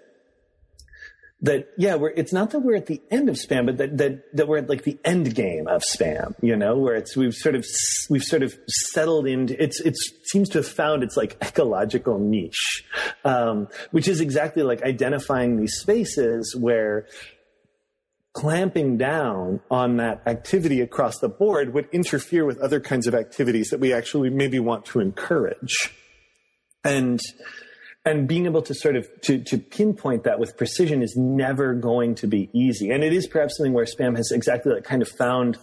that 1.42 1.68
yeah 1.76 1.96
we're 1.96 2.08
it's 2.10 2.32
not 2.32 2.50
that 2.50 2.60
we're 2.60 2.74
at 2.74 2.86
the 2.86 3.00
end 3.10 3.28
of 3.28 3.36
spam 3.36 3.66
but 3.66 3.76
that 3.76 3.98
that 3.98 4.34
that 4.34 4.48
we're 4.48 4.56
at 4.56 4.70
like 4.70 4.84
the 4.84 4.98
end 5.04 5.34
game 5.34 5.68
of 5.68 5.82
spam 5.82 6.34
you 6.40 6.56
know 6.56 6.78
where 6.78 6.94
it's 6.94 7.14
we've 7.14 7.34
sort 7.34 7.54
of 7.54 7.64
we've 8.08 8.24
sort 8.24 8.42
of 8.42 8.56
settled 8.68 9.26
into 9.26 9.62
it's 9.62 9.78
it 9.82 9.94
seems 10.24 10.48
to 10.48 10.58
have 10.58 10.66
found 10.66 11.02
its 11.02 11.14
like 11.14 11.36
ecological 11.42 12.18
niche 12.18 12.84
um, 13.24 13.68
which 13.90 14.08
is 14.08 14.22
exactly 14.22 14.62
like 14.62 14.82
identifying 14.82 15.58
these 15.58 15.74
spaces 15.74 16.56
where 16.58 17.06
clamping 18.36 18.98
down 18.98 19.60
on 19.70 19.96
that 19.96 20.20
activity 20.26 20.82
across 20.82 21.20
the 21.20 21.28
board 21.28 21.72
would 21.72 21.88
interfere 21.90 22.44
with 22.44 22.58
other 22.58 22.80
kinds 22.80 23.06
of 23.06 23.14
activities 23.14 23.70
that 23.70 23.80
we 23.80 23.94
actually 23.94 24.28
maybe 24.28 24.58
want 24.58 24.84
to 24.84 25.00
encourage. 25.00 25.94
And 26.84 27.18
and 28.04 28.28
being 28.28 28.44
able 28.44 28.60
to 28.62 28.74
sort 28.74 28.94
of 28.94 29.08
to, 29.22 29.42
to 29.44 29.56
pinpoint 29.56 30.24
that 30.24 30.38
with 30.38 30.54
precision 30.58 31.02
is 31.02 31.16
never 31.16 31.74
going 31.74 32.14
to 32.16 32.26
be 32.26 32.50
easy. 32.52 32.90
And 32.90 33.02
it 33.02 33.14
is 33.14 33.26
perhaps 33.26 33.56
something 33.56 33.72
where 33.72 33.86
spam 33.86 34.16
has 34.16 34.30
exactly 34.30 34.74
like 34.74 34.84
kind 34.84 35.00
of 35.00 35.08
found 35.08 35.56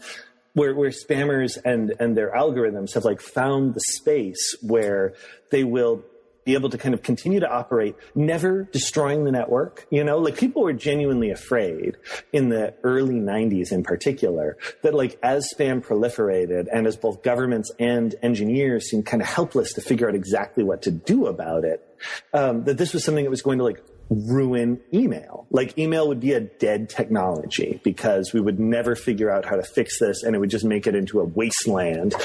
where, 0.53 0.73
where 0.73 0.89
spammers 0.89 1.59
and 1.63 1.93
and 1.99 2.17
their 2.17 2.33
algorithms 2.33 2.95
have 2.95 3.05
like 3.05 3.21
found 3.21 3.75
the 3.75 3.81
space 3.81 4.57
where 4.63 5.13
they 5.51 5.63
will 5.63 6.03
be 6.45 6.53
able 6.53 6.69
to 6.69 6.77
kind 6.77 6.93
of 6.93 7.01
continue 7.01 7.39
to 7.39 7.49
operate, 7.49 7.95
never 8.15 8.63
destroying 8.71 9.23
the 9.23 9.31
network. 9.31 9.87
You 9.89 10.03
know, 10.03 10.17
like 10.17 10.37
people 10.37 10.63
were 10.63 10.73
genuinely 10.73 11.31
afraid 11.31 11.97
in 12.31 12.49
the 12.49 12.73
early 12.83 13.15
90s 13.15 13.71
in 13.71 13.83
particular 13.83 14.57
that 14.81 14.93
like 14.93 15.17
as 15.23 15.51
spam 15.53 15.83
proliferated 15.83 16.67
and 16.71 16.87
as 16.87 16.95
both 16.95 17.23
governments 17.23 17.71
and 17.79 18.15
engineers 18.21 18.89
seemed 18.89 19.05
kind 19.05 19.21
of 19.21 19.27
helpless 19.27 19.73
to 19.73 19.81
figure 19.81 20.07
out 20.07 20.15
exactly 20.15 20.63
what 20.63 20.81
to 20.83 20.91
do 20.91 21.27
about 21.27 21.63
it, 21.63 21.87
um, 22.33 22.63
that 22.65 22.77
this 22.77 22.93
was 22.93 23.03
something 23.03 23.23
that 23.23 23.29
was 23.29 23.41
going 23.41 23.57
to 23.57 23.63
like 23.63 23.81
ruin 24.09 24.79
email. 24.93 25.47
Like 25.49 25.77
email 25.77 26.07
would 26.07 26.19
be 26.19 26.33
a 26.33 26.39
dead 26.39 26.89
technology 26.89 27.79
because 27.83 28.31
we 28.33 28.41
would 28.41 28.59
never 28.59 28.95
figure 28.95 29.31
out 29.31 29.45
how 29.45 29.55
to 29.55 29.63
fix 29.63 29.99
this 29.99 30.23
and 30.23 30.35
it 30.35 30.39
would 30.39 30.49
just 30.49 30.65
make 30.65 30.87
it 30.87 30.95
into 30.95 31.19
a 31.19 31.23
wasteland. 31.23 32.15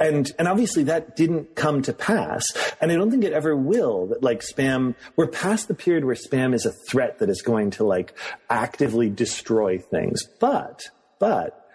And, 0.00 0.30
and 0.38 0.48
obviously 0.48 0.84
that 0.84 1.16
didn't 1.16 1.54
come 1.54 1.82
to 1.82 1.92
pass. 1.92 2.44
And 2.80 2.92
I 2.92 2.96
don't 2.96 3.10
think 3.10 3.24
it 3.24 3.32
ever 3.32 3.56
will 3.56 4.06
that 4.08 4.22
like 4.22 4.40
spam, 4.40 4.94
we're 5.16 5.28
past 5.28 5.68
the 5.68 5.74
period 5.74 6.04
where 6.04 6.14
spam 6.14 6.54
is 6.54 6.66
a 6.66 6.72
threat 6.72 7.18
that 7.18 7.30
is 7.30 7.42
going 7.42 7.70
to 7.72 7.84
like 7.84 8.14
actively 8.50 9.10
destroy 9.10 9.78
things. 9.78 10.26
But, 10.38 10.90
but 11.18 11.67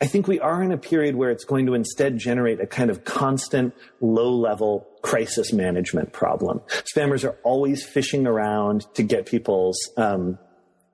I 0.00 0.06
think 0.06 0.28
we 0.28 0.40
are 0.40 0.62
in 0.62 0.72
a 0.72 0.76
period 0.76 1.16
where 1.16 1.30
it's 1.30 1.44
going 1.44 1.66
to 1.66 1.74
instead 1.74 2.18
generate 2.18 2.60
a 2.60 2.66
kind 2.66 2.90
of 2.90 3.04
constant 3.04 3.74
low 4.00 4.30
level 4.30 4.86
crisis 5.00 5.54
management 5.54 6.12
problem. 6.12 6.60
Spammers 6.94 7.24
are 7.24 7.38
always 7.44 7.82
fishing 7.82 8.26
around 8.26 8.86
to 8.94 9.02
get 9.02 9.24
people's, 9.24 9.90
um, 9.96 10.38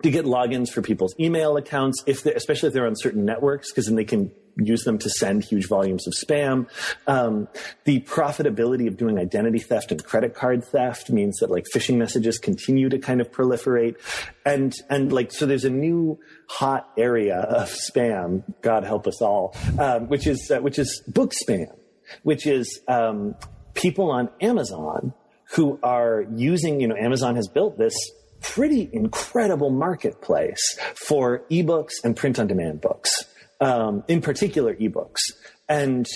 to 0.05 0.11
get 0.11 0.25
logins 0.25 0.71
for 0.71 0.83
people's 0.83 1.15
email 1.19 1.57
accounts, 1.57 2.03
if 2.07 2.25
especially 2.27 2.69
if 2.69 2.75
they're 2.75 2.87
on 2.87 2.95
certain 2.95 3.25
networks, 3.25 3.73
because 3.73 3.87
then 3.87 3.97
they 3.97 4.05
can 4.05 4.31
use 4.57 4.85
them 4.85 4.99
to 4.99 5.11
send 5.11 5.45
huge 5.45 5.67
volumes 5.69 6.07
of 6.07 6.15
spam. 6.15 6.69
Um, 7.07 7.49
the 7.85 8.01
profitability 8.01 8.87
of 8.87 8.97
doing 8.97 9.19
identity 9.19 9.59
theft 9.59 9.91
and 9.91 10.05
credit 10.05 10.35
card 10.35 10.65
theft 10.65 11.11
means 11.11 11.39
that 11.39 11.51
like 11.51 11.67
phishing 11.75 11.97
messages 11.97 12.39
continue 12.39 12.89
to 12.89 12.99
kind 12.99 13.21
of 13.21 13.31
proliferate, 13.31 13.97
and 14.45 14.73
and 14.91 15.13
like 15.13 15.33
so 15.33 15.47
there's 15.47 15.65
a 15.65 15.71
new 15.71 16.19
hot 16.49 16.91
area 16.97 17.37
of 17.37 17.71
spam. 17.71 18.43
God 18.63 18.85
help 18.85 19.07
us 19.07 19.21
all, 19.23 19.57
um, 19.79 20.09
which 20.09 20.27
is 20.27 20.51
uh, 20.51 20.61
which 20.61 20.79
is 20.79 21.03
book 21.07 21.33
spam, 21.33 21.77
which 22.23 22.47
is 22.47 22.81
um, 22.89 23.35
people 23.75 24.11
on 24.11 24.29
Amazon 24.41 25.15
who 25.55 25.79
are 25.83 26.25
using. 26.35 26.81
You 26.81 26.89
know, 26.89 26.97
Amazon 26.97 27.37
has 27.37 27.49
built 27.49 27.79
this 27.79 27.95
pretty 28.41 28.91
incredible 28.93 29.71
marketplace 29.71 30.77
for 30.95 31.45
ebooks 31.51 31.93
and 32.03 32.17
print 32.17 32.41
on 32.41 32.49
demand 32.49 32.81
books 32.81 33.25
um, 33.63 34.03
in 34.09 34.21
particular 34.21 34.75
ebooks. 34.75 35.21
And 35.69 36.07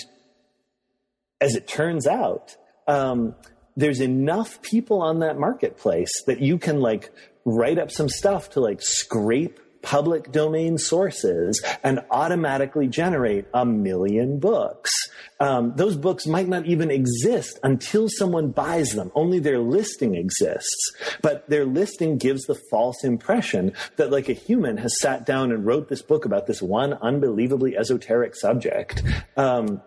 as 1.39 1.55
it 1.55 1.67
turns 1.67 2.05
out, 2.05 2.55
um, 2.87 3.35
there's 3.77 4.01
enough 4.01 4.61
people 4.61 5.01
on 5.01 5.19
that 5.19 5.39
marketplace 5.39 6.11
that 6.25 6.41
you 6.41 6.57
can 6.57 6.81
like 6.81 7.11
write 7.45 7.79
up 7.79 7.89
some 7.89 8.09
stuff 8.09 8.51
to 8.51 8.59
like 8.59 8.81
scrape 8.81 9.59
public 9.87 10.33
domain 10.33 10.77
sources 10.77 11.63
and 11.81 12.01
automatically 12.11 12.89
generate 12.89 13.45
a 13.53 13.65
million 13.65 14.37
books. 14.37 14.91
Um, 15.39 15.71
those 15.77 15.95
books 15.95 16.27
might 16.27 16.49
not 16.49 16.65
even 16.65 16.91
exist 16.91 17.57
until 17.63 18.09
someone 18.09 18.51
buys 18.51 18.89
them. 18.89 19.13
Only 19.15 19.39
their 19.39 19.59
listing 19.59 20.15
exists. 20.15 20.91
But 21.21 21.49
their 21.49 21.63
listing 21.63 22.17
gives 22.17 22.43
the 22.43 22.59
false 22.69 23.05
impression 23.05 23.71
that 23.95 24.11
like 24.11 24.27
a 24.27 24.33
human 24.33 24.75
has 24.75 24.99
sat 24.99 25.25
down 25.25 25.53
and 25.53 25.65
wrote 25.65 25.87
this 25.87 26.01
book 26.01 26.25
about 26.25 26.47
this 26.47 26.61
one 26.61 26.93
unbelievably 26.93 27.77
esoteric 27.77 28.35
subject. 28.35 29.01
Um, 29.37 29.81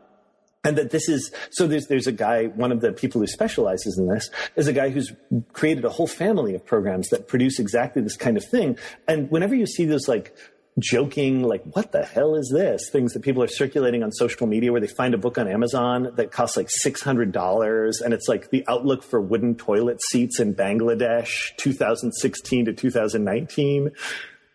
and 0.64 0.76
that 0.76 0.90
this 0.90 1.08
is 1.08 1.32
so 1.50 1.66
there's 1.66 1.86
there's 1.86 2.06
a 2.06 2.12
guy 2.12 2.46
one 2.46 2.72
of 2.72 2.80
the 2.80 2.92
people 2.92 3.20
who 3.20 3.26
specializes 3.26 3.98
in 3.98 4.08
this 4.08 4.30
is 4.56 4.66
a 4.66 4.72
guy 4.72 4.90
who's 4.90 5.12
created 5.52 5.84
a 5.84 5.90
whole 5.90 6.06
family 6.06 6.54
of 6.54 6.64
programs 6.64 7.08
that 7.08 7.28
produce 7.28 7.58
exactly 7.58 8.02
this 8.02 8.16
kind 8.16 8.36
of 8.36 8.44
thing. 8.44 8.78
And 9.08 9.30
whenever 9.30 9.54
you 9.54 9.66
see 9.66 9.84
those 9.84 10.08
like 10.08 10.34
joking 10.78 11.42
like 11.42 11.64
what 11.74 11.92
the 11.92 12.04
hell 12.04 12.36
is 12.36 12.50
this? 12.54 12.88
things 12.90 13.12
that 13.12 13.22
people 13.22 13.42
are 13.42 13.48
circulating 13.48 14.02
on 14.02 14.12
social 14.12 14.46
media 14.46 14.70
where 14.70 14.80
they 14.80 14.86
find 14.86 15.14
a 15.14 15.18
book 15.18 15.36
on 15.36 15.48
amazon 15.48 16.12
that 16.14 16.30
costs 16.30 16.56
like 16.56 16.68
$600 16.86 18.00
and 18.00 18.14
it's 18.14 18.28
like 18.28 18.50
the 18.50 18.64
outlook 18.68 19.02
for 19.02 19.20
wooden 19.20 19.56
toilet 19.56 20.00
seats 20.10 20.38
in 20.38 20.54
bangladesh 20.54 21.54
2016 21.56 22.66
to 22.66 22.72
2019 22.72 23.90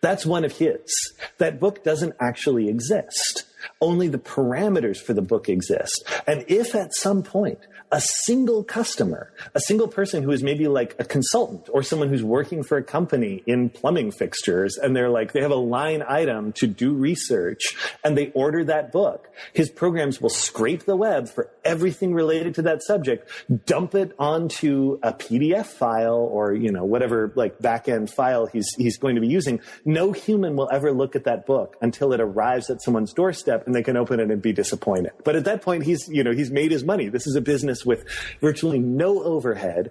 that's 0.06 0.24
one 0.24 0.45
of 0.45 0.51
his. 0.51 1.14
That 1.39 1.60
book 1.60 1.84
doesn't 1.84 2.14
actually 2.22 2.70
exist 2.70 3.45
only 3.82 4.07
the 4.07 4.17
parameters 4.17 4.97
for 4.97 5.13
the 5.13 5.21
book 5.21 5.49
exist. 5.49 6.03
And 6.26 6.45
if 6.47 6.76
at 6.76 6.93
some 6.93 7.23
point 7.23 7.59
a 7.91 8.01
single 8.01 8.63
customer, 8.63 9.31
a 9.53 9.59
single 9.59 9.88
person 9.88 10.23
who 10.23 10.31
is 10.31 10.41
maybe 10.41 10.67
like 10.67 10.95
a 10.99 11.05
consultant 11.05 11.69
or 11.71 11.83
someone 11.83 12.09
who's 12.09 12.23
working 12.23 12.63
for 12.63 12.77
a 12.77 12.83
company 12.83 13.43
in 13.45 13.69
plumbing 13.69 14.11
fixtures 14.11 14.77
and 14.77 14.95
they're 14.95 15.09
like, 15.09 15.33
they 15.33 15.41
have 15.41 15.51
a 15.51 15.55
line 15.55 16.03
item 16.07 16.51
to 16.53 16.67
do 16.67 16.93
research 16.93 17.75
and 18.03 18.17
they 18.17 18.31
order 18.31 18.63
that 18.63 18.91
book, 18.91 19.29
his 19.53 19.69
programs 19.69 20.19
will 20.19 20.29
scrape 20.29 20.86
the 20.86 20.95
web 20.95 21.29
for 21.29 21.51
everything 21.63 22.13
related 22.13 22.55
to 22.55 22.63
that 22.63 22.81
subject, 22.83 23.29
dump 23.65 23.93
it 23.93 24.13
onto 24.17 24.99
a 25.03 25.13
PDF 25.13 25.67
file 25.67 26.27
or, 26.31 26.53
you 26.53 26.71
know, 26.71 26.83
whatever 26.83 27.31
like 27.36 27.59
backend 27.59 28.09
file 28.09 28.47
he's, 28.47 28.67
he's 28.77 28.97
going 28.97 29.15
to 29.15 29.21
be 29.21 29.27
using. 29.27 29.59
No 29.86 30.11
human 30.11 30.55
will 30.55 30.69
ever 30.71 30.91
look 30.91 31.15
at 31.15 31.25
that 31.25 31.45
book 31.45 31.77
until 31.81 32.13
it 32.13 32.19
arrives 32.19 32.69
at 32.69 32.81
someone's 32.81 33.13
doorstep 33.13 33.67
and 33.67 33.75
they 33.75 33.83
can 33.83 33.95
open 33.95 34.19
it 34.19 34.31
and 34.31 34.41
be 34.41 34.53
disappointed. 34.53 35.11
But 35.23 35.36
at 35.36 35.45
that 35.45 35.61
point, 35.61 35.83
he's, 35.83 36.07
you 36.09 36.23
know, 36.23 36.31
he's 36.31 36.51
made 36.51 36.71
his 36.71 36.83
money. 36.83 37.09
This 37.09 37.27
is 37.27 37.36
a 37.36 37.41
business 37.41 37.74
with 37.84 38.05
virtually 38.41 38.78
no 38.78 39.23
overhead, 39.23 39.89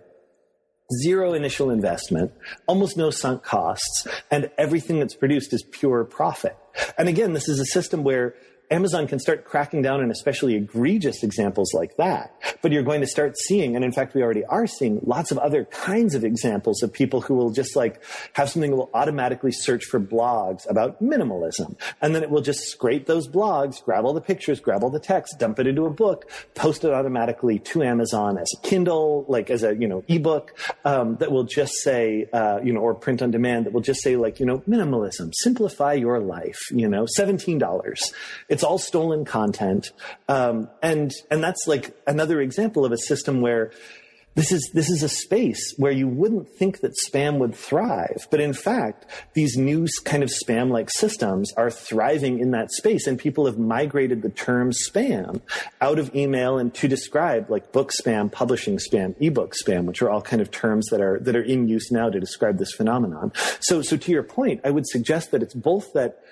zero 1.02 1.32
initial 1.32 1.70
investment, 1.70 2.30
almost 2.68 2.96
no 2.96 3.10
sunk 3.10 3.42
costs, 3.42 4.06
and 4.30 4.50
everything 4.56 5.00
that's 5.00 5.16
produced 5.16 5.52
is 5.52 5.64
pure 5.72 6.04
profit. 6.04 6.56
And 6.96 7.08
again, 7.08 7.32
this 7.32 7.48
is 7.48 7.58
a 7.58 7.66
system 7.66 8.04
where 8.04 8.34
Amazon 8.70 9.06
can 9.06 9.18
start 9.18 9.44
cracking 9.44 9.82
down 9.82 10.00
on 10.00 10.10
especially 10.10 10.54
egregious 10.54 11.22
examples 11.22 11.72
like 11.74 11.96
that. 11.96 12.34
But 12.62 12.72
you're 12.72 12.82
going 12.82 13.00
to 13.02 13.06
start 13.06 13.36
seeing, 13.36 13.76
and 13.76 13.84
in 13.84 13.92
fact, 13.92 14.14
we 14.14 14.22
already 14.22 14.44
are 14.44 14.66
seeing 14.66 15.00
lots 15.04 15.30
of 15.30 15.38
other 15.38 15.64
kinds 15.66 16.14
of 16.14 16.24
examples 16.24 16.82
of 16.82 16.92
people 16.92 17.20
who 17.20 17.34
will 17.34 17.50
just 17.50 17.76
like 17.76 18.02
have 18.32 18.48
something 18.50 18.70
that 18.70 18.76
will 18.76 18.90
automatically 18.94 19.52
search 19.52 19.84
for 19.84 20.00
blogs 20.00 20.68
about 20.68 21.02
minimalism. 21.02 21.76
And 22.00 22.14
then 22.14 22.22
it 22.22 22.30
will 22.30 22.40
just 22.40 22.68
scrape 22.68 23.06
those 23.06 23.28
blogs, 23.28 23.84
grab 23.84 24.04
all 24.04 24.14
the 24.14 24.20
pictures, 24.20 24.60
grab 24.60 24.82
all 24.82 24.90
the 24.90 25.00
text, 25.00 25.38
dump 25.38 25.58
it 25.58 25.66
into 25.66 25.84
a 25.84 25.90
book, 25.90 26.30
post 26.54 26.84
it 26.84 26.92
automatically 26.92 27.58
to 27.58 27.82
Amazon 27.82 28.38
as 28.38 28.50
a 28.56 28.66
Kindle, 28.66 29.24
like 29.28 29.50
as 29.50 29.62
a, 29.62 29.74
you 29.74 29.86
know, 29.86 30.04
ebook, 30.08 30.56
um, 30.84 31.16
that 31.16 31.30
will 31.30 31.44
just 31.44 31.74
say, 31.74 32.26
uh, 32.32 32.60
you 32.62 32.72
know, 32.72 32.80
or 32.80 32.94
print 32.94 33.22
on 33.22 33.30
demand 33.30 33.66
that 33.66 33.72
will 33.72 33.80
just 33.80 34.02
say 34.02 34.16
like, 34.16 34.40
you 34.40 34.46
know, 34.46 34.58
minimalism, 34.60 35.32
simplify 35.34 35.92
your 35.92 36.20
life, 36.20 36.60
you 36.70 36.88
know, 36.88 37.06
$17. 37.18 38.12
It's 38.54 38.62
all 38.62 38.78
stolen 38.78 39.24
content. 39.24 39.90
Um, 40.28 40.68
and, 40.80 41.12
and 41.28 41.42
that's 41.42 41.66
like 41.66 41.96
another 42.06 42.40
example 42.40 42.84
of 42.84 42.92
a 42.92 42.96
system 42.96 43.40
where 43.40 43.72
this 44.34 44.50
is 44.50 44.70
this 44.74 44.90
is 44.90 45.02
a 45.02 45.08
space 45.08 45.74
where 45.76 45.92
you 45.92 46.08
wouldn't 46.08 46.48
think 46.48 46.80
that 46.80 46.92
spam 47.06 47.38
would 47.38 47.54
thrive 47.54 48.26
but 48.30 48.40
in 48.40 48.52
fact 48.52 49.06
these 49.34 49.56
new 49.56 49.86
kind 50.04 50.22
of 50.22 50.30
spam 50.30 50.70
like 50.70 50.90
systems 50.90 51.52
are 51.56 51.70
thriving 51.70 52.40
in 52.40 52.50
that 52.50 52.70
space 52.72 53.06
and 53.06 53.18
people 53.18 53.46
have 53.46 53.58
migrated 53.58 54.22
the 54.22 54.30
term 54.30 54.70
spam 54.70 55.40
out 55.80 55.98
of 55.98 56.14
email 56.14 56.58
and 56.58 56.74
to 56.74 56.88
describe 56.88 57.48
like 57.48 57.72
book 57.72 57.92
spam 57.92 58.30
publishing 58.30 58.76
spam 58.76 59.14
ebook 59.20 59.54
spam 59.54 59.84
which 59.84 60.02
are 60.02 60.10
all 60.10 60.22
kind 60.22 60.42
of 60.42 60.50
terms 60.50 60.86
that 60.90 61.00
are 61.00 61.18
that 61.20 61.36
are 61.36 61.42
in 61.42 61.68
use 61.68 61.90
now 61.90 62.10
to 62.10 62.18
describe 62.18 62.58
this 62.58 62.72
phenomenon 62.72 63.30
so 63.60 63.82
so 63.82 63.96
to 63.96 64.10
your 64.10 64.22
point 64.22 64.60
i 64.64 64.70
would 64.70 64.86
suggest 64.86 65.30
that 65.30 65.42
it's 65.42 65.54
both 65.54 65.92
that 65.92 66.23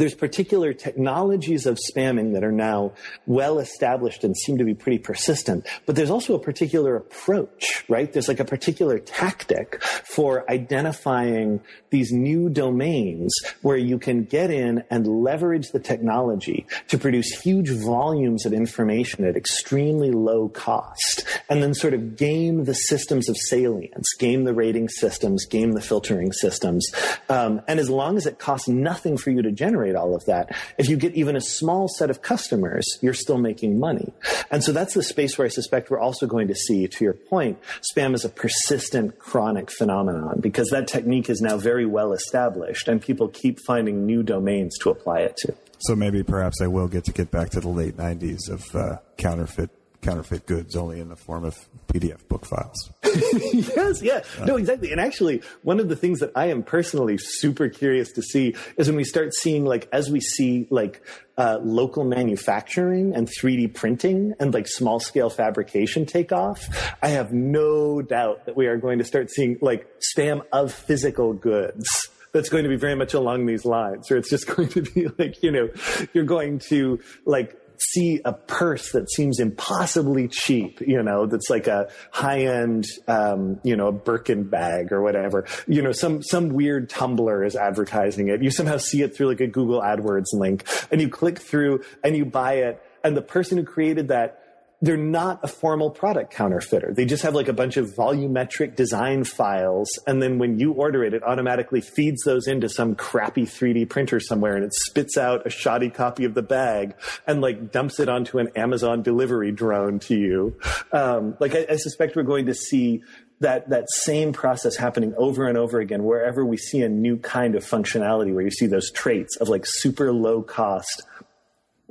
there's 0.00 0.14
particular 0.14 0.72
technologies 0.72 1.66
of 1.66 1.78
spamming 1.78 2.32
that 2.32 2.42
are 2.42 2.50
now 2.50 2.92
well 3.26 3.58
established 3.58 4.24
and 4.24 4.34
seem 4.34 4.56
to 4.56 4.64
be 4.64 4.72
pretty 4.72 4.98
persistent. 4.98 5.66
But 5.84 5.94
there's 5.94 6.08
also 6.08 6.34
a 6.34 6.38
particular 6.38 6.96
approach, 6.96 7.84
right? 7.86 8.10
There's 8.10 8.26
like 8.26 8.40
a 8.40 8.46
particular 8.46 8.98
tactic 8.98 9.82
for 9.82 10.50
identifying 10.50 11.60
these 11.90 12.12
new 12.12 12.48
domains 12.48 13.34
where 13.60 13.76
you 13.76 13.98
can 13.98 14.24
get 14.24 14.50
in 14.50 14.82
and 14.90 15.06
leverage 15.06 15.70
the 15.70 15.80
technology 15.80 16.66
to 16.88 16.96
produce 16.96 17.28
huge 17.42 17.68
volumes 17.68 18.46
of 18.46 18.54
information 18.54 19.26
at 19.26 19.36
extremely 19.36 20.10
low 20.10 20.48
cost 20.48 21.26
and 21.50 21.62
then 21.62 21.74
sort 21.74 21.92
of 21.92 22.16
game 22.16 22.64
the 22.64 22.74
systems 22.74 23.28
of 23.28 23.36
salience, 23.36 24.14
game 24.18 24.44
the 24.44 24.54
rating 24.54 24.88
systems, 24.88 25.44
game 25.44 25.72
the 25.72 25.82
filtering 25.82 26.32
systems. 26.32 26.90
Um, 27.28 27.60
and 27.68 27.78
as 27.78 27.90
long 27.90 28.16
as 28.16 28.24
it 28.24 28.38
costs 28.38 28.66
nothing 28.66 29.18
for 29.18 29.30
you 29.30 29.42
to 29.42 29.52
generate 29.52 29.89
all 29.96 30.14
of 30.14 30.24
that. 30.26 30.56
If 30.78 30.88
you 30.88 30.96
get 30.96 31.14
even 31.14 31.36
a 31.36 31.40
small 31.40 31.88
set 31.88 32.10
of 32.10 32.22
customers, 32.22 32.86
you're 33.00 33.14
still 33.14 33.38
making 33.38 33.78
money. 33.78 34.12
And 34.50 34.62
so 34.62 34.72
that's 34.72 34.94
the 34.94 35.02
space 35.02 35.38
where 35.38 35.46
I 35.46 35.48
suspect 35.48 35.90
we're 35.90 36.00
also 36.00 36.26
going 36.26 36.48
to 36.48 36.54
see, 36.54 36.86
to 36.86 37.04
your 37.04 37.14
point, 37.14 37.58
spam 37.94 38.14
is 38.14 38.24
a 38.24 38.28
persistent 38.28 39.18
chronic 39.18 39.70
phenomenon 39.70 40.40
because 40.40 40.70
that 40.70 40.88
technique 40.88 41.30
is 41.30 41.40
now 41.40 41.56
very 41.56 41.86
well 41.86 42.12
established 42.12 42.88
and 42.88 43.00
people 43.00 43.28
keep 43.28 43.60
finding 43.66 44.06
new 44.06 44.22
domains 44.22 44.76
to 44.78 44.90
apply 44.90 45.20
it 45.20 45.36
to. 45.38 45.54
So 45.80 45.96
maybe 45.96 46.22
perhaps 46.22 46.60
I 46.60 46.66
will 46.66 46.88
get 46.88 47.04
to 47.04 47.12
get 47.12 47.30
back 47.30 47.50
to 47.50 47.60
the 47.60 47.68
late 47.68 47.96
90s 47.96 48.50
of 48.50 48.76
uh, 48.76 48.96
counterfeit 49.16 49.70
counterfeit 50.02 50.46
goods 50.46 50.76
only 50.76 51.00
in 51.00 51.08
the 51.08 51.16
form 51.16 51.44
of 51.44 51.56
PDF 51.88 52.26
book 52.28 52.46
files. 52.46 52.90
yes, 53.52 54.02
yeah. 54.02 54.22
No, 54.44 54.56
exactly. 54.56 54.92
And 54.92 55.00
actually, 55.00 55.42
one 55.62 55.80
of 55.80 55.88
the 55.88 55.96
things 55.96 56.20
that 56.20 56.32
I 56.34 56.46
am 56.46 56.62
personally 56.62 57.18
super 57.18 57.68
curious 57.68 58.12
to 58.12 58.22
see 58.22 58.54
is 58.76 58.88
when 58.88 58.96
we 58.96 59.04
start 59.04 59.34
seeing, 59.34 59.64
like, 59.64 59.88
as 59.92 60.10
we 60.10 60.20
see, 60.20 60.66
like, 60.70 61.02
uh, 61.36 61.58
local 61.62 62.04
manufacturing 62.04 63.14
and 63.14 63.28
3D 63.40 63.72
printing 63.72 64.34
and 64.38 64.52
like 64.52 64.68
small 64.68 65.00
scale 65.00 65.30
fabrication 65.30 66.04
take 66.04 66.32
off, 66.32 66.68
I 67.02 67.08
have 67.08 67.32
no 67.32 68.02
doubt 68.02 68.44
that 68.44 68.56
we 68.56 68.66
are 68.66 68.76
going 68.76 68.98
to 68.98 69.04
start 69.04 69.30
seeing 69.30 69.56
like 69.62 69.88
spam 70.14 70.42
of 70.52 70.70
physical 70.70 71.32
goods 71.32 71.88
that's 72.32 72.48
going 72.48 72.64
to 72.64 72.68
be 72.68 72.76
very 72.76 72.94
much 72.94 73.14
along 73.14 73.46
these 73.46 73.64
lines, 73.64 74.10
or 74.10 74.16
it's 74.16 74.30
just 74.30 74.46
going 74.54 74.68
to 74.68 74.82
be 74.82 75.08
like, 75.18 75.42
you 75.42 75.50
know, 75.50 75.68
you're 76.12 76.24
going 76.24 76.58
to 76.58 77.00
like 77.24 77.56
see 77.80 78.20
a 78.24 78.32
purse 78.32 78.92
that 78.92 79.10
seems 79.10 79.40
impossibly 79.40 80.28
cheap, 80.28 80.80
you 80.80 81.02
know, 81.02 81.26
that's 81.26 81.50
like 81.50 81.66
a 81.66 81.90
high 82.10 82.40
end, 82.40 82.86
um, 83.08 83.60
you 83.62 83.76
know, 83.76 83.88
a 83.88 83.92
Birkin 83.92 84.44
bag 84.44 84.92
or 84.92 85.02
whatever, 85.02 85.46
you 85.66 85.82
know, 85.82 85.92
some, 85.92 86.22
some 86.22 86.50
weird 86.50 86.90
Tumblr 86.90 87.46
is 87.46 87.56
advertising 87.56 88.28
it. 88.28 88.42
You 88.42 88.50
somehow 88.50 88.76
see 88.76 89.02
it 89.02 89.16
through 89.16 89.28
like 89.28 89.40
a 89.40 89.46
Google 89.46 89.80
AdWords 89.80 90.32
link 90.32 90.66
and 90.90 91.00
you 91.00 91.08
click 91.08 91.38
through 91.38 91.82
and 92.04 92.16
you 92.16 92.24
buy 92.24 92.54
it. 92.54 92.82
And 93.02 93.16
the 93.16 93.22
person 93.22 93.56
who 93.56 93.64
created 93.64 94.08
that 94.08 94.40
they're 94.82 94.96
not 94.96 95.40
a 95.42 95.48
formal 95.48 95.90
product 95.90 96.32
counterfeiter. 96.32 96.92
They 96.94 97.04
just 97.04 97.22
have 97.22 97.34
like 97.34 97.48
a 97.48 97.52
bunch 97.52 97.76
of 97.76 97.94
volumetric 97.94 98.76
design 98.76 99.24
files. 99.24 99.90
And 100.06 100.22
then 100.22 100.38
when 100.38 100.58
you 100.58 100.72
order 100.72 101.04
it, 101.04 101.12
it 101.12 101.22
automatically 101.22 101.82
feeds 101.82 102.22
those 102.22 102.46
into 102.46 102.68
some 102.68 102.94
crappy 102.94 103.42
3D 103.42 103.90
printer 103.90 104.20
somewhere 104.20 104.56
and 104.56 104.64
it 104.64 104.72
spits 104.72 105.18
out 105.18 105.46
a 105.46 105.50
shoddy 105.50 105.90
copy 105.90 106.24
of 106.24 106.32
the 106.32 106.42
bag 106.42 106.94
and 107.26 107.42
like 107.42 107.70
dumps 107.72 108.00
it 108.00 108.08
onto 108.08 108.38
an 108.38 108.48
Amazon 108.56 109.02
delivery 109.02 109.52
drone 109.52 109.98
to 110.00 110.16
you. 110.16 110.56
Um, 110.92 111.36
like 111.40 111.54
I, 111.54 111.66
I 111.70 111.76
suspect 111.76 112.16
we're 112.16 112.22
going 112.22 112.46
to 112.46 112.54
see 112.54 113.02
that 113.40 113.70
that 113.70 113.90
same 113.90 114.32
process 114.32 114.76
happening 114.76 115.14
over 115.16 115.46
and 115.46 115.58
over 115.58 115.78
again 115.78 116.04
wherever 116.04 116.44
we 116.44 116.56
see 116.56 116.82
a 116.82 116.88
new 116.88 117.16
kind 117.18 117.54
of 117.54 117.64
functionality 117.64 118.34
where 118.34 118.44
you 118.44 118.50
see 118.50 118.66
those 118.66 118.90
traits 118.90 119.36
of 119.36 119.48
like 119.48 119.64
super 119.66 120.12
low 120.12 120.42
cost 120.42 121.02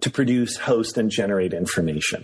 to 0.01 0.09
produce 0.09 0.57
host 0.57 0.97
and 0.97 1.09
generate 1.09 1.53
information 1.53 2.23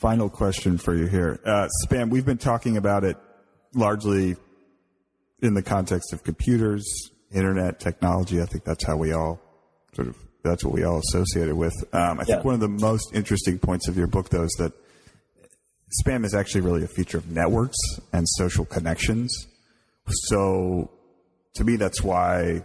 final 0.00 0.28
question 0.28 0.78
for 0.78 0.94
you 0.94 1.06
here. 1.06 1.40
Uh, 1.44 1.68
spam, 1.84 2.10
we've 2.10 2.26
been 2.26 2.38
talking 2.38 2.76
about 2.76 3.04
it 3.04 3.16
largely 3.74 4.36
in 5.40 5.54
the 5.54 5.62
context 5.62 6.12
of 6.12 6.24
computers, 6.24 6.84
internet, 7.32 7.80
technology. 7.80 8.40
I 8.40 8.46
think 8.46 8.64
that's 8.64 8.84
how 8.84 8.96
we 8.96 9.12
all 9.12 9.40
sort 9.94 10.08
of, 10.08 10.16
that's 10.42 10.64
what 10.64 10.72
we 10.72 10.84
all 10.84 10.98
associate 10.98 11.48
it 11.48 11.56
with. 11.56 11.74
Um, 11.92 12.20
I 12.20 12.24
think 12.24 12.44
one 12.44 12.54
of 12.54 12.60
the 12.60 12.68
most 12.68 13.14
interesting 13.14 13.58
points 13.58 13.88
of 13.88 13.96
your 13.96 14.06
book, 14.06 14.30
though, 14.30 14.44
is 14.44 14.54
that 14.58 14.72
spam 16.04 16.24
is 16.24 16.34
actually 16.34 16.62
really 16.62 16.84
a 16.84 16.88
feature 16.88 17.18
of 17.18 17.30
networks 17.30 17.78
and 18.12 18.26
social 18.28 18.64
connections. 18.64 19.46
So 20.08 20.90
to 21.54 21.64
me, 21.64 21.76
that's 21.76 22.02
why 22.02 22.64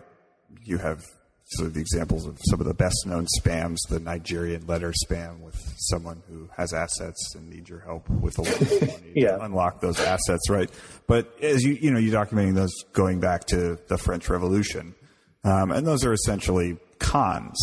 you 0.64 0.78
have 0.78 1.04
sort 1.52 1.68
of 1.68 1.74
the 1.74 1.82
examples 1.82 2.26
of 2.26 2.38
some 2.50 2.60
of 2.60 2.66
the 2.66 2.74
best 2.74 3.06
known 3.06 3.28
spams, 3.38 3.78
the 3.90 4.00
Nigerian 4.00 4.66
letter 4.68 4.94
spam 5.06 5.40
with 5.40 5.56
someone 5.78 6.22
who 6.30 6.50
has 6.56 6.74
assets 6.74 7.36
and 7.36 7.50
needs 7.50 7.70
your 7.70 7.80
help 7.80 8.10
with 8.10 8.38
a 8.38 8.42
lot 8.42 8.62
of 8.62 8.82
money 8.82 9.12
yeah. 9.16 9.38
to 9.38 9.44
unlock 9.44 9.82
those 9.82 10.00
assets, 10.00 10.50
right? 10.50 10.70
But 11.08 11.36
as 11.42 11.64
you, 11.64 11.74
you 11.74 11.92
know, 11.92 12.00
you're 12.00 12.14
documenting 12.14 12.56
those 12.56 12.74
going 12.94 13.20
back 13.20 13.46
to 13.48 13.78
the 13.88 13.98
French 13.98 14.30
Revolution. 14.30 14.96
Um, 15.44 15.72
and 15.72 15.86
those 15.86 16.06
are 16.06 16.14
essentially 16.14 16.78
cons. 17.00 17.60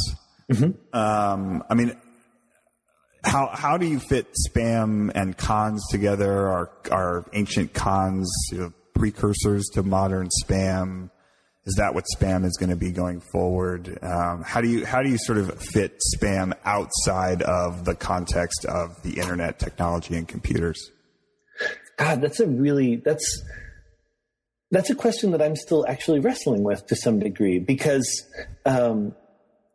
Mm-hmm. 0.52 0.96
Um, 0.96 1.62
I 1.70 1.74
mean, 1.74 1.96
how 3.24 3.48
how 3.52 3.76
do 3.76 3.86
you 3.86 4.00
fit 4.00 4.26
spam 4.48 5.10
and 5.14 5.36
cons 5.36 5.84
together? 5.90 6.48
Are 6.48 6.70
are 6.90 7.24
ancient 7.32 7.74
cons 7.74 8.30
you 8.52 8.58
know, 8.58 8.72
precursors 8.94 9.66
to 9.74 9.82
modern 9.82 10.28
spam? 10.44 11.10
Is 11.68 11.74
that 11.74 11.94
what 11.94 12.04
spam 12.16 12.46
is 12.46 12.56
going 12.56 12.70
to 12.70 12.76
be 12.76 12.90
going 12.90 13.20
forward? 13.20 13.98
Um, 14.02 14.42
how 14.42 14.62
do 14.62 14.68
you 14.68 14.86
how 14.86 15.02
do 15.02 15.10
you 15.10 15.18
sort 15.18 15.36
of 15.36 15.52
fit 15.60 16.00
spam 16.14 16.54
outside 16.64 17.42
of 17.42 17.84
the 17.84 17.94
context 17.94 18.64
of 18.64 19.02
the 19.02 19.20
internet, 19.20 19.58
technology, 19.58 20.16
and 20.16 20.26
computers? 20.26 20.90
God, 21.98 22.22
that's 22.22 22.40
a 22.40 22.46
really 22.46 22.96
that's 22.96 23.44
that's 24.70 24.88
a 24.88 24.94
question 24.94 25.32
that 25.32 25.42
I'm 25.42 25.56
still 25.56 25.86
actually 25.86 26.20
wrestling 26.20 26.62
with 26.62 26.86
to 26.86 26.96
some 26.96 27.18
degree 27.18 27.58
because 27.58 28.26
um, 28.64 29.14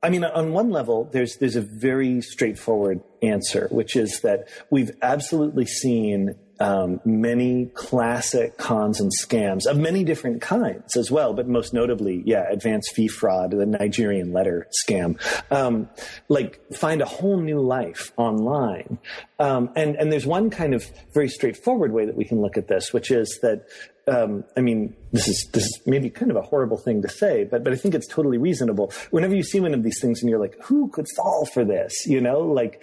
I 0.02 0.10
mean, 0.10 0.24
on 0.24 0.52
one 0.52 0.72
level, 0.72 1.08
there's 1.14 1.38
there's 1.38 1.56
a 1.56 1.62
very 1.62 2.22
straightforward 2.22 3.02
answer, 3.22 3.68
which 3.70 3.96
is 3.96 4.22
that 4.22 4.48
we've 4.72 4.92
absolutely 5.04 5.68
seen 5.68 6.34
um, 6.64 7.02
many 7.04 7.66
classic 7.74 8.58
cons 8.58 9.02
and 9.02 9.12
scams 9.22 9.66
of 9.66 9.78
many 9.78 10.06
different 10.06 10.42
kinds 10.42 10.96
as 10.96 11.12
well, 11.12 11.34
but 11.34 11.46
most 11.46 11.74
notably, 11.74 12.24
yeah, 12.26 12.46
advanced 12.50 12.96
fee 12.96 13.10
fraud, 13.10 13.52
the 13.52 13.66
Nigerian 13.66 14.32
letter 14.32 14.68
scam, 14.88 15.20
um, 15.52 15.90
like 16.30 16.62
find 16.74 17.02
a 17.02 17.06
whole 17.06 17.38
new 17.38 17.60
life 17.60 18.14
online. 18.16 18.98
Um, 19.40 19.72
and 19.76 19.98
and 19.98 20.10
there's 20.10 20.26
one 20.26 20.50
kind 20.50 20.74
of 20.74 20.90
very 21.14 21.28
straightforward 21.28 21.92
way 21.92 22.06
that 22.06 22.16
we 22.16 22.24
can 22.24 22.42
look 22.42 22.56
at 22.56 22.70
this, 22.70 22.94
which 22.94 23.12
is 23.12 23.40
that 23.42 23.66
um, 24.08 24.46
I 24.56 24.62
mean, 24.62 24.96
this 25.12 25.28
is 25.28 25.50
this 25.52 25.66
is 25.66 25.82
maybe 25.86 26.10
kind 26.10 26.32
of 26.32 26.38
a 26.38 26.42
horrible 26.42 26.78
thing 26.78 27.02
to 27.02 27.10
say, 27.10 27.44
but 27.44 27.66
but 27.66 27.74
I 27.74 27.76
think 27.76 27.94
it's 27.94 28.08
totally 28.08 28.38
reasonable. 28.38 28.94
Whenever 29.12 29.36
you 29.36 29.44
see 29.44 29.60
one 29.60 29.74
of 29.74 29.84
these 29.84 30.00
things 30.00 30.22
and 30.22 30.30
you're 30.30 30.40
like, 30.40 30.56
who 30.64 30.88
could 30.88 31.08
fall 31.18 31.46
for 31.46 31.66
this? 31.66 32.06
You 32.06 32.22
know, 32.22 32.40
like 32.40 32.82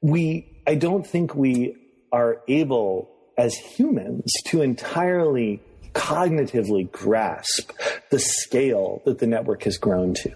we, 0.00 0.62
I 0.66 0.74
don't 0.74 1.06
think 1.06 1.34
we 1.34 1.76
are 2.14 2.40
able 2.46 3.10
as 3.36 3.56
humans 3.56 4.32
to 4.44 4.62
entirely 4.62 5.60
cognitively 5.94 6.90
grasp 6.92 7.72
the 8.10 8.20
scale 8.20 9.02
that 9.04 9.18
the 9.18 9.26
network 9.26 9.64
has 9.64 9.78
grown 9.78 10.14
to. 10.14 10.30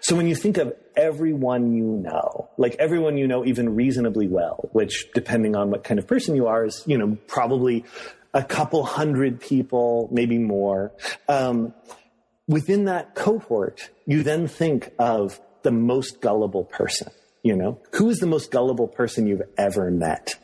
So 0.00 0.16
when 0.16 0.26
you 0.26 0.34
think 0.34 0.58
of 0.58 0.74
everyone 0.96 1.72
you 1.72 1.84
know, 1.84 2.50
like 2.58 2.74
everyone 2.80 3.16
you 3.16 3.28
know 3.28 3.46
even 3.46 3.76
reasonably 3.76 4.26
well, 4.26 4.68
which 4.72 5.06
depending 5.14 5.54
on 5.54 5.70
what 5.70 5.84
kind 5.84 6.00
of 6.00 6.06
person 6.08 6.34
you 6.34 6.48
are 6.48 6.64
is, 6.66 6.82
you 6.84 6.98
know, 6.98 7.16
probably 7.28 7.84
a 8.34 8.42
couple 8.42 8.84
hundred 8.84 9.40
people, 9.40 10.08
maybe 10.10 10.36
more. 10.36 10.92
Um, 11.28 11.72
within 12.48 12.86
that 12.86 13.14
cohort, 13.14 13.88
you 14.04 14.24
then 14.24 14.48
think 14.48 14.90
of 14.98 15.40
the 15.62 15.70
most 15.70 16.20
gullible 16.20 16.64
person. 16.64 17.12
You 17.42 17.56
know, 17.56 17.80
who 17.94 18.10
is 18.10 18.18
the 18.18 18.26
most 18.26 18.50
gullible 18.50 18.88
person 18.88 19.26
you've 19.26 19.42
ever 19.56 19.90
met? 19.90 20.34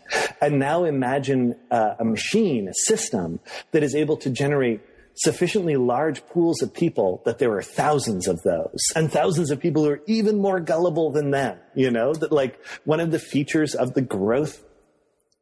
And 0.41 0.59
now 0.59 0.85
imagine 0.85 1.57
uh, 1.71 1.95
a 1.99 2.05
machine, 2.05 2.69
a 2.69 2.75
system 2.75 3.41
that 3.73 3.83
is 3.83 3.95
able 3.95 4.17
to 4.19 4.31
generate 4.31 4.81
sufficiently 5.17 5.77
large 5.77 6.27
pools 6.27 6.63
of 6.63 6.73
people 6.73 7.23
that 7.25 7.39
there 7.39 7.53
are 7.53 7.63
thousands 7.63 8.29
of 8.29 8.43
those 8.43 8.81
and 8.95 9.11
thousands 9.11 9.51
of 9.51 9.59
people 9.59 9.85
who 9.85 9.91
are 9.91 10.03
even 10.07 10.39
more 10.39 10.61
gullible 10.61 11.11
than 11.11 11.31
them. 11.31 11.59
You 11.75 11.91
know, 11.91 12.13
that 12.15 12.33
like 12.33 12.59
one 12.85 13.01
of 13.01 13.11
the 13.11 13.19
features 13.19 13.75
of 13.75 13.95
the 13.95 14.03
growth 14.03 14.63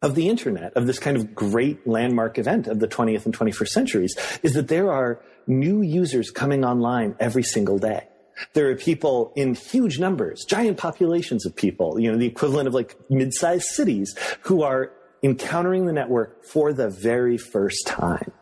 of 0.01 0.15
the 0.15 0.29
internet, 0.29 0.75
of 0.75 0.87
this 0.87 0.99
kind 0.99 1.17
of 1.17 1.35
great 1.35 1.87
landmark 1.87 2.39
event 2.39 2.67
of 2.67 2.79
the 2.79 2.87
20th 2.87 3.25
and 3.25 3.37
21st 3.37 3.69
centuries, 3.69 4.17
is 4.43 4.53
that 4.55 4.69
there 4.69 4.93
are 4.93 5.21
new 5.47 5.83
users 5.83 6.31
coming 6.31 6.65
online 6.65 7.17
every 7.19 7.43
single 7.43 7.79
day. 7.79 8.07
There 8.53 8.71
are 8.71 8.77
people 8.77 9.33
in 9.37 9.55
huge 9.55 9.99
numbers, 9.99 10.45
giant 10.45 10.79
populations 10.79 11.47
of 11.47 11.55
people, 11.55 11.99
you 11.99 12.11
know, 12.11 12.19
the 12.19 12.27
equivalent 12.27 12.69
of 12.69 12.75
like 12.75 12.97
mid-sized 13.11 13.67
cities 13.67 14.17
who 14.43 14.63
are 14.63 14.93
encountering 15.23 15.87
the 15.87 15.93
network 15.93 16.45
for 16.45 16.73
the 16.73 16.89
very 16.89 17.39
first 17.39 17.87
time. 17.87 18.33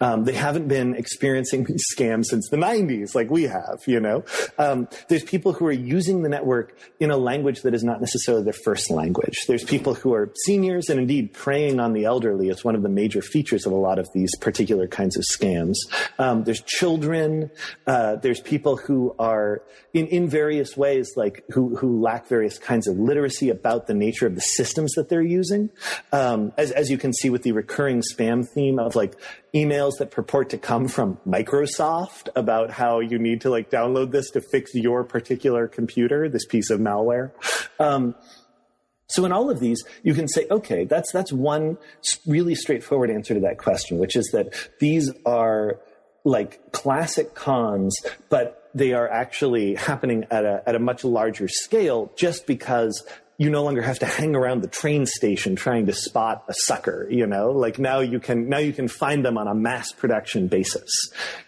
Um, 0.00 0.24
they 0.24 0.32
haven't 0.32 0.68
been 0.68 0.94
experiencing 0.94 1.64
these 1.64 1.84
scams 1.94 2.26
since 2.26 2.48
the 2.48 2.56
90s, 2.56 3.14
like 3.14 3.30
we 3.30 3.44
have, 3.44 3.80
you 3.86 4.00
know. 4.00 4.24
Um, 4.58 4.88
there's 5.08 5.24
people 5.24 5.52
who 5.52 5.66
are 5.66 5.72
using 5.72 6.22
the 6.22 6.28
network 6.28 6.76
in 6.98 7.10
a 7.10 7.16
language 7.16 7.62
that 7.62 7.74
is 7.74 7.84
not 7.84 8.00
necessarily 8.00 8.44
their 8.44 8.52
first 8.52 8.90
language. 8.90 9.44
There's 9.46 9.64
people 9.64 9.94
who 9.94 10.14
are 10.14 10.32
seniors 10.44 10.88
and 10.88 11.00
indeed 11.00 11.32
preying 11.32 11.80
on 11.80 11.92
the 11.92 12.04
elderly. 12.04 12.48
It's 12.48 12.64
one 12.64 12.74
of 12.74 12.82
the 12.82 12.88
major 12.88 13.22
features 13.22 13.66
of 13.66 13.72
a 13.72 13.76
lot 13.76 13.98
of 13.98 14.08
these 14.14 14.34
particular 14.36 14.86
kinds 14.86 15.16
of 15.16 15.24
scams. 15.24 15.76
Um, 16.18 16.44
there's 16.44 16.62
children. 16.62 17.50
Uh, 17.86 18.16
there's 18.16 18.40
people 18.40 18.76
who 18.76 19.14
are 19.18 19.62
in, 19.92 20.06
in 20.06 20.28
various 20.28 20.76
ways, 20.76 21.12
like 21.16 21.44
who, 21.50 21.76
who 21.76 22.00
lack 22.00 22.26
various 22.26 22.58
kinds 22.58 22.86
of 22.86 22.98
literacy 22.98 23.50
about 23.50 23.86
the 23.86 23.94
nature 23.94 24.26
of 24.26 24.34
the 24.34 24.40
systems 24.40 24.92
that 24.92 25.08
they're 25.08 25.22
using. 25.22 25.70
Um, 26.12 26.52
as, 26.56 26.70
as 26.70 26.90
you 26.90 26.98
can 26.98 27.12
see 27.12 27.30
with 27.30 27.42
the 27.42 27.52
recurring 27.52 28.02
spam 28.02 28.46
theme 28.46 28.78
of 28.78 28.94
like, 28.94 29.14
emails 29.54 29.98
that 29.98 30.10
purport 30.10 30.50
to 30.50 30.58
come 30.58 30.88
from 30.88 31.18
Microsoft 31.26 32.28
about 32.36 32.70
how 32.70 33.00
you 33.00 33.18
need 33.18 33.40
to 33.42 33.50
like 33.50 33.70
download 33.70 34.10
this 34.10 34.30
to 34.30 34.40
fix 34.40 34.74
your 34.74 35.04
particular 35.04 35.66
computer, 35.66 36.28
this 36.28 36.46
piece 36.46 36.70
of 36.70 36.80
malware. 36.80 37.32
Um, 37.78 38.14
so 39.08 39.24
in 39.24 39.32
all 39.32 39.50
of 39.50 39.58
these, 39.58 39.84
you 40.04 40.14
can 40.14 40.28
say, 40.28 40.46
okay, 40.50 40.84
that's 40.84 41.10
that's 41.10 41.32
one 41.32 41.78
really 42.26 42.54
straightforward 42.54 43.10
answer 43.10 43.34
to 43.34 43.40
that 43.40 43.58
question, 43.58 43.98
which 43.98 44.14
is 44.14 44.30
that 44.32 44.54
these 44.78 45.10
are 45.26 45.80
like 46.24 46.72
classic 46.72 47.34
cons, 47.34 47.98
but 48.28 48.70
they 48.72 48.92
are 48.92 49.08
actually 49.08 49.74
happening 49.74 50.26
at 50.30 50.44
a 50.44 50.62
at 50.64 50.76
a 50.76 50.78
much 50.78 51.02
larger 51.02 51.48
scale 51.48 52.12
just 52.16 52.46
because 52.46 53.04
you 53.40 53.48
no 53.48 53.64
longer 53.64 53.80
have 53.80 53.98
to 53.98 54.04
hang 54.04 54.36
around 54.36 54.60
the 54.60 54.68
train 54.68 55.06
station 55.06 55.56
trying 55.56 55.86
to 55.86 55.94
spot 55.94 56.44
a 56.46 56.52
sucker, 56.52 57.06
you 57.08 57.26
know, 57.26 57.52
like 57.52 57.78
now 57.78 58.00
you 58.00 58.20
can, 58.20 58.50
now 58.50 58.58
you 58.58 58.70
can 58.70 58.86
find 58.86 59.24
them 59.24 59.38
on 59.38 59.48
a 59.48 59.54
mass 59.54 59.92
production 59.92 60.46
basis. 60.46 60.90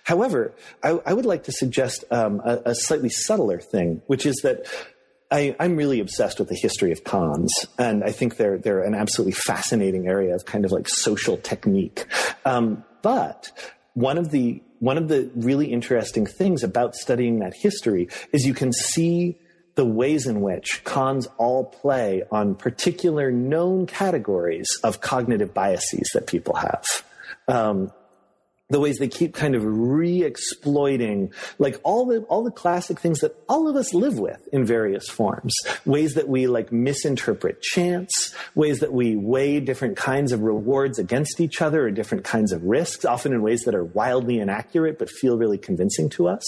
However, 0.03 0.55
I, 0.83 0.99
I 1.05 1.13
would 1.13 1.27
like 1.27 1.45
to 1.45 1.53
suggest 1.53 2.05
um, 2.11 2.41
a, 2.47 2.63
a 2.65 2.75
slightly 2.75 3.11
subtler 3.11 3.61
thing, 3.61 4.01
which 4.07 4.25
is 4.25 4.37
that 4.37 4.65
I, 5.31 5.55
am 5.61 5.77
really 5.77 6.01
obsessed 6.01 6.39
with 6.39 6.49
the 6.49 6.55
history 6.55 6.93
of 6.93 7.05
cons, 7.05 7.53
and 7.79 8.03
I 8.03 8.11
think 8.11 8.37
they're 8.37 8.57
they're 8.57 8.83
an 8.83 8.95
absolutely 8.95 9.33
fascinating 9.33 10.07
area 10.07 10.35
of 10.35 10.47
kind 10.47 10.65
of 10.65 10.73
like 10.73 10.89
social 10.89 11.37
technique. 11.37 12.07
Um, 12.47 12.85
but 13.03 13.51
one 13.93 14.17
of 14.17 14.31
the 14.31 14.63
one 14.79 14.97
of 14.97 15.09
the 15.09 15.31
really 15.35 15.73
interesting 15.73 16.25
things 16.25 16.63
about 16.63 16.95
studying 16.95 17.41
that 17.41 17.53
history 17.55 18.09
is 18.33 18.47
you 18.47 18.55
can 18.55 18.73
see 18.73 19.39
the 19.75 19.85
ways 19.85 20.27
in 20.27 20.41
which 20.41 20.83
cons 20.85 21.29
all 21.39 21.65
play 21.65 22.23
on 22.31 22.55
particular 22.55 23.31
known 23.31 23.87
categories 23.87 24.69
of 24.85 25.01
cognitive 25.01 25.55
biases 25.55 26.11
that 26.15 26.27
people 26.27 26.55
have. 26.57 26.85
Um, 27.49 27.93
the 28.73 28.81
ways 28.81 28.99
they 28.99 29.09
keep 29.09 29.35
kind 29.35 29.55
of 29.55 29.63
re-exploiting 29.65 31.33
like 31.59 31.79
all 31.85 32.07
the 32.07 32.23
all 32.23 32.43
the 32.43 32.51
classic 32.51 32.99
things 32.99 33.21
that 33.21 33.37
all 33.49 33.69
of 33.69 33.77
us 33.77 33.95
live 33.95 34.19
with 34.19 34.49
in 34.53 34.65
various 34.65 35.09
forms. 35.09 35.55
Ways 35.85 36.15
that 36.15 36.29
we 36.29 36.47
like 36.47 36.73
misinterpret 36.73 37.61
chance 37.63 38.35
ways 38.55 38.81
that 38.81 38.93
we 38.93 39.15
weigh 39.15 39.61
different 39.61 39.97
kinds 39.97 40.33
of 40.33 40.41
rewards 40.41 40.99
against 40.99 41.41
each 41.41 41.61
other 41.63 41.87
or 41.87 41.91
different 41.91 42.25
kinds 42.25 42.53
of 42.53 42.65
risks 42.65 43.05
often 43.05 43.33
in 43.33 43.43
ways 43.43 43.63
that 43.63 43.75
are 43.75 43.85
wildly 43.85 44.39
inaccurate 44.39 44.99
but 44.99 45.11
feel 45.11 45.37
really 45.37 45.59
convincing 45.59 46.09
to 46.09 46.29
us. 46.29 46.43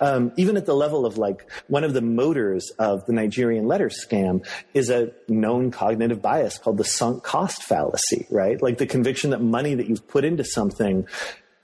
Um, 0.00 0.32
even 0.36 0.56
at 0.56 0.66
the 0.66 0.74
level 0.74 1.06
of 1.06 1.16
like 1.16 1.48
one 1.68 1.84
of 1.84 1.94
the 1.94 2.02
motors 2.02 2.70
of 2.78 3.06
the 3.06 3.12
nigerian 3.12 3.66
letter 3.66 3.88
scam 3.88 4.46
is 4.74 4.90
a 4.90 5.12
known 5.28 5.70
cognitive 5.70 6.20
bias 6.20 6.58
called 6.58 6.76
the 6.76 6.84
sunk 6.84 7.22
cost 7.22 7.62
fallacy 7.62 8.26
right? 8.30 8.60
Like 8.60 8.78
the 8.78 8.86
conviction 8.86 9.30
that 9.30 9.40
money 9.40 9.74
that 9.74 9.88
you've 9.88 10.06
put 10.08 10.24
into 10.24 10.44
something 10.44 11.06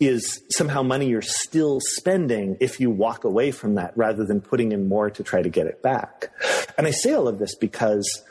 is 0.00 0.42
somehow 0.50 0.82
money 0.82 1.08
you're 1.08 1.22
still 1.22 1.80
spending 1.80 2.56
if 2.60 2.80
you 2.80 2.90
walk 2.90 3.24
away 3.24 3.50
from 3.50 3.74
that 3.76 3.96
rather 3.96 4.24
than 4.24 4.40
putting 4.40 4.72
in 4.72 4.88
more 4.88 5.10
to 5.10 5.22
try 5.22 5.42
to 5.42 5.48
get 5.48 5.66
it 5.66 5.82
back. 5.82 6.30
And 6.76 6.86
I 6.86 6.90
say 6.90 7.12
all 7.14 7.28
of 7.28 7.38
this 7.38 7.54
because 7.54 8.22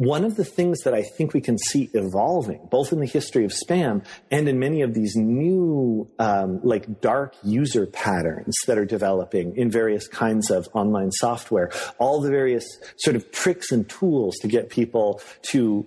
one 0.00 0.24
of 0.24 0.36
the 0.36 0.46
things 0.46 0.80
that 0.84 0.94
I 0.94 1.02
think 1.02 1.34
we 1.34 1.42
can 1.42 1.58
see 1.58 1.90
evolving, 1.92 2.68
both 2.70 2.90
in 2.90 3.00
the 3.00 3.06
history 3.06 3.44
of 3.44 3.52
spam 3.52 4.02
and 4.30 4.48
in 4.48 4.58
many 4.58 4.80
of 4.80 4.94
these 4.94 5.14
new, 5.14 6.10
um, 6.18 6.58
like 6.62 7.02
dark 7.02 7.36
user 7.42 7.84
patterns 7.84 8.56
that 8.66 8.78
are 8.78 8.86
developing 8.86 9.54
in 9.58 9.70
various 9.70 10.08
kinds 10.08 10.50
of 10.50 10.70
online 10.72 11.10
software, 11.12 11.70
all 11.98 12.22
the 12.22 12.30
various 12.30 12.64
sort 12.96 13.14
of 13.14 13.30
tricks 13.30 13.72
and 13.72 13.90
tools 13.90 14.36
to 14.38 14.48
get 14.48 14.70
people 14.70 15.20
to 15.50 15.86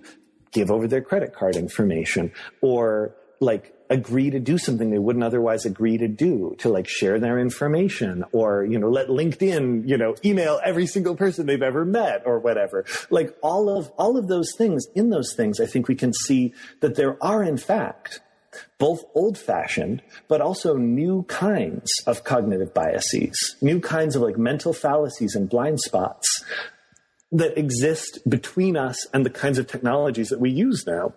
give 0.52 0.70
over 0.70 0.86
their 0.86 1.02
credit 1.02 1.34
card 1.34 1.56
information 1.56 2.30
or 2.60 3.16
like 3.44 3.74
agree 3.90 4.30
to 4.30 4.40
do 4.40 4.56
something 4.56 4.90
they 4.90 4.98
wouldn't 4.98 5.24
otherwise 5.24 5.66
agree 5.66 5.98
to 5.98 6.08
do 6.08 6.56
to 6.58 6.68
like 6.68 6.88
share 6.88 7.20
their 7.20 7.38
information 7.38 8.24
or 8.32 8.64
you 8.64 8.78
know 8.78 8.88
let 8.88 9.08
linkedin 9.08 9.86
you 9.86 9.96
know 9.96 10.14
email 10.24 10.58
every 10.64 10.86
single 10.86 11.14
person 11.14 11.46
they've 11.46 11.62
ever 11.62 11.84
met 11.84 12.22
or 12.24 12.38
whatever 12.38 12.84
like 13.10 13.36
all 13.42 13.68
of 13.78 13.88
all 13.98 14.16
of 14.16 14.26
those 14.26 14.52
things 14.56 14.86
in 14.94 15.10
those 15.10 15.34
things 15.34 15.60
i 15.60 15.66
think 15.66 15.86
we 15.86 15.94
can 15.94 16.12
see 16.12 16.52
that 16.80 16.94
there 16.94 17.22
are 17.22 17.42
in 17.42 17.58
fact 17.58 18.20
both 18.78 19.04
old 19.14 19.38
fashioned, 19.38 20.02
but 20.28 20.40
also 20.40 20.76
new 20.76 21.24
kinds 21.24 21.90
of 22.06 22.24
cognitive 22.24 22.72
biases, 22.74 23.56
new 23.60 23.80
kinds 23.80 24.16
of 24.16 24.22
like 24.22 24.38
mental 24.38 24.72
fallacies 24.72 25.34
and 25.34 25.48
blind 25.48 25.80
spots 25.80 26.44
that 27.32 27.58
exist 27.58 28.18
between 28.28 28.76
us 28.76 29.06
and 29.12 29.26
the 29.26 29.30
kinds 29.30 29.58
of 29.58 29.66
technologies 29.66 30.28
that 30.28 30.40
we 30.40 30.50
use 30.50 30.84
now. 30.86 31.14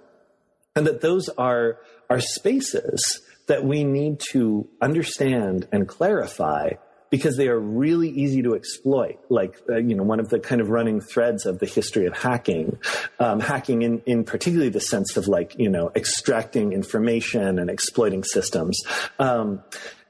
And 0.75 0.85
that 0.87 1.01
those 1.01 1.29
are 1.29 1.77
are 2.09 2.19
spaces 2.19 3.21
that 3.47 3.63
we 3.63 3.83
need 3.83 4.19
to 4.31 4.67
understand 4.81 5.67
and 5.71 5.87
clarify 5.87 6.71
because 7.09 7.37
they 7.37 7.47
are 7.47 7.59
really 7.59 8.09
easy 8.09 8.41
to 8.43 8.55
exploit. 8.55 9.17
Like, 9.29 9.61
uh, 9.69 9.77
you 9.77 9.95
know, 9.95 10.03
one 10.03 10.19
of 10.19 10.29
the 10.29 10.39
kind 10.39 10.61
of 10.61 10.69
running 10.69 10.99
threads 10.99 11.45
of 11.45 11.59
the 11.59 11.65
history 11.65 12.05
of 12.05 12.17
hacking, 12.17 12.79
um, 13.19 13.39
hacking 13.39 13.81
in, 13.81 14.01
in 14.05 14.23
particularly 14.23 14.69
the 14.69 14.81
sense 14.81 15.15
of 15.15 15.27
like, 15.27 15.55
you 15.57 15.69
know, 15.69 15.91
extracting 15.95 16.73
information 16.73 17.59
and 17.59 17.69
exploiting 17.69 18.23
systems, 18.23 18.79
um, 19.19 19.63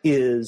is, 0.04 0.48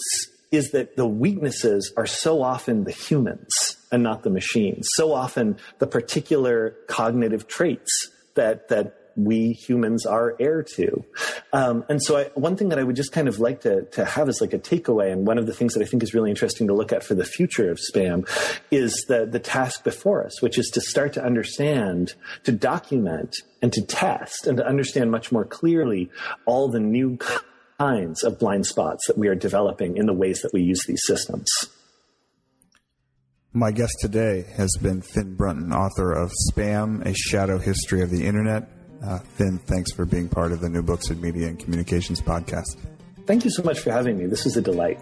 is 0.51 0.71
that 0.71 0.95
the 0.95 1.05
weaknesses 1.05 1.93
are 1.95 2.07
so 2.07 2.41
often 2.41 2.83
the 2.83 2.91
humans 2.91 3.77
and 3.91 4.01
not 4.01 4.23
the 4.23 4.29
machines. 4.31 4.87
So 4.93 5.13
often 5.13 5.57
the 5.77 5.87
particular 5.87 6.75
cognitive 6.87 7.47
traits 7.47 8.09
that, 8.33 8.69
that 8.69 8.98
we 9.25 9.53
humans 9.53 10.05
are 10.05 10.35
heir 10.39 10.63
to. 10.75 11.03
Um, 11.53 11.85
and 11.89 12.01
so, 12.01 12.17
I, 12.17 12.23
one 12.35 12.55
thing 12.55 12.69
that 12.69 12.79
I 12.79 12.83
would 12.83 12.95
just 12.95 13.11
kind 13.11 13.27
of 13.27 13.39
like 13.39 13.61
to, 13.61 13.83
to 13.83 14.05
have 14.05 14.29
as 14.29 14.41
like 14.41 14.53
a 14.53 14.59
takeaway, 14.59 15.11
and 15.11 15.25
one 15.25 15.37
of 15.37 15.45
the 15.45 15.53
things 15.53 15.73
that 15.73 15.81
I 15.81 15.85
think 15.85 16.03
is 16.03 16.13
really 16.13 16.29
interesting 16.29 16.67
to 16.67 16.73
look 16.73 16.91
at 16.91 17.03
for 17.03 17.15
the 17.15 17.25
future 17.25 17.71
of 17.71 17.79
spam, 17.79 18.27
is 18.71 19.05
the 19.07 19.25
the 19.25 19.39
task 19.39 19.83
before 19.83 20.25
us, 20.25 20.41
which 20.41 20.57
is 20.57 20.67
to 20.73 20.81
start 20.81 21.13
to 21.13 21.23
understand, 21.23 22.13
to 22.43 22.51
document, 22.51 23.35
and 23.61 23.73
to 23.73 23.81
test, 23.81 24.47
and 24.47 24.57
to 24.57 24.65
understand 24.65 25.11
much 25.11 25.31
more 25.31 25.45
clearly 25.45 26.09
all 26.45 26.69
the 26.69 26.79
new 26.79 27.17
kinds 27.79 28.23
of 28.23 28.37
blind 28.37 28.65
spots 28.65 29.07
that 29.07 29.17
we 29.17 29.27
are 29.27 29.35
developing 29.35 29.97
in 29.97 30.05
the 30.05 30.13
ways 30.13 30.41
that 30.41 30.53
we 30.53 30.61
use 30.61 30.83
these 30.85 31.01
systems. 31.05 31.49
My 33.51 33.71
guest 33.71 33.95
today 33.99 34.45
has 34.57 34.69
been 34.79 35.01
Finn 35.01 35.35
Brunton, 35.35 35.73
author 35.73 36.11
of 36.11 36.31
Spam, 36.51 37.03
A 37.03 37.15
Shadow 37.15 37.57
History 37.57 38.03
of 38.03 38.11
the 38.11 38.27
Internet, 38.27 38.69
uh, 39.03 39.19
Finn, 39.19 39.57
thanks 39.59 39.91
for 39.93 40.05
being 40.05 40.27
part 40.27 40.51
of 40.51 40.61
the 40.61 40.69
New 40.69 40.81
Books 40.81 41.09
in 41.09 41.21
Media 41.21 41.47
and 41.47 41.59
Communications 41.59 42.21
podcast. 42.21 42.77
Thank 43.25 43.45
you 43.45 43.51
so 43.51 43.63
much 43.63 43.79
for 43.79 43.91
having 43.91 44.17
me. 44.17 44.25
This 44.25 44.45
is 44.45 44.57
a 44.57 44.61
delight. 44.61 44.99